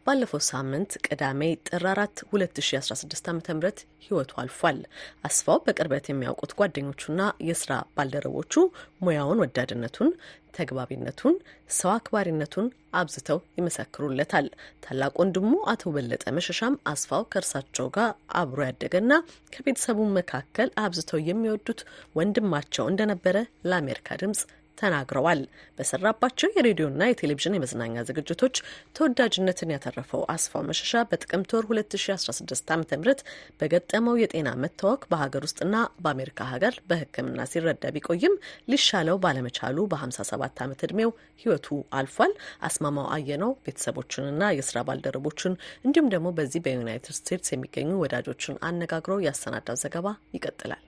ባለፈው 0.06 0.42
ሳምንት 0.48 0.92
ቅዳሜ 1.06 1.40
ጥር 1.68 1.84
4 1.92 2.24
2016 2.32 3.30
ዓ 3.30 3.56
ም 3.56 3.60
ህይወቱ 4.06 4.32
አልፏል። 4.42 4.78
አስፋው 5.26 5.60
በቅርበት 5.66 6.06
የሚያውቁት 6.10 6.54
ጓደኞቹና 6.60 7.20
የስራ 7.48 7.72
ባልደረቦቹ 7.96 8.54
ሙያውን 9.02 9.42
ወዳድነቱን 9.42 10.10
ተግባቢነቱን፣ 10.54 11.36
ሰው 11.72 11.90
አክባሪነቱን 11.94 12.66
አብዝተው 12.94 13.38
ይመሰክሩለታል። 13.58 14.46
ታላቅ 14.84 15.12
ወንድሙ 15.20 15.52
አቶ 15.72 15.92
በለጠ 15.94 16.24
መሸሻም 16.36 16.80
አስፋው 16.90 17.22
ከእርሳቸው 17.32 17.86
ጋር 17.96 18.10
አብሮ 18.40 18.60
ያደገና 18.68 19.12
ከቤተሰቡ 19.54 19.98
መካከል 20.18 20.70
አብዝተው 20.84 21.22
የሚወዱት 21.28 21.82
ወንድማቸው 22.16 22.86
እንደነበረ 22.92 23.36
ለአሜሪካ 23.68 24.18
ድምጽ 24.22 24.42
ተናግረዋል። 24.82 25.40
በሰራባቸው 25.78 26.52
የሬዲዮና 26.54 27.02
የቴሌቪዥን 27.08 27.56
የመዝናኛ 27.56 28.04
ዝግጅቶች 28.08 28.56
ተወዳጅነትን 28.96 29.72
ያተረፈው 29.74 30.22
አስፋው 30.34 30.64
መሸሻ 30.68 31.02
በጥቅምት 31.10 31.50
ወር 31.56 31.66
2016 31.72 32.72
ዓ 32.72 32.78
ም 32.78 33.14
በገጠመው 33.60 34.16
የጤና 34.22 34.48
መታወክ 34.62 35.02
በሀገር 35.12 35.44
ውስጥና 35.48 35.74
በአሜሪካ 36.04 36.40
ሀገር 36.52 36.74
በሕክምና 36.90 37.48
ሲረዳ 37.52 37.92
ቢቆይም 37.96 38.34
ሊሻለው 38.72 39.18
ባለመቻሉ 39.24 39.86
በ57 39.92 40.62
ዓመት 40.66 40.82
ዕድሜው 40.86 41.12
ህይወቱ 41.44 41.68
አልፏል። 41.98 42.34
አስማማው 42.68 43.08
አየነው 43.16 43.52
ቤተሰቦቹንና 43.66 44.52
የስራ 44.58 44.78
ባልደረቦቹን 44.88 45.54
እንዲሁም 45.84 46.12
ደግሞ 46.14 46.28
በዚህ 46.38 46.62
በዩናይትድ 46.66 47.18
ስቴትስ 47.18 47.52
የሚገኙ 47.54 47.92
ወዳጆችን 48.02 48.62
አነጋግሮ 48.68 49.20
ያሰናዳው 49.26 49.78
ዘገባ 49.82 50.08
ይቀጥላል። 50.34 50.82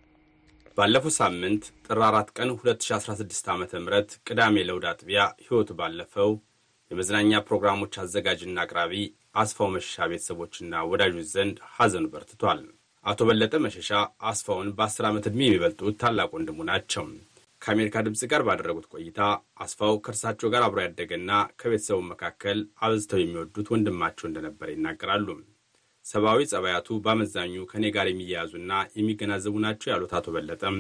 ባለፈው 0.79 1.12
ሳምንት 1.16 1.64
ጥር 1.87 1.99
አራት 2.07 2.29
ቀን 2.37 2.49
2016 2.53 3.51
ዓ 3.51 3.57
ም 3.57 3.64
ቅዳሜ 4.29 4.64
ለውድ 4.68 4.85
አጥቢያ 4.91 5.20
ሕይወቱ 5.45 5.70
ባለፈው 5.81 6.31
የመዝናኛ 6.91 7.41
ፕሮግራሞች 7.47 7.95
አዘጋጅና 8.03 8.57
አቅራቢ 8.64 8.95
አስፋው 9.43 9.68
መሸሻ 9.75 10.07
ቤተሰቦችና 10.11 10.83
ወዳጆች 10.91 11.29
ዘንድ 11.35 11.57
ሐዘኑ 11.77 12.05
በርትቷል። 12.12 12.61
አቶ 13.05 13.20
በለጠ 13.29 13.55
መሸሻ 13.64 13.91
አስፋውን 14.31 14.68
በ10 14.77 15.09
ዓመት 15.09 15.25
ዕድሜ 15.31 15.41
የሚበልጡት 15.47 15.97
ታላቅ 16.03 16.29
ወንድሙ 16.37 16.59
ናቸው። 16.70 17.07
ከአሜሪካ 17.62 18.05
ድምፅ 18.07 18.22
ጋር 18.31 18.43
ባደረጉት 18.47 18.87
ቆይታ 18.95 19.20
አስፋው 19.64 19.95
ከእርሳቸው 20.05 20.51
ጋር 20.55 20.62
አብሮ 20.66 20.81
ያደገና 20.85 21.31
ከቤተሰቡ 21.61 22.01
መካከል 22.11 22.59
አብዝተው 22.85 23.20
የሚወዱት 23.22 23.70
ወንድማቸው 23.75 24.29
እንደነበረ 24.31 24.68
ይናገራሉ። 24.75 25.29
ሰብአዊ 26.07 26.41
ጸባያቱ 26.51 26.97
በአመዛኙ 27.05 27.55
ከእኔ 27.71 27.85
ጋር 27.95 28.07
የሚያያዙና 28.09 28.71
የሚገናዘቡ 28.97 29.55
ናቸው 29.65 29.89
ያሉት 29.93 30.13
አቶ 30.19 30.27
በለጠም 30.35 30.77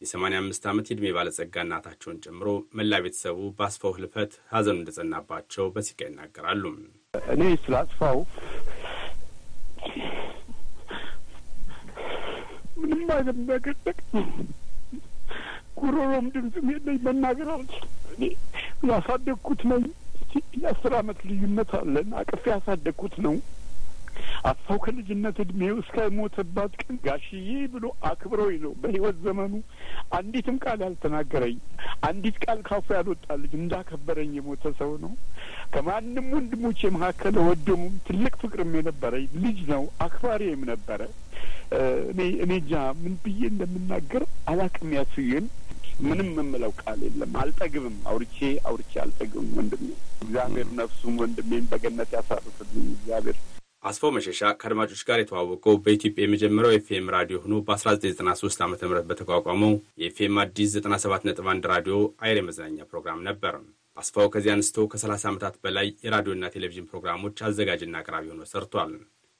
የ85 0.00 0.66
ዓመት 0.70 0.86
የዕድሜ 0.90 1.12
ባለጸጋ 1.16 1.54
እናታቸውን 1.64 2.18
ጨምሮ 2.24 2.48
መላ 2.78 2.98
ቤተሰቡ 3.04 3.38
በአስፋው 3.58 3.94
ህልፈት 3.96 4.32
ሐዘኑ 4.52 4.76
እንደጸናባቸው 4.80 5.70
በሲቃ 5.74 6.00
ይናገራሉ። 6.08 6.64
እኔ 7.34 7.42
ስለ 7.62 7.74
አስፋው 7.82 8.18
ምንም 12.82 13.08
አይነት 13.16 13.38
ነገር 13.48 13.76
ጉሮሮም 15.78 16.26
ድምፅም 16.34 16.68
የለኝ 16.72 16.98
መናገር 17.06 17.48
አልችልም። 17.54 17.90
እኔ 18.14 18.22
ያሳደግኩት 18.90 19.62
ነኝ። 19.70 19.84
የአስር 20.58 20.92
አመት 20.98 21.18
ልዩነት 21.28 21.72
አለን። 21.78 22.08
አቅፌ 22.20 22.44
ያሳደግኩት 22.52 23.14
ነው። 23.24 23.34
አስፋው 24.48 24.78
ከልጅነት 24.84 25.36
እድሜው 25.44 25.76
እስከ 25.82 26.06
ሞተባት 26.16 26.72
ቀን 26.80 26.96
ጋሽዬ 27.04 27.50
ብሎ 27.74 27.84
አክብሮኝ 28.10 28.56
ነው 28.64 28.72
በህይወት 28.82 29.16
ዘመኑ 29.24 29.52
አንዲትም 30.18 30.56
ቃል 30.64 30.80
ያልተናገረኝ 30.84 31.56
አንዲት 32.08 32.36
ቃል 32.44 32.60
ካፉ 32.68 32.86
ያልወጣ 32.96 33.26
ልጅ 33.42 33.52
እንዳከበረኝ 33.60 34.30
የሞተ 34.36 34.72
ሰው 34.80 34.92
ነው። 35.04 35.12
ከማንም 35.74 36.28
ወንድሞቼ 36.34 36.90
መካከል 36.96 37.36
ወደሙም 37.46 37.94
ትልቅ 38.06 38.34
ፍቅርም 38.42 38.72
የነበረኝ 38.78 39.26
ልጅ 39.44 39.60
ነው። 39.72 39.84
አክባሪም 40.06 40.62
ነበረ። 40.70 41.00
እኔ 42.10 42.20
እኔ 42.44 42.52
እንጃ 42.58 42.72
ምን 42.98 43.14
ብዬ 43.22 43.40
እንደምናገር 43.50 44.22
አላቅም። 44.50 44.90
ያስዬን 44.98 45.46
ምንም 46.00 46.28
የምለው 46.36 46.72
ቃል 46.80 47.00
የለም። 47.06 47.34
አልጠግብም። 47.40 47.96
አውርቼ 48.10 48.38
አውርቼ 48.68 48.92
አልጠግብም። 49.02 49.50
ወንድሜ 49.58 49.86
እግዚአብሔር 50.22 50.68
ነፍሱም 50.78 51.14
ወንድሜን 51.22 51.66
በገነት 51.72 52.10
ያሳርፍልኝ 52.16 52.86
እግዚአብሔር። 52.94 53.38
አስፋው 53.84 54.10
መሸሻ 54.14 54.40
ከአድማጮች 54.60 55.00
ጋር 55.08 55.18
የተዋወቀው 55.20 55.74
በኢትዮጵያ 55.84 56.24
የመጀመሪያው 56.24 56.74
ኤፍኤም 56.76 57.10
ራዲዮ 57.14 57.36
ሆኖ 57.42 57.54
በ1993 57.66 58.62
ዓ 58.62 58.68
ም 58.68 58.76
በተቋቋመው 59.10 59.72
የኤፍኤም 60.02 60.38
አዲስ 60.42 60.70
97.1 60.78 61.68
ራዲዮ 61.72 61.96
አይር 62.24 62.38
የመዝናኛ 62.40 62.86
ፕሮግራም 62.92 63.20
ነበር። 63.28 63.56
አስፋው 63.96 64.30
ከዚህ 64.34 64.52
አንስቶ 64.54 64.86
ከ30 64.92 65.28
ዓመታት 65.30 65.56
በላይ 65.64 65.88
የራዲዮና 66.06 66.50
ቴሌቪዥን 66.54 66.88
ፕሮግራሞች 66.90 67.42
አዘጋጅና 67.48 68.00
አቅራቢ 68.00 68.24
ሆኖ 68.32 68.42
ሰርቷል። 68.52 68.94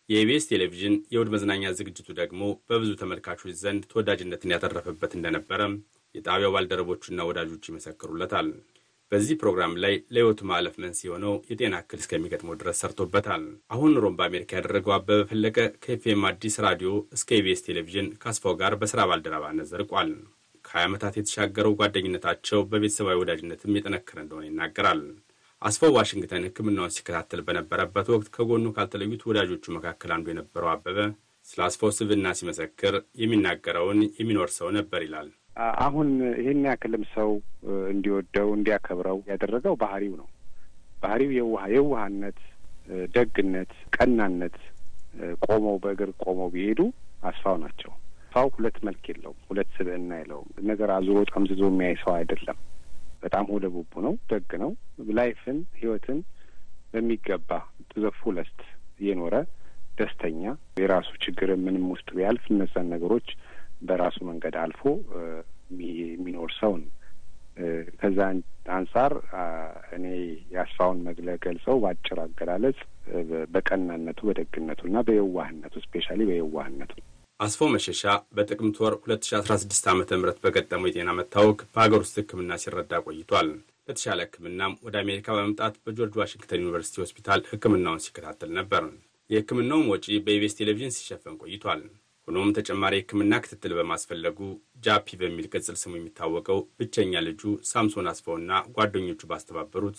የኢቢኤስ 0.09 0.49
ቴሌቪዥን 0.51 0.95
የእሁድ 1.13 1.31
መዝናኛ 1.35 1.73
ዝግጅቱ 1.79 2.09
ደግሞ 2.21 2.41
በብዙ 2.69 2.93
ተመልካቾች 3.01 3.57
ዘንድ 3.63 3.83
ተወዳጅነትን 3.93 4.55
ያተረፈበት 4.55 5.13
እንደነበረ 5.19 5.61
የጣቢያው 6.15 6.55
ባልደረቦቹና 6.55 7.21
ወዳጆቹ 7.29 7.65
ይመሰክሩለታል። 7.71 8.49
በዚህ 9.15 9.37
ፕሮግራም 9.41 9.73
ላይ 9.83 9.93
ለሕይወቱ 10.15 10.41
ማለፍ 10.49 10.77
መንስኤ 10.83 11.05
የሆነው 11.07 11.35
የጤና 11.49 11.75
እክል 11.83 11.99
እስከሚገጥመው 12.03 12.57
ድረስ 12.61 12.81
ሰርቶበታል። 12.83 13.43
አሁን 13.71 13.93
ኑሮም 13.95 14.17
በአሜሪካ 14.19 14.51
ያደረገው 14.57 14.93
አበበ 14.95 15.19
ፈለቀ 15.29 15.57
ከኤፍኤም 15.85 16.25
አዲስ 16.31 16.55
ራዲዮ 16.65 16.89
እስከ 17.17 17.37
ኢቢኤስ 17.37 17.65
ቴሌቪዥን 17.67 18.09
ከአስፋው 18.23 18.55
ጋር 18.61 18.75
በሥራ 18.81 19.03
ባልደረባነት 19.11 19.69
ዘርቋል። 19.71 20.11
ከሀያ 20.65 20.89
ዓመታት 20.89 21.19
የተሻገረው 21.19 21.77
ጓደኝነታቸው 21.81 22.63
በቤተሰባዊ 22.71 23.21
ወዳጅነትም 23.23 23.77
የጠነከረ 23.79 24.19
እንደሆነ 24.25 24.49
ይናገራል። 24.49 25.03
አስፋው 25.63 25.95
ዋሽንግተን 25.97 26.49
ሕክምናውን 26.49 26.95
ሲከታተል 26.95 27.43
በነበረበት 27.47 28.11
ወቅት 28.15 28.29
ከጎኑ 28.35 28.67
ካልተለዩት 28.77 29.25
ወዳጆቹ 29.29 29.65
መካከል 29.77 30.13
አንዱ 30.17 30.29
የነበረው 30.33 30.73
አበበ 30.73 30.99
ስለ 31.47 31.61
አስፋው 31.67 31.95
ስብዕና 31.97 32.29
ሲመሰክር 32.39 32.95
የሚናገረውን 33.23 34.01
የሚኖር 34.19 34.51
ሰው 34.57 34.71
ነበር 34.77 35.03
ይላል። 35.07 35.31
አሁን 35.83 36.09
ይህን 36.39 36.63
ያክልም 36.67 37.05
ሰው 37.15 37.31
እንዲወደው 37.91 38.49
እንዲያከብረው 38.57 39.19
ያደረገው 39.31 39.75
ባህሪው 39.83 40.15
ነው። 40.21 40.29
ባህሪው 40.99 41.31
የዋህ 41.37 41.65
የዋህነት፣ 41.75 42.39
ደግነት፣ 43.15 43.71
ቀናነት 43.97 44.57
ቆመው 45.45 45.77
በእግር 45.83 46.11
ቆመው 46.23 46.49
ቢሄዱ 46.55 46.81
አስፋው 47.23 47.57
ናቸው። 47.63 47.93
አስፋው 48.25 48.49
ሁለት 48.57 48.79
መልክ 48.87 49.05
የለውም፣ 49.11 49.39
ሁለት 49.49 49.69
ስብዕና 49.77 50.13
የለውም። 50.21 50.49
ነገር 50.71 50.89
አዙሮ 50.95 51.19
ጠምዝዞ 51.31 51.63
የሚያይ 51.71 51.95
ሰው 52.03 52.13
አይደለም። 52.17 52.59
በጣም 53.23 53.45
ሆደ 53.53 53.67
ቡቡ 53.75 53.93
ነው። 54.07 54.15
ደግ 54.31 54.51
ነው። 54.63 54.71
life 55.19 55.45
ን 55.45 55.59
ህይወትን 55.79 56.19
በሚገባ 56.93 57.51
the 58.03 58.33
fullest 58.37 58.61
እየኖረ 59.01 59.35
ደስተኛ 59.99 60.43
የራሱ 60.81 61.11
ችግር 61.25 61.51
ምንም 61.65 61.85
ውስጥ 61.93 62.09
ቢያልፍ 62.17 62.45
እነዛን 62.53 62.89
ነገሮች 62.95 63.29
በራሱ 63.83 64.19
መንገድ 64.29 64.55
አልፎ 64.63 64.83
የሚኖር 66.11 66.51
ሰው 66.61 66.75
ነው። 66.81 66.91
ከዛ 68.01 68.19
አንጻር 68.75 69.13
እኔ 69.97 70.05
የአስፋውን 70.55 71.01
መግለ 71.09 71.29
ገልጸው 71.45 71.77
በአጭር 71.83 72.19
አገላለጽ 72.25 72.79
በቀናነቱ 73.55 74.21
በደግነቱ 74.29 74.81
እና 74.89 74.99
በየዋህነቱ 75.09 75.75
specially 75.85 76.21
በየዋህነቱ 76.31 76.93
አስፋው 77.41 77.69
መሸሻ 77.73 78.03
በጥቅምት 78.37 78.77
ወር 78.83 78.95
2016 79.05 79.89
ዓ 79.89 79.95
ም 79.95 80.03
በገጠመው 80.45 80.89
የጤና 80.89 81.13
መታወክ 81.19 81.61
በሀገር 81.73 82.01
ውስጥ 82.05 82.15
ሕክምና 82.21 82.59
ሲረዳ 82.63 83.01
ቆይቷል። 83.07 83.49
ለተሻለ 83.89 84.21
ሕክምናም 84.27 84.75
ወደ 84.85 84.95
አሜሪካ 85.03 85.27
በመምጣት 85.37 85.75
በጆርጅ 85.85 86.15
ዋሽንግተን 86.21 86.63
ዩኒቨርሲቲ 86.63 86.97
ሆስፒታል 87.03 87.41
ሕክምናውን 87.51 88.03
ሲከታተል 88.05 88.53
ነበር። 88.59 88.85
የሕክምናውም 89.31 89.91
ወጪ 89.93 90.07
በኢቢኤስ 90.25 90.57
ቴሌቪዥን 90.61 90.95
ሲሸፈን 90.97 91.37
ቆይቷል። 91.43 91.83
ሆኖም 92.29 92.53
ተጨማሪ 92.57 92.95
የሕክምና 92.97 93.41
ክትትል 93.43 93.73
በማስፈለጉ 93.79 94.39
ጃፒ 94.85 95.17
በሚል 95.21 95.47
ቅጽል 95.53 95.77
ስሙ 95.81 95.93
የሚታወቀው 95.99 96.61
ብቸኛ 96.79 97.23
ልጁ 97.27 97.43
ሳምሶን 97.71 98.09
አስፋውና 98.13 98.61
ጓደኞቹ 98.77 99.21
ባስተባበሩት 99.31 99.99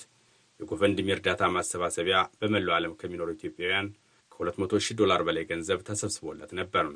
የ 0.60 0.69
GoFundMe 0.69 1.08
እርዳታ 1.16 1.50
ማሰባሰቢያ 1.56 2.18
በመላው 2.40 2.76
ዓለም 2.78 2.96
ከሚኖሩ 3.00 3.30
ኢትዮጵያውያን 3.36 3.88
ከ200 4.32 4.82
ሺህ 4.86 4.98
ዶላር 5.02 5.22
በላይ 5.28 5.46
ገንዘብ 5.52 5.80
ተሰብስቦለት 5.88 6.52
ነበር። 6.60 6.88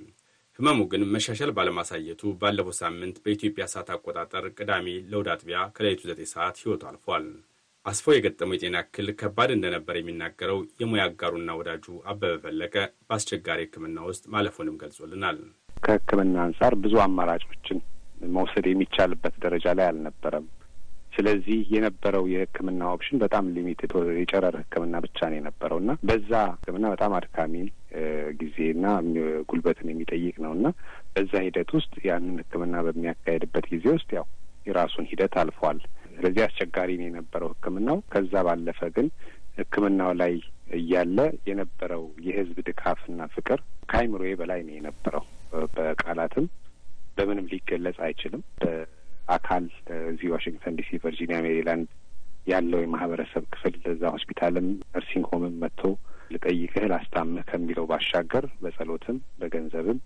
ህመሙ 0.60 0.80
ግን 0.92 1.04
መሻሻል 1.14 1.52
ባለማሳየቱ 1.58 2.32
ባለፈው 2.40 2.74
ሳምንት 2.80 3.18
በኢትዮጵያ 3.26 3.66
ሰዓት 3.74 3.90
አቆጣጠር 3.96 4.46
ቅዳሜ 4.58 4.88
ለእሁድ 5.12 5.30
አጥቢያ 5.34 5.60
ከሌሊቱ 5.76 6.02
9 6.12 6.34
ሰዓት 6.34 6.58
ሕይወቱ 6.62 6.84
አልፏል። 6.90 7.28
አስፋው 7.90 8.14
የገጠመው 8.16 8.56
የጤና 8.56 8.78
እክል 8.84 9.08
ከባድ 9.20 9.50
እንደነበር 9.54 9.96
የሚናገረው 9.98 10.58
የሙያ 10.82 11.04
አጋሩና 11.10 11.52
ወዳጁ 11.60 11.86
አበበ 12.10 12.34
ፈለቀ 12.44 12.76
በአስቸጋሪ 13.08 13.60
ሕክምና 13.66 14.00
ውስጥ 14.10 14.24
ማለፉንም 14.34 14.80
ገልጾልናል። 14.82 15.38
ከሕክምና 15.82 16.36
አንጻር 16.46 16.74
ብዙ 16.84 16.96
አማራጮችን 17.04 17.78
መውሰድ 18.36 18.66
የሚቻልበት 18.70 19.36
ደረጃ 19.44 19.66
ላይ 19.78 19.88
አልነበረም። 19.92 20.48
ስለዚህ 21.14 21.60
የነበረው 21.74 22.24
የሕክምና 22.32 22.82
option 22.92 23.22
በጣም 23.24 23.46
limited 23.56 23.92
የጨረር 24.20 24.56
ሕክምና 24.62 24.96
ብቻ 25.06 25.20
ነው 25.30 25.38
የነበረው 25.38 25.78
እና 25.82 25.92
በዛ 26.10 26.32
ሕክምና 26.54 26.86
በጣም 26.94 27.14
አድካሚ 27.20 27.54
ጊዜና 28.42 28.86
ጉልበትን 29.50 29.90
የሚጠይቅ 29.92 30.36
ነው 30.46 30.52
እና 30.58 30.68
በዛ 31.16 31.34
ሂደት 31.46 31.72
ውስጥ 31.78 31.94
ያንን 32.08 32.38
ሕክምና 32.44 32.76
በሚያካሄድበት 32.88 33.66
ጊዜ 33.74 33.86
ውስጥ 33.96 34.10
ያው 34.18 34.28
የራሱን 34.68 35.08
ሂደት 35.12 35.36
አልፏል። 35.42 35.80
ስለዚህ 36.20 36.42
አስቸጋሪ 36.46 36.90
ነው 37.00 37.08
የነበረው 37.08 37.50
ሕክምናው። 37.54 37.98
ከዛ 38.14 38.34
ባለፈ 38.48 38.80
ግን 38.96 39.08
ሕክምናው 39.58 40.12
ላይ 40.22 40.34
እያለ 40.78 41.18
የነበረው 41.50 42.04
የህዝብ 42.26 42.58
ድጋፍና 42.68 43.22
ፍቅር 43.36 43.60
ከአይምሮዬ 43.90 44.32
በላይ 44.42 44.60
ነው 44.68 44.76
የነበረው። 44.78 45.24
በቃላትም 45.76 46.46
በምንም 47.18 47.48
ሊገለጽ 47.52 47.98
አይችልም። 48.08 48.44
በአካል 48.62 49.64
እዚህ 50.10 50.28
ዋሽንግተን 50.34 50.78
ዲሲ፣ 50.80 51.00
ቨርጂኒያ፣ 51.04 51.40
ሜሪላንድ 51.46 51.90
ያለው 52.48 52.80
የማህበረሰብ 52.84 53.44
ክፍል 53.54 53.74
እዛ 53.92 54.04
ሆስፒታልም 54.14 54.68
nursing 54.94 55.26
home 55.32 55.49
ም 55.49 55.58
መጥቶ 55.64 55.82
ልጠይቅህ 56.32 56.86
ላስታምህ 56.92 57.44
ከሚለው 57.50 57.86
ባሻገር 57.92 58.46
በጸሎትም 58.62 59.18
በገንዘብም 59.40 60.00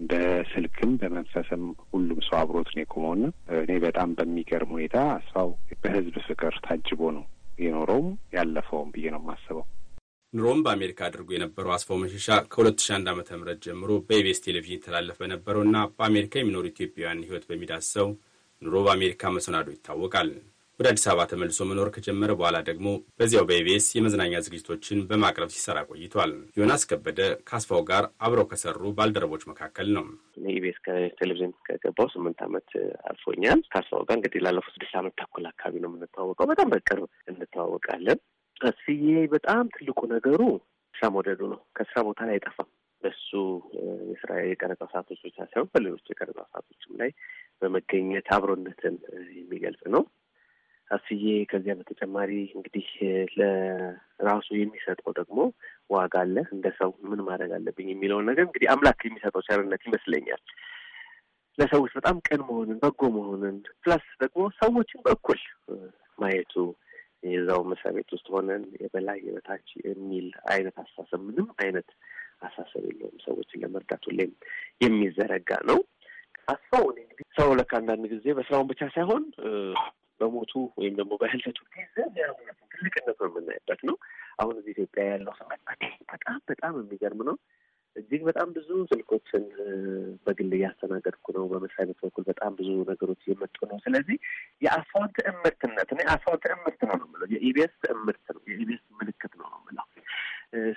በስልክም 0.00 0.92
በመንፈስም 1.00 1.62
ሁሉም 1.90 2.20
ሰው 2.26 2.36
አብሮት 2.40 2.70
ነው 2.74 2.82
የቆመውና 2.82 3.24
እኔ 3.60 3.72
በጣም 3.84 4.14
በሚገርም 4.18 4.72
ሁኔታ 4.76 4.96
አስፋው 5.14 5.50
በህዝብ 5.82 6.16
ፍቅር 6.28 6.54
ታጅቦ 6.66 7.00
ነው 7.16 7.24
የኖረውም 7.58 8.08
ያለፈውም 8.36 8.90
ብዬ 8.94 9.06
ነው 9.14 9.20
የማስበው። 9.22 9.64
ኑሮም 10.32 10.60
በአሜሪካ 10.64 11.00
አድርጎ 11.06 11.28
የነበረው 11.34 11.72
አስፋው 11.76 11.98
መሸሻ 12.02 12.26
ከ2001 12.52 13.08
ዓ 13.10 13.38
ም 13.38 13.54
ጀምሮ 13.64 13.90
በኢቢኤስ 14.08 14.42
ቴሌቪዥን 14.44 14.76
የተላለፈ 14.76 15.18
በነበረውና 15.22 15.76
በአሜሪካ 15.96 16.34
የሚኖሩ 16.40 16.64
ኢትዮጵያውያን 16.70 17.24
ህይወት 17.26 17.46
በሚዳስሰው 17.48 18.08
ኑሮ 18.62 18.76
በአሜሪካ 18.86 19.32
መሰናዶ 19.36 19.68
ይታወቃል። 19.74 20.30
ወደ 20.80 20.88
አዲስ 20.90 21.02
አበባ 21.08 21.22
ተመልሶ 21.30 21.64
መኖር 21.68 21.88
ከጀመረ 21.94 22.30
በኋላ 22.36 22.58
ደግሞ 22.68 22.86
በዚያው 23.18 23.44
በኢቢኤስ 23.48 23.86
የመዝናኛ 23.90 24.34
ዝግጅቶችን 24.44 24.98
በማቅረብ 25.08 25.50
ሲሰራ 25.54 25.78
ቆይቷል። 25.88 26.30
ዮናስ 26.56 26.82
ከበደ 26.90 27.18
ከአስፋው 27.48 27.82
ጋር 27.90 28.04
አብረው 28.24 28.46
ከሰሩ 28.52 28.92
ባልደረቦች 28.98 29.42
መካከል 29.50 29.88
ነው። 29.96 30.04
ኢቢኤስ 30.52 30.78
ከቴሌቪዥን 30.86 31.52
ከገባው 31.66 32.08
ስምንት 32.14 32.38
ዓመት 32.46 32.70
አልፎኛል። 33.10 33.60
ከአስፋው 33.72 34.04
ጋር 34.08 34.16
እንግዲህ 34.18 34.42
ላለፉት 34.46 34.74
ስድስት 34.76 34.94
ዓመት 35.00 35.14
ተኩል 35.20 35.46
አካባቢ 35.50 35.82
ነው 35.84 35.90
የምንተዋወቀው። 35.90 36.48
በጣም 36.52 36.70
በቅርብ 36.72 37.04
እንተዋወቃለን። 37.32 38.20
እስዬ 38.70 39.04
በጣም 39.34 39.62
ትልቁ 39.74 40.00
ነገሩ 40.14 40.40
ስራ 40.94 41.10
መውደዱ 41.14 41.42
ነው። 41.52 41.60
ከስራ 41.76 42.04
ቦታ 42.08 42.20
ላይ 42.28 42.36
አይጠፋም። 42.36 42.70
በሱ 43.02 43.28
የስራ 44.10 44.30
የቀረጻ 44.44 44.82
ሰዓቶች 44.90 45.20
ብቻ 45.26 45.38
ሳይሆን 45.46 45.70
በሌሎች 45.74 46.08
የቀረጻ 46.10 46.40
ሰዓቶችም 46.48 46.96
ላይ 47.00 47.12
በመገኘት 47.62 48.28
አብሮነትን 48.34 48.96
የሚገልጽ 49.38 49.84
ነው። 49.94 50.02
አስዬ 50.90 51.22
ከዚያ 51.50 51.74
በተጨማሪ 51.78 52.30
እንግዲህ 52.54 52.86
ለራሱ 53.38 54.48
የሚሰጠው 54.56 55.12
ደግሞ 55.18 55.38
ዋጋ 55.90 56.14
አለ። 56.22 56.36
እንደ 56.52 56.66
ሰው 56.78 56.90
ምን 57.10 57.20
ማድረግ 57.28 57.52
አለብኝ 57.56 57.88
የሚለውን 57.90 58.28
ነገር 58.30 58.44
እንግዲህ 58.46 58.68
አምላክ 58.74 59.00
የሚሰጠው 59.04 59.44
ቸርነት 59.48 59.82
ይመስለኛል። 59.88 60.42
ለሰዎች 61.58 61.92
በጣም 61.98 62.16
ቅን 62.26 62.40
መሆንን፣ 62.48 62.78
በጎ 62.82 63.02
መሆንን 63.16 63.56
ፕላስ 63.82 64.04
ደግሞ 64.22 64.42
ሰዎችን 64.60 65.00
በኩል 65.08 65.40
ማየቱ 66.18 66.54
የዛው 67.26 67.60
መስሪያ 67.70 67.92
ቤት 67.96 68.10
ውስጥ 68.14 68.26
ሆነን 68.34 68.62
የበላይ 68.76 69.18
የበታች 69.24 69.68
የሚል 69.82 70.26
አይነት 70.52 70.76
አስተሳሰብ 70.82 71.20
ምንም 71.26 71.48
አይነት 71.64 71.88
አሳሰብ 72.42 72.82
የለውም። 72.88 73.18
ሰዎችን 73.26 73.62
ለመርዳት 73.64 74.04
ሁሌም 74.08 74.30
የሚዘረጋ 74.84 75.50
ነው። 75.70 75.80
አስፋው 76.48 76.84
እንግዲህ 76.94 77.26
ሰው 77.38 77.50
ለካ 77.58 77.72
አንዳንድ 77.80 78.04
ጊዜ 78.12 78.26
በስራውን 78.38 78.70
ብቻ 78.70 78.82
ሳይሆን 78.94 79.24
በሞቱ 80.20 80.52
ወይም 80.78 80.94
ደግሞ 80.98 81.12
በህልፈቱ 81.20 81.58
ጊዜ 81.74 81.96
ትልቅነቱ 82.72 83.18
የምናይበት 83.28 83.80
ነው። 83.88 83.96
አሁን 84.40 84.54
እዚህ 84.60 84.72
ኢትዮጵያ 84.74 85.04
ያለው 85.10 85.34
ስሜት 85.38 85.62
በጣም 86.12 86.38
በጣም 86.50 86.74
የሚገርም 86.80 87.22
ነው። 87.28 87.36
እጅግ 87.96 88.20
በጣም 88.28 88.48
ብዙ 88.56 88.68
ስልኮችን 88.90 89.44
በግል 90.26 90.50
እያስተናገድኩ 90.58 91.26
ነው። 91.36 91.44
በመስሪያ 91.52 91.84
ቤት 91.88 92.00
በኩል 92.04 92.24
በጣም 92.28 92.52
ብዙ 92.58 92.68
ነገሮች 92.90 93.22
እየመጡ 93.26 93.56
ነው። 93.70 93.78
ስለዚህ 93.86 94.16
የአስፋውን 94.64 95.10
ትዕምርትነት 95.16 95.90
እኔ 95.94 96.00
አስፋውን 96.12 96.40
ትዕምርት 96.44 96.80
ነው 96.88 96.94
ነው 96.94 97.06
የምለው 97.08 97.28
የኢቢኤስ 97.34 97.74
ትዕምርት 97.84 98.24
ነው 98.36 98.42
የኢቢኤስ 98.50 98.84
ምልክት 99.00 99.32
ነው 99.40 99.48
ነው 99.52 99.60
የምለው። 99.62 99.86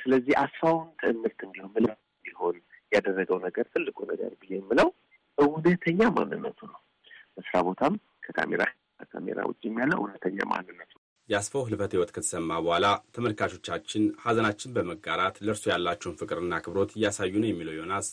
ስለዚህ 0.01 0.33
አስፋውን 0.41 0.87
ትዕምርት 1.01 1.39
እንዲሆን 1.47 1.71
ምለ 1.75 1.87
እንዲሆን 2.15 2.57
ያደረገው 2.91 3.37
ነገር 3.45 3.65
ትልቁ 3.73 3.99
ነገር 4.11 4.31
ብዬ 4.41 4.53
የምለው 4.57 4.89
እውነተኛ 5.37 6.01
ማንነቱ 6.17 6.59
ነው። 6.73 6.81
በስራ 7.37 7.57
ቦታም 7.67 7.93
ከካሜራ 8.23 8.63
ከካሜራ 8.99 9.39
ውጭም 9.49 9.79
ያለው 9.81 9.99
እውነተኛ 10.01 10.37
ማንነቱ 10.51 10.91
የአስፋው 11.29 11.65
ህልፈት 11.67 11.91
ህይወት 11.95 12.11
ከተሰማ 12.15 12.49
በኋላ 12.63 12.85
ተመልካቾቻችን 13.15 14.03
ሀዘናችን 14.23 14.73
በመጋራት 14.75 15.35
ለእርሱ 15.45 15.63
ያላቸውን 15.71 16.17
ፍቅርና 16.19 16.53
አክብሮት 16.57 16.91
እያሳዩ 16.95 17.33
ነው 17.41 17.49
የሚለው 17.49 17.75
ዮናስ፣ 17.77 18.07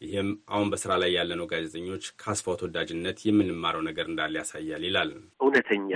ይህም 0.00 0.28
አሁን 0.52 0.70
በስራ 0.72 0.92
ላይ 1.02 1.10
ያለነው 1.16 1.46
ጋዜጠኞች 1.52 2.04
ከአስፋው 2.20 2.56
ተወዳጅነት 2.60 3.18
የምንማረው 3.26 3.82
ነገር 3.88 4.06
እንዳለ 4.10 4.34
ያሳያል 4.40 4.84
ይላል። 4.88 5.10
እውነተኛ 5.40 5.90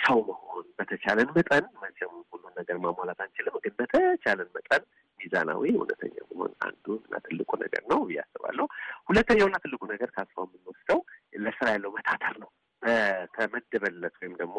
ሰው 0.00 0.18
መሆን 0.30 0.66
በተቻለን 0.78 1.30
መጠን 1.36 1.66
መቼም 1.82 2.14
ሁሉን 2.32 2.52
ነገር 2.60 2.78
ማሟላት 2.84 3.20
አንችልም፣ 3.24 3.56
ግን 3.64 3.74
በተቻለን 3.80 4.50
መጠን 4.56 4.82
ሚዛናዊ 5.20 5.62
እውነተኛ 5.74 6.16
መሆን 6.32 6.52
አንዱ 6.66 6.86
እና 7.00 7.14
ትልቁ 7.26 7.50
ነገር 7.62 7.82
ነው 7.92 8.00
ብዬ 8.08 8.18
አስባለሁ። 8.24 8.66
ሁለተኛውና 9.08 9.56
ትልቁ 9.64 9.82
ነገር 9.92 10.10
ከአስፋው 10.16 10.46
የምንወስደው 10.48 11.00
ለስራ 11.44 11.66
ያለው 11.74 11.92
መታተር 11.96 12.36
ነው። 12.42 12.50
በተመደበለት 12.84 14.14
ወይም 14.20 14.34
ደግሞ 14.40 14.56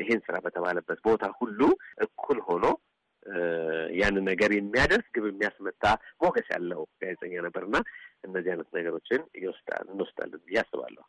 ይሄን 0.00 0.22
ስራ 0.26 0.36
በተባለበት 0.44 1.00
ቦታ 1.06 1.24
ሁሉ 1.40 1.60
እኩል 2.06 2.40
ሆኖ 2.48 2.64
ያንን 4.00 4.24
ነገር 4.30 4.50
የሚያደርስ 4.54 5.06
ግብ 5.14 5.24
የሚያስመታ 5.28 5.84
ሞገስ 6.22 6.46
ያለው 6.54 6.82
ጋዜጠኛ 7.02 7.42
ነበርና 7.46 7.76
እነዚህ 8.26 8.50
አይነት 8.52 8.68
ነገሮችን 8.78 9.20
እንወስዳለን 9.84 10.40
ብዬ 10.46 10.58
አስባለሁ። 10.62 11.04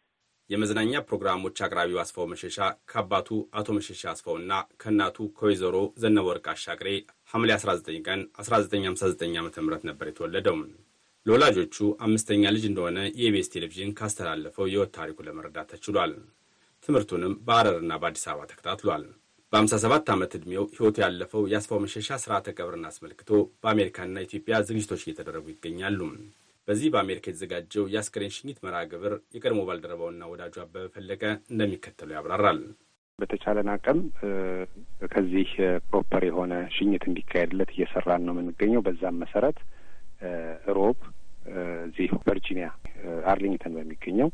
የመዝናኛ 0.50 0.94
ፕሮግራሞች 1.08 1.58
አቅራቢው 1.66 2.00
አስፋው 2.02 2.26
መሸሻ 2.32 2.58
ከአባቱ 2.92 3.30
አቶ 3.60 3.68
መሸሻ 3.78 4.02
አስፋውና 4.12 4.54
ከእናቱ 4.82 5.28
ከወይዘሮ 5.38 5.78
ዘነበወርቅ 6.02 6.46
አሻግሬ 6.54 6.90
ሐምሌ 7.34 7.52
19 7.56 8.02
ቀን 8.08 8.22
1959 8.42 9.38
ዓ 9.38 9.64
ም 9.64 9.88
ነበር 9.90 10.08
የተወለደው። 10.12 10.58
ለወላጆቹ 11.26 11.76
አምስተኛ 12.06 12.44
ልጅ 12.56 12.64
እንደሆነ 12.70 13.00
የኢቢኤስ 13.14 13.52
ቴሌቪዥን 13.56 13.96
ካስተላለፈው 14.00 14.68
የሕይወት 14.68 14.94
ታሪኩ 14.98 15.18
ለመረዳት 15.28 15.70
ተችሏል። 15.74 16.14
ትምህርቱንም 16.86 17.34
በሐረርና 17.48 17.94
በአዲስ 18.02 18.24
አበባ 18.30 18.46
ተከታትሏል። 18.52 19.04
በ57 19.54 20.12
ዓመት 20.14 20.32
ዕድሜው 20.38 20.66
ሕይወቱ 20.76 20.98
ያለፈው 21.04 21.42
የአስፋው 21.52 21.80
መሸሻ 21.84 22.18
ስርዓተ 22.24 22.54
ቀብርን 22.58 22.86
አስመልክቶ 22.90 23.30
በአሜሪካና 23.64 24.24
ኢትዮጵያ 24.28 24.62
ዝግጅቶች 24.68 25.02
እየተደረጉ 25.06 25.46
ይገኛሉ። 25.54 26.00
በዚህ 26.68 26.90
በአሜሪካ 26.94 27.26
የተዘጋጀው 27.30 27.86
የአስከሬን 27.94 28.34
ሽኝት 28.36 28.58
መርሃ 28.66 28.82
ግብር 28.92 29.14
የቀድሞ 29.36 29.62
ባልደረባውና 29.68 30.30
ወዳጁ 30.32 30.56
አበበ 30.64 30.86
ፈለቀ 30.96 31.24
እንደሚከተለው 31.52 32.16
ያብራራል። 32.18 32.60
በተቻለን 33.20 33.70
አቅም 33.74 34.00
ከዚህ 35.12 35.50
proper 35.90 36.24
የሆነ 36.28 36.54
ሽኝት 36.76 37.04
እንዲካሄድለት 37.10 37.72
እየሰራን 37.76 38.26
ነው 38.28 38.34
የምንገኘው። 38.36 38.84
በዛም 38.88 39.20
መሰረት 39.24 39.58
ሮብ 40.78 40.98
እዚህ 41.86 42.10
ቨርጂኒያ 42.28 42.68
አርሊንግተን 43.32 43.76
በሚገኘው 43.78 44.30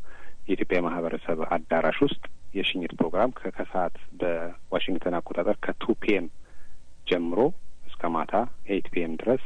የኢትዮጵያ 0.47 0.79
ማህበረሰብ 0.85 1.39
አዳራሽ 1.55 1.97
ውስጥ 2.05 2.23
የሽኝት 2.53 2.93
ፕሮግራም 2.99 3.31
ከከሰዓት 3.37 3.95
በዋሽንግተን 4.19 5.17
አቆጣጠር 5.17 5.57
ከ 5.65 5.77
two 5.77 5.93
PM 6.03 6.25
ጀምሮ 7.07 7.39
እስከ 7.89 8.09
ማታ 8.15 8.33
eight 8.69 8.87
PM 8.93 9.13
ድረስ 9.21 9.43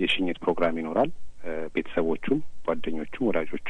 የሽኝት 0.00 0.38
ፕሮግራም 0.44 0.78
ይኖራል። 0.80 1.10
ቤተሰቦቹም፣ 1.74 2.38
ጓደኞቹም፣ 2.66 3.26
ወዳጆቹ 3.28 3.68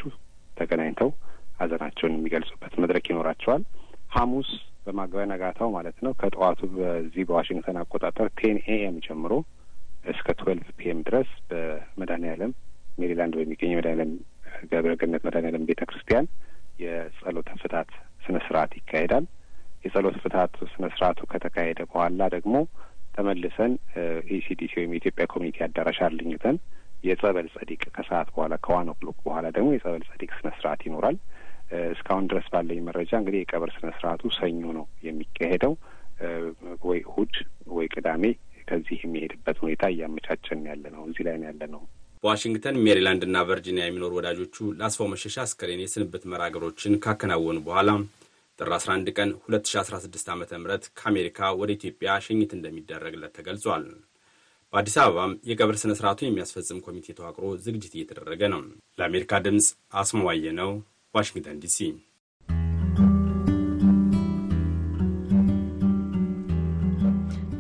ተገናኝተው 0.56 1.10
ሀዘናቸውን 1.58 2.14
የሚገልጹበት 2.16 2.74
መድረክ 2.82 3.04
ይኖራቸዋል። 3.10 3.62
ሐሙስ 4.10 4.50
በማግ- 4.86 5.19
በነጋታው 5.19 5.68
ማለት 5.76 5.96
ነው 6.04 6.12
ከጠዋቱ 6.20 6.60
በዚህ 6.74 7.22
በዋሽንግተን 7.28 7.78
አቆጣጠር 7.80 8.28
ten 8.38 8.58
AM 8.68 8.96
ጀምሮ 9.06 9.32
እስከ 10.04 10.26
twelve 10.38 10.68
PM 10.78 10.98
ድረስ 11.06 11.30
በመድኃኔዓለም 11.50 12.52
ሜሪላንድ 12.98 13.34
በሚገኘው 13.38 13.78
መድኃኔዓለም 13.80 14.10
ደብረ 14.70 14.92
ገነት 15.00 15.22
መድኃኔዓለም 15.26 15.66
ቤተ 15.70 15.82
ክርስቲያን 15.90 16.26
የጸሎተ 16.80 17.50
ፍታት 17.62 17.90
ስነ 18.26 18.38
ስርዓት 18.46 18.72
ይካሄዳል። 18.78 19.24
የጸሎት 19.84 20.16
ፍታት 20.22 20.54
ስነ 20.72 20.84
ስርዓቱ 20.94 21.20
ከተካሄደ 21.32 21.80
በኋላ 21.90 22.22
ደግሞ 22.34 22.54
ተመልሰን 23.14 23.72
ECDC 24.36 24.72
ወይም 24.78 24.92
የኢትዮጵያ 24.94 25.24
community 25.32 25.58
አዳራሽ 25.66 25.98
አርሊንግተን 26.06 26.56
የጸበል 27.04 27.46
ጸዲቅ 27.54 27.82
ከሰዓት 27.96 28.28
በኋላ 28.34 28.54
ከ 28.64 28.74
one 28.74 28.88
o'clock 28.92 29.18
በኋላ 29.26 29.46
ደግሞ 29.56 29.68
የጸበል 29.74 30.02
ጸዲቅ 30.10 30.30
ስነ 30.38 30.50
ስርዓት 30.58 30.80
ይኖራል። 30.86 31.16
እስካሁን 31.92 32.26
ድረስ 32.30 32.46
ባለኝ 32.52 32.80
መረጃ 32.88 33.12
እንግዲህ 33.20 33.40
የቀብር 33.42 33.70
ስነ 33.76 33.88
ስርዓቱ 33.96 34.22
ሰኞ 34.36 34.64
ነው 34.78 34.86
የሚካሄደው። 35.06 35.72
ወይ 36.88 37.00
እሁድ 37.04 37.34
ወይ 37.76 37.86
ቅዳሜ 37.94 38.24
ከዚህ 38.68 38.98
የሚሄድበት 39.04 39.56
ሁኔታ 39.62 39.84
እያመቻቸን 39.92 40.62
ያለ 40.70 40.84
ነው። 40.94 41.02
እዚህ 41.08 41.24
ላይ 41.26 41.36
ያለ 41.44 41.62
ነው። 41.74 41.82
በዋሽንግተን 42.22 42.76
እና 43.26 43.42
ቨርጂኒያ 43.48 43.84
የሚኖሩ 43.86 44.12
ወዳጆቹ 44.18 44.56
ለአስፋው 44.78 45.08
መሸሻ 45.12 45.36
አስከሬን 45.44 45.82
የስንብት 45.82 46.24
መርሃ 46.30 46.46
ግብሮችን 46.54 47.00
ካከናወኑ 47.04 47.58
በኋላ 47.66 47.90
ጥር 48.58 48.70
11 48.74 49.08
ቀን 49.18 49.30
2016 49.46 50.30
ዓ 50.30 50.36
ም 50.36 50.44
ከአሜሪካ 50.98 51.48
ወደ 51.60 51.70
ኢትዮጵያ 51.76 52.18
ሽኝት 52.26 52.52
እንደሚደረግለት 52.56 53.34
ተገልጿል። 53.38 53.84
በአዲስ 54.72 54.96
አበባም 55.02 55.32
የቀብር 55.48 55.76
ስነ 55.80 55.92
ስርዓቱን 55.98 56.28
የሚያስፈጽም 56.28 56.82
ኮሚቴ 56.86 57.06
ተዋቅሮ 57.18 57.44
ዝግጅት 57.64 57.92
እየተደረገ 57.96 58.42
ነው። 58.54 58.62
ለአሜሪካ 58.98 59.40
ድምፅ 59.44 59.68
አስማዋየ 60.00 60.54
ነው፣ 60.60 60.70
ዋሽንግተን 61.14 61.60
ዲሲ። 61.64 61.78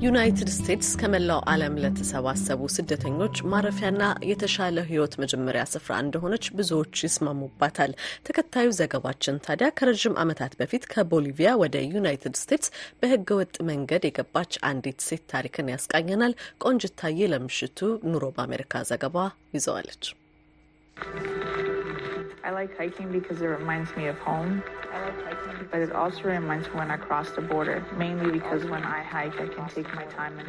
ዩናይትድ 0.06 0.48
ስቴትስ 0.54 0.88
ከመላው 1.00 1.40
ዓለም 1.52 1.74
ለተሰባሰቡ 1.82 2.60
ስደተኞች 2.74 3.36
ማረፊያና 3.52 4.02
የተሻለ 4.30 4.84
ሕይወት 4.88 5.14
መጀመሪያ 5.22 5.62
ስፍራ 5.72 5.92
እንደሆነች 6.02 6.44
ብዙዎች 6.58 7.02
ይስማሙባታል። 7.06 7.92
ተከታዩ 8.26 8.68
ዘገባችን 8.78 9.40
ታዲያ 9.46 9.68
ከረዥም 9.78 10.18
ዓመታት 10.22 10.52
በፊት 10.60 10.84
ከቦሊቪያ 10.92 11.52
ወደ 11.62 11.82
ዩናይትድ 11.88 12.36
ስቴትስ 12.42 12.70
በሕገ 13.00 13.38
ወጥ 13.40 13.56
መንገድ 13.70 14.04
የገባች 14.08 14.52
አንዲት 14.70 15.00
ሴት 15.08 15.24
ታሪክን 15.34 15.72
ያስቃኘናል። 15.74 16.36
ቆንጅታዬ 16.64 17.30
ለምሽቱ 17.32 17.80
ኑሮ 18.10 18.26
በአሜሪካ 18.36 18.84
ዘገባ 18.90 19.18
ይዘዋለች። 19.56 20.04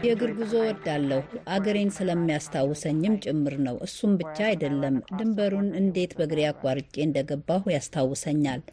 የእግር 0.04 0.32
ጉዞ 0.38 0.54
ወዳለሁ 0.64 1.20
አገሬን 1.54 1.92
ስለሚያስታውሰኝም 1.98 3.16
ጭምር 3.26 3.56
ነው። 3.68 3.76
እሱም 3.88 4.14
ብቻ 4.22 4.38
አይደለም፣ 4.50 4.98
ድንበሩን 5.18 5.70
እንዴት 5.82 6.14
በእግሬ 6.20 6.42
አቋርጬ 6.52 6.96
እንደገባሁ 7.08 7.64
ያስታውሰኛል። 7.76 8.64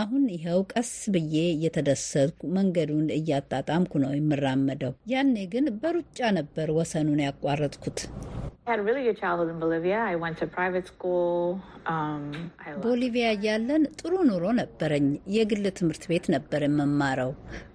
አሁን 0.00 0.24
ይኸው 0.34 0.60
ቀስ 0.74 0.92
ብዬ 1.14 1.36
እየተደሰትኩ 1.54 2.40
መንገዱን 2.56 3.08
እያጣጣምኩ 3.18 3.92
ነው 4.04 4.12
የምራመደው። 4.16 4.94
ያኔ 5.14 5.36
ግን 5.54 5.66
በሩጫ 5.80 6.20
ነበር 6.38 6.70
ወሰኑን 6.78 7.22
ያቋረጥኩት። 7.26 7.98
ቦሊቪያ 12.82 13.26
እያለን 13.34 13.82
ጥሩ 13.98 14.12
ኑሮ 14.28 14.44
ነበረኝ። 14.58 15.06
የግል 15.34 15.64
ትምህርት 15.78 16.04
ቤት 16.10 16.26
ነበር 16.34 16.62
የምማረው። 16.66 17.30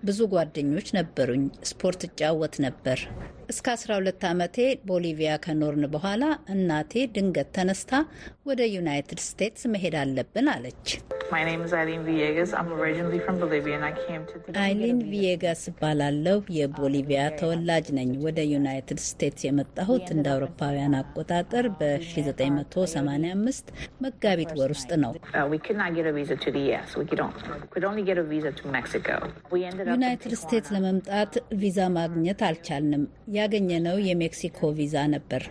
ብዙ 0.06 0.20
ጓደኞች 0.34 0.88
ነበሩኝ። 0.97 1.43
ስፖርት 1.70 2.02
እጫወት 2.08 2.56
ነበር። 2.66 3.00
እስከ 3.50 3.68
12 3.76 4.26
ዓመቴ 4.30 4.58
ቦሊቪያ 4.88 5.32
ከኖርን 5.43 5.86
በኋላ 5.93 6.24
እናቴ 6.54 7.06
ድንገት 7.16 7.50
ተነስታ 7.56 7.93
ወደ 8.50 8.62
ዩናይትድ 8.74 9.20
ስቴትስ 9.26 9.64
መሄድ 9.74 9.95
አለብን 10.02 10.47
አለች። 10.54 10.88
አይሊን 14.62 15.00
ቪዬጋስ 15.10 15.62
እባላለሁ። 15.72 16.38
የቦሊቪያ 16.58 17.22
ተወላጅ 17.39 17.88
ነኝ። 17.97 18.12
ወደ 18.26 18.39
ዩናይትድ 18.52 19.00
ስቴትስ 19.06 19.43
የመጣሁት 19.47 20.08
እንደ 20.16 20.28
አውሮፓውያን 20.34 20.95
አቆጣጠር 21.00 21.68
በ1985 21.80 23.74
መጋቢት 24.06 24.54
ወር 24.60 24.74
ውስጥ 24.76 24.91
ነው። 25.04 25.12
ዩናይትድ 29.91 30.34
ስቴትስ 30.41 30.72
ለመምጣት 30.76 31.34
ቪዛ 31.62 31.80
ማግኘት 31.97 32.41
አልቻልንም። 32.50 33.04
ያገኘነው 33.40 33.98
የሜክሲኮ 34.06 34.70
ቪዛ 34.78 34.96
ነበር። 35.14 35.44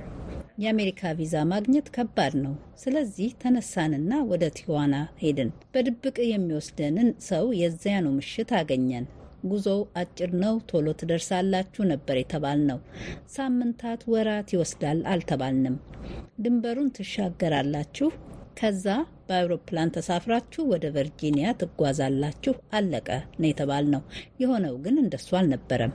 የአሜሪካ 0.59 1.11
ቪዛ 1.19 1.35
ማግኘት 1.51 1.87
ከባድ 1.95 2.33
ነው። 2.45 2.55
ስለዚህ 2.81 3.29
ተነሳንና 3.43 4.13
ወደ 4.31 4.45
ቲዋና 4.57 4.95
ሄድን። 5.21 5.51
በድብቅ 5.75 6.17
የሚወስደንን 6.31 7.09
ሰው 7.29 7.45
የዚያኑ 7.61 8.07
ምሽት 8.17 8.51
አገኘን። 8.61 9.07
ጉዞው 9.45 9.81
አጭር 10.01 10.31
ነው፣ 10.43 10.55
ቶሎ 10.71 10.87
ትደርሳላችሁ 11.01 11.83
ነበር 11.91 12.17
የተባልነው። 12.19 12.79
ሳምንታት፣ 13.35 14.01
ወራት 14.13 14.49
ይወስዳል 14.55 15.01
አልተባልንም። 15.13 15.77
ድንበሩን 16.43 16.91
ትሻገራላችሁ 16.97 18.09
ከዛ 18.61 18.87
በአውሮፕላን 19.29 19.93
ተሳፍራችሁ 19.95 20.63
ወደ 20.73 20.85
ቨርጂኒያ 20.95 21.49
ትጓዛላችሁ። 21.61 22.55
አለቀ 22.79 23.09
ነው 23.39 23.49
የተባልነው። 23.49 24.03
የሆነው 24.43 24.75
ግን 24.85 24.97
እንደሱ 25.03 25.29
አልነበረም። 25.39 25.93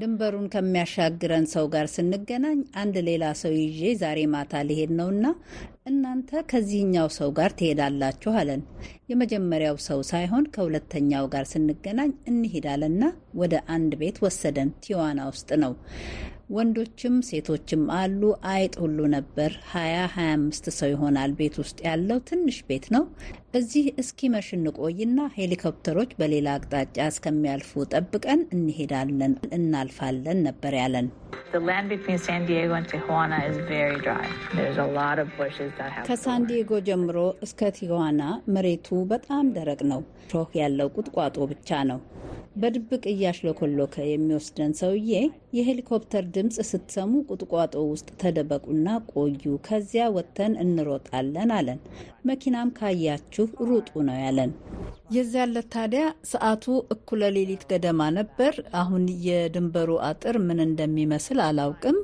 ድንበሩን 0.00 0.46
ከሚያሻግረን 0.54 1.46
ሰው 1.54 1.66
ጋር 1.74 1.86
ስንገናኝ 1.94 2.58
አንድ 2.82 2.96
ሌላ 3.08 3.24
ሰው 3.42 3.54
ይዤ 3.60 3.92
ዛሬ 4.02 4.20
ማታ 4.34 4.62
ሊሄድ 4.68 4.92
ነውና 4.98 5.26
እናንተ 5.86 6.42
ከዚህኛው 6.50 7.08
ሰው 7.16 7.30
ጋር 7.38 7.50
ትሄዳላችሁ 7.58 8.32
አለን። 8.40 8.60
የመጀመሪያው 9.10 9.76
ሰው 9.86 10.00
ሳይሆን 10.10 10.44
ከሁለተኛው 10.54 11.24
ጋር 11.32 11.44
ስንገናኝ 11.50 12.10
እንሄዳለና 12.30 13.02
ወደ 13.40 13.54
አንድ 13.74 13.92
ቤት 14.02 14.18
ወሰደን። 14.24 14.70
ቲዋና 14.84 15.20
ውስጥ 15.30 15.50
ነው። 15.62 15.72
ወንዶችም 16.52 17.14
ሴቶችም 17.26 17.82
አሉ። 17.96 18.20
አይጥ 18.50 18.72
ሁሉ 18.82 18.98
ነበር። 19.14 19.52
ሀያ 19.70 19.94
ሀያ 20.14 20.30
አምስት 20.34 20.66
ሰው 20.76 20.88
ይሆናል 20.92 21.30
ቤት 21.38 21.54
ውስጥ 21.62 21.78
ያለው 21.86 22.18
ትንሽ 22.28 22.58
ቤት 22.68 22.86
ነው። 22.94 23.04
እዚህ 23.54 23.86
እስኪመሽ 24.02 24.48
እንቆይና 24.56 25.18
ሄሊኮፕተሮች 25.34 26.10
በሌላ 26.20 26.48
አቅጣጫ 26.56 26.98
እስከሚያልፉ 27.10 27.84
ጠብቀን 27.92 28.42
እንሄዳለን፣ 28.56 29.34
እናልፋለን 29.56 30.40
ነበር 30.46 30.74
ያለን። 30.80 31.08
ከሳንዲዬጎ 36.08 36.72
ጀምሮ 36.86 37.16
እስከ 37.46 37.70
ቲዋና 37.78 38.22
መሬቱ 38.54 38.88
በጣም 39.10 39.46
ደረቅ 39.56 39.80
ነው። 39.92 40.02
ሾህ 40.30 40.50
ያለው 40.60 40.90
ቁጥቋጦ 40.96 41.36
ብቻ 41.52 41.82
ነው። 41.90 42.00
በድብቅ 42.56 43.02
እያሽለኮሎከ 43.10 43.96
የሚወስደን 44.06 44.72
ሰውዬ 44.80 45.12
የሄሊኮፕተር 45.56 46.24
ድምፅ 46.42 46.56
ስትሰሙ 46.68 47.10
ቁጥቋጦ 47.28 47.74
ውስጥ 47.88 48.08
ተደበቁና 48.20 48.86
ቆዩ፣ 49.10 49.42
ከዚያ 49.66 50.04
ወጥተን 50.14 50.52
እንሮጣለን 50.62 51.50
አለን። 51.56 51.78
መኪናም 52.28 52.72
ካያችሁ 52.78 53.44
ሩጡ 53.68 53.90
ነው 54.08 54.16
ያለን። 54.22 54.50
የዚያ 55.16 55.42
ዕለት 55.46 55.68
ታዲያ 55.74 56.02
ሰዓቱ 56.30 56.64
እኩለ 56.94 57.22
ሌሊት 57.36 57.62
ገደማ 57.70 58.08
ነበር። 58.18 58.52
አሁን 58.80 59.04
የድንበሩ 59.26 59.90
አጥር 60.08 60.38
ምን 60.46 60.62
እንደሚመስል 60.66 61.40
አላውቅም። 61.46 61.98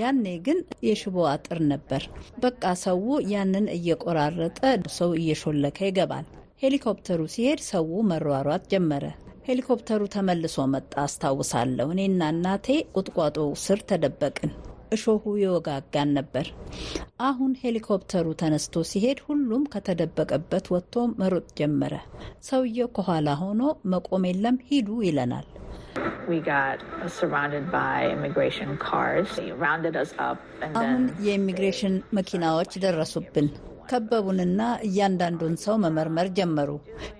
ያኔ 0.00 0.24
ግን 0.46 0.60
የሽቦ 0.88 1.26
አጥር 1.32 1.60
ነበር። 1.72 2.04
በቃ 2.44 2.62
ሰው 2.84 3.02
ያንን 3.32 3.66
እየቆራረጠ 3.76 4.60
ሰው 4.98 5.10
እየሾለከ 5.20 5.80
ይገባል። 5.90 6.28
ሄሊኮፕተሩ 6.62 7.20
ሲሄድ 7.34 7.62
ሰው 7.68 7.88
መሯሯጥ 8.10 8.62
ጀመረ። 8.72 9.04
ሄሊኮፕተሩ 9.44 10.02
ተመልሶ 10.14 10.56
መጣ 10.72 10.92
አስታውሳለሁ። 11.02 11.86
እኔና 11.94 12.22
እናቴ 12.32 12.66
ቁጥቋጦ 12.94 13.36
ስር 13.62 13.80
ተደበቅን። 13.88 14.50
እሾሁ 14.92 15.12
የወጋጋን 15.40 16.10
ነበር። 16.18 16.46
አሁን 17.26 17.52
ሄሊኮፕተሩ 17.60 18.26
ተነስቶ 18.40 18.82
ሲሄድ 18.90 19.18
ሁሉም 19.26 19.64
ከተደበቀበት 19.72 20.66
ወጥቶ 20.74 21.06
መሮጥ 21.20 21.46
ጀመረ። 21.60 21.94
ሰውየው 22.48 22.90
ከኋላ 22.96 23.28
ሆኖ 23.42 23.62
መቆም 23.92 24.26
የለም 24.30 24.58
ሂዱ 24.68 24.88
ይለናል። 25.06 25.48
አሁን 30.74 31.02
የኢሚግሬሽን 31.24 31.96
መኪናዎች 32.16 32.72
ደረሱብን። 32.84 33.48
ከበቡንና 33.90 34.62
እያንዳንዱን 34.86 35.54
ሰው 35.62 35.76
መመርመር 35.82 36.28
ጀመሩ። 36.36 36.70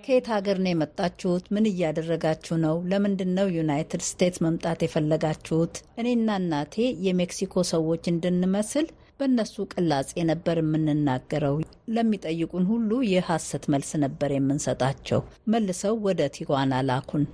ከየት 0.05 0.27
ሀገር 0.33 0.57
ነው 0.65 0.71
የመጣችሁት? 0.71 1.45
ምን 1.55 1.65
እያደረጋችሁ 1.71 2.57
ነው? 2.65 2.77
ለምንድን 2.91 3.31
ነው 3.39 3.47
ዩናይትድ 3.57 4.03
ስቴትስ 4.09 4.43
መምጣት 4.47 4.83
የፈለጋችሁት? 4.85 5.75
እኔና 6.01 6.39
እናቴ 6.43 6.77
የሜክሲኮ 7.07 7.65
ሰዎች 7.73 8.03
እንድንመስል 8.13 8.87
በእነሱ 9.21 9.55
ቅላጼ 9.73 10.11
ነበር 10.29 10.57
የምንናገረው። 10.61 11.57
ለሚጠይቁን 11.95 12.65
ሁሉ 12.71 12.91
የሐሰት 13.09 13.65
መልስ 13.73 13.91
ነበር 14.05 14.31
የምንሰጣቸው። 14.35 15.21
መልሰው 15.53 15.95
ወደ 16.07 16.29
ቲዋና 16.37 16.75
ላኩን። 16.89 17.25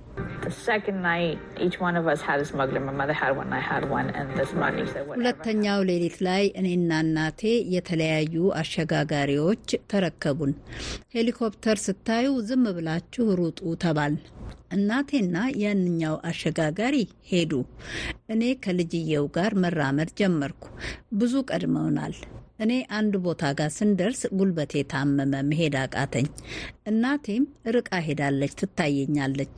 ሁለተኛው 5.13 5.79
ሌሊት 5.89 6.17
ላይ 6.27 6.43
እኔና 6.59 6.91
እናቴ 7.05 7.41
የተለያዩ 7.75 8.35
አሸጋጋሪዎች 8.61 9.65
ተረከቡን። 9.91 10.53
ሄሊኮፕተር 11.15 11.79
ስታዩ 11.85 12.27
ዝም 12.49 12.65
ብላችሁ 12.77 13.27
ሩጡ 13.39 13.59
ተባል። 13.83 14.15
እናቴና 14.71 15.35
ያንኛው 15.61 16.15
አሸጋጋሪ 16.29 16.95
ሄዱ። 17.29 17.51
እኔ 18.29 18.41
ከልጅየው 18.63 19.27
ጋር 19.37 19.53
መራመድ 19.63 20.09
ጀመርኩ። 20.19 20.63
ብዙ 21.13 21.33
ቀድመውናል። 21.49 22.15
እኔ 22.59 22.71
አንድ 22.97 23.13
ቦታ 23.25 23.51
ጋር 23.57 23.69
ስንደርስ 23.75 24.21
ጉልበቴ 24.37 24.73
ታመመ፣ 24.91 25.33
መሄድ 25.49 25.75
አቃተኝ። 25.81 26.27
እናቴም 26.87 27.43
ርቃ 27.75 27.91
ሄዳለች፣ 28.07 28.53
ትታየኛለች። 28.61 29.57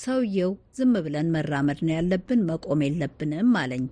ሰውየው 0.00 0.52
ዝም 0.78 0.94
ብለን 1.06 1.32
መራመድ 1.34 1.80
ነው 1.86 1.94
ያለብን፣ 1.96 2.42
መቆም 2.50 2.82
የለብንም 2.86 3.52
አለኝ። 3.62 3.84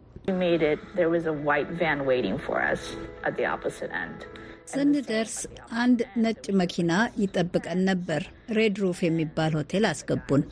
ስንደርስ 4.66 5.36
አንድ 5.80 5.98
ነጭ 6.22 6.44
መኪና 6.60 6.92
ይጠብቀን 7.20 7.80
ነበር። 7.88 8.22
ሬድ 8.56 8.76
ሩፍ 8.82 8.98
የሚባል 9.04 9.52
ሆቴል 9.58 9.84
አስገቡን። 9.90 10.42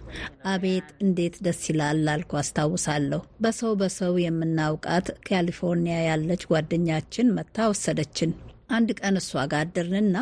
አቤት 0.52 0.88
እንዴት 1.04 1.36
ደስ 1.46 1.60
ይላል 1.70 1.98
ላልኩ 2.06 2.32
አስታውሳለሁ። 2.40 3.20
በሰው 3.44 3.72
በሰው 3.80 4.14
የምናውቃት 4.24 5.08
ካሊፎርኒያ 5.28 5.98
ያለች 6.08 6.44
ጓደኛችን 6.52 7.32
መታ 7.38 7.68
ወሰደችን። 7.72 8.32
አንድ 8.70 8.90
ቀን 9.00 9.16
እሷ 9.20 9.44
ጋር 9.46 9.62
አደርንና 9.64 10.16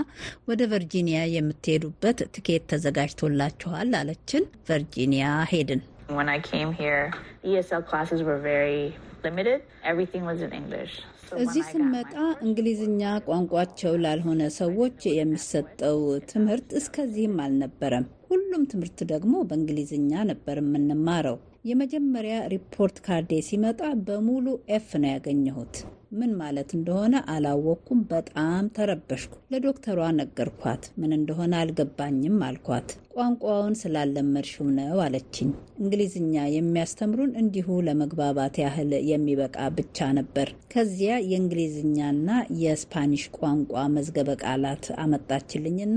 ወደ 0.49 0.63
ቨርጂኒያ 0.73 1.21
የምትሄዱበት 1.35 2.21
ትኬት 2.35 2.65
ተዘጋጅቶላችኋል 2.73 3.91
አለችን። 4.01 4.45
ቨርጂኒያ 4.69 5.27
ሄድን። 5.53 5.83
እዚህ 11.41 11.65
ስንመጣ 11.69 12.15
እንግሊዝኛ 12.47 13.03
ቋንቋቸው 13.27 13.93
ላልሆነ 14.03 14.43
ሰዎች 14.59 14.99
የሚሰጠው 15.13 15.99
ትምህርት 16.33 16.69
እስከዚህም 16.81 17.37
አልነበረም። 17.45 18.07
ሁሉም 18.29 18.63
ትምህርት 18.73 19.01
ደግሞ 19.13 19.35
በእንግሊዝኛ 19.49 20.13
ነበር 20.31 20.59
የምንማረው። 20.63 21.39
የመጀመሪያ 21.71 22.37
ሪፖርት 22.53 22.97
ካርዴ 23.05 23.33
ሲመጣ 23.49 23.81
በሙሉ 24.07 24.47
ኤፍ 24.77 24.89
ነው 25.03 25.11
ያገኘሁት። 25.13 25.75
ምን 26.13 26.33
ማለት 26.39 26.71
እንደሆነ 26.77 27.15
አላወቅኩም። 27.33 28.01
በጣም 28.11 28.65
ተረበሽኩ። 28.77 29.35
ለዶክተሯ 29.53 30.01
ነገርኳት። 30.19 30.83
ምን 31.01 31.13
እንደሆነ 31.17 31.53
አልገባኝም 31.61 32.37
አልኳት። 32.47 32.89
ቋንቋውን 33.15 33.75
ስላለመድሽው 33.81 34.67
ነው 34.77 34.99
አለችኝ። 35.05 35.51
እንግሊዝኛ 35.83 36.35
የሚያስተምሩን 36.55 37.33
እንዲሁ 37.41 37.79
ለመግባባት 37.87 38.55
ያህል 38.63 38.93
የሚበቃ 39.11 39.57
ብቻ 39.79 40.11
ነበር። 40.19 40.51
ከዚያ 40.75 41.15
የእንግሊዝኛና 41.27 42.29
የስፓኒሽ 42.63 43.25
ቋንቋ 43.39 43.75
መዝገበ 43.97 44.37
ቃላት 44.45 44.87
አመጣችልኝና 45.03 45.97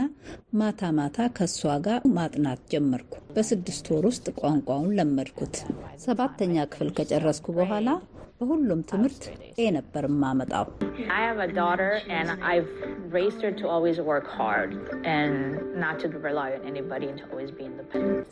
ማታ 0.59 0.91
ማታ 0.99 1.29
ከእሷ 1.37 1.61
ጋር 1.85 2.01
ማጥናት 2.17 2.61
ጀመርኩ። 2.73 3.13
በስድስት 3.35 3.87
ወር 3.93 4.05
ውስጥ 4.11 4.27
ቋንቋውን 4.41 4.91
ለመድኩት። 4.97 5.55
ሰባተኛ 6.05 6.65
ክፍል 6.71 6.91
ከጨረስኩ 6.97 7.47
በኋላ 7.57 7.87
በሁሉም 8.39 8.79
ትምህርት 8.89 9.23
ኤ 9.57 9.65
ነበር 9.75 10.03
የማመጣው። 10.07 10.65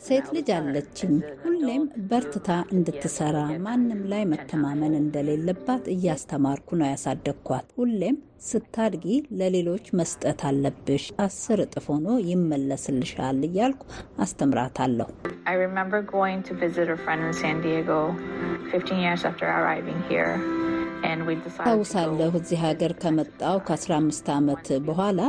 ሴት 0.04 0.26
ልጅ 0.36 0.48
አለችኝ። 0.56 1.14
ሁሌም 1.44 1.82
በርትታ 2.10 2.48
እንድትሰራ 2.74 3.36
ማንም 3.66 4.02
ላይ 4.12 4.24
መተማመን 4.32 4.94
እንደሌለባት 5.00 5.86
እያስተማርኩ 5.94 6.76
ነው 6.80 6.88
ያሳደግኳት። 6.92 7.68
ሁሌም 7.78 8.18
ስታድጊ 8.44 9.06
ለሌሎች 9.38 9.86
መስጠት 9.98 10.40
አለብሽ፣ 10.48 11.04
አስር 11.24 11.58
እጥፍ 11.64 11.86
ሆኖ 11.92 12.06
ይመለስልሻል 12.28 13.38
እያልኩ 13.48 13.82
አስተምራታለሁ። 14.24 15.08
ታውሳለሁ 21.58 22.30
እዚህ 22.38 22.58
ሀገር 22.64 22.92
ከመጣው 23.00 23.56
ከ15 23.66 24.30
ዓመት 24.34 24.68
በኋላ 24.86 25.20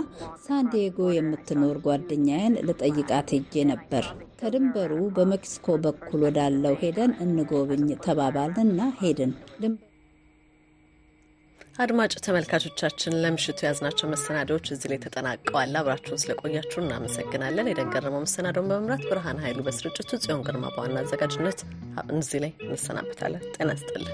ሳንዲዬጎ 0.46 1.00
የምትኖር 1.16 1.78
ጓደኛዬን 1.86 2.56
ልጠይቃት 2.68 3.32
ሄጄ 3.36 3.66
ነበር። 3.72 4.06
ከድንበሩ 4.42 4.94
በሜክሲኮ 5.16 5.78
በኩል 5.86 6.24
ወዳለው 6.26 6.76
ሄደን 6.82 7.14
እንጎብኝ 7.26 7.88
ተባባልንና 8.06 8.82
ሄድን። 9.02 9.34
አድማጭ 11.76 12.14
ተመልካቾቻችን 12.26 13.18
ለምሽቱ 13.24 13.58
የያዝናቸው 13.64 14.10
መሰናዶዎች 14.12 14.68
እዚህ 14.74 14.90
ላይ 14.92 15.00
ተጠናቀዋል። 15.06 15.74
አብራችሁን 15.80 16.22
ስለቆያችሁ 16.24 16.80
እናመሰግናለን። 16.84 17.70
የደንገረመው 17.72 18.24
መሰናዶውን 18.26 18.70
በመምራት 18.72 19.04
ብርሃን 19.10 19.42
ኃይሉ፣ 19.44 19.60
በስርጭቱ 19.68 20.10
ጽዮን 20.24 20.46
ግርማ 20.48 20.72
በዋና 20.76 21.04
አዘጋጅነት 21.04 21.62
እዚህ 22.16 22.42
ላይ 22.46 22.54
እንሰናበታለን። 22.68 23.44
ጤና 23.56 23.70
ይስጥልን። 23.78 24.14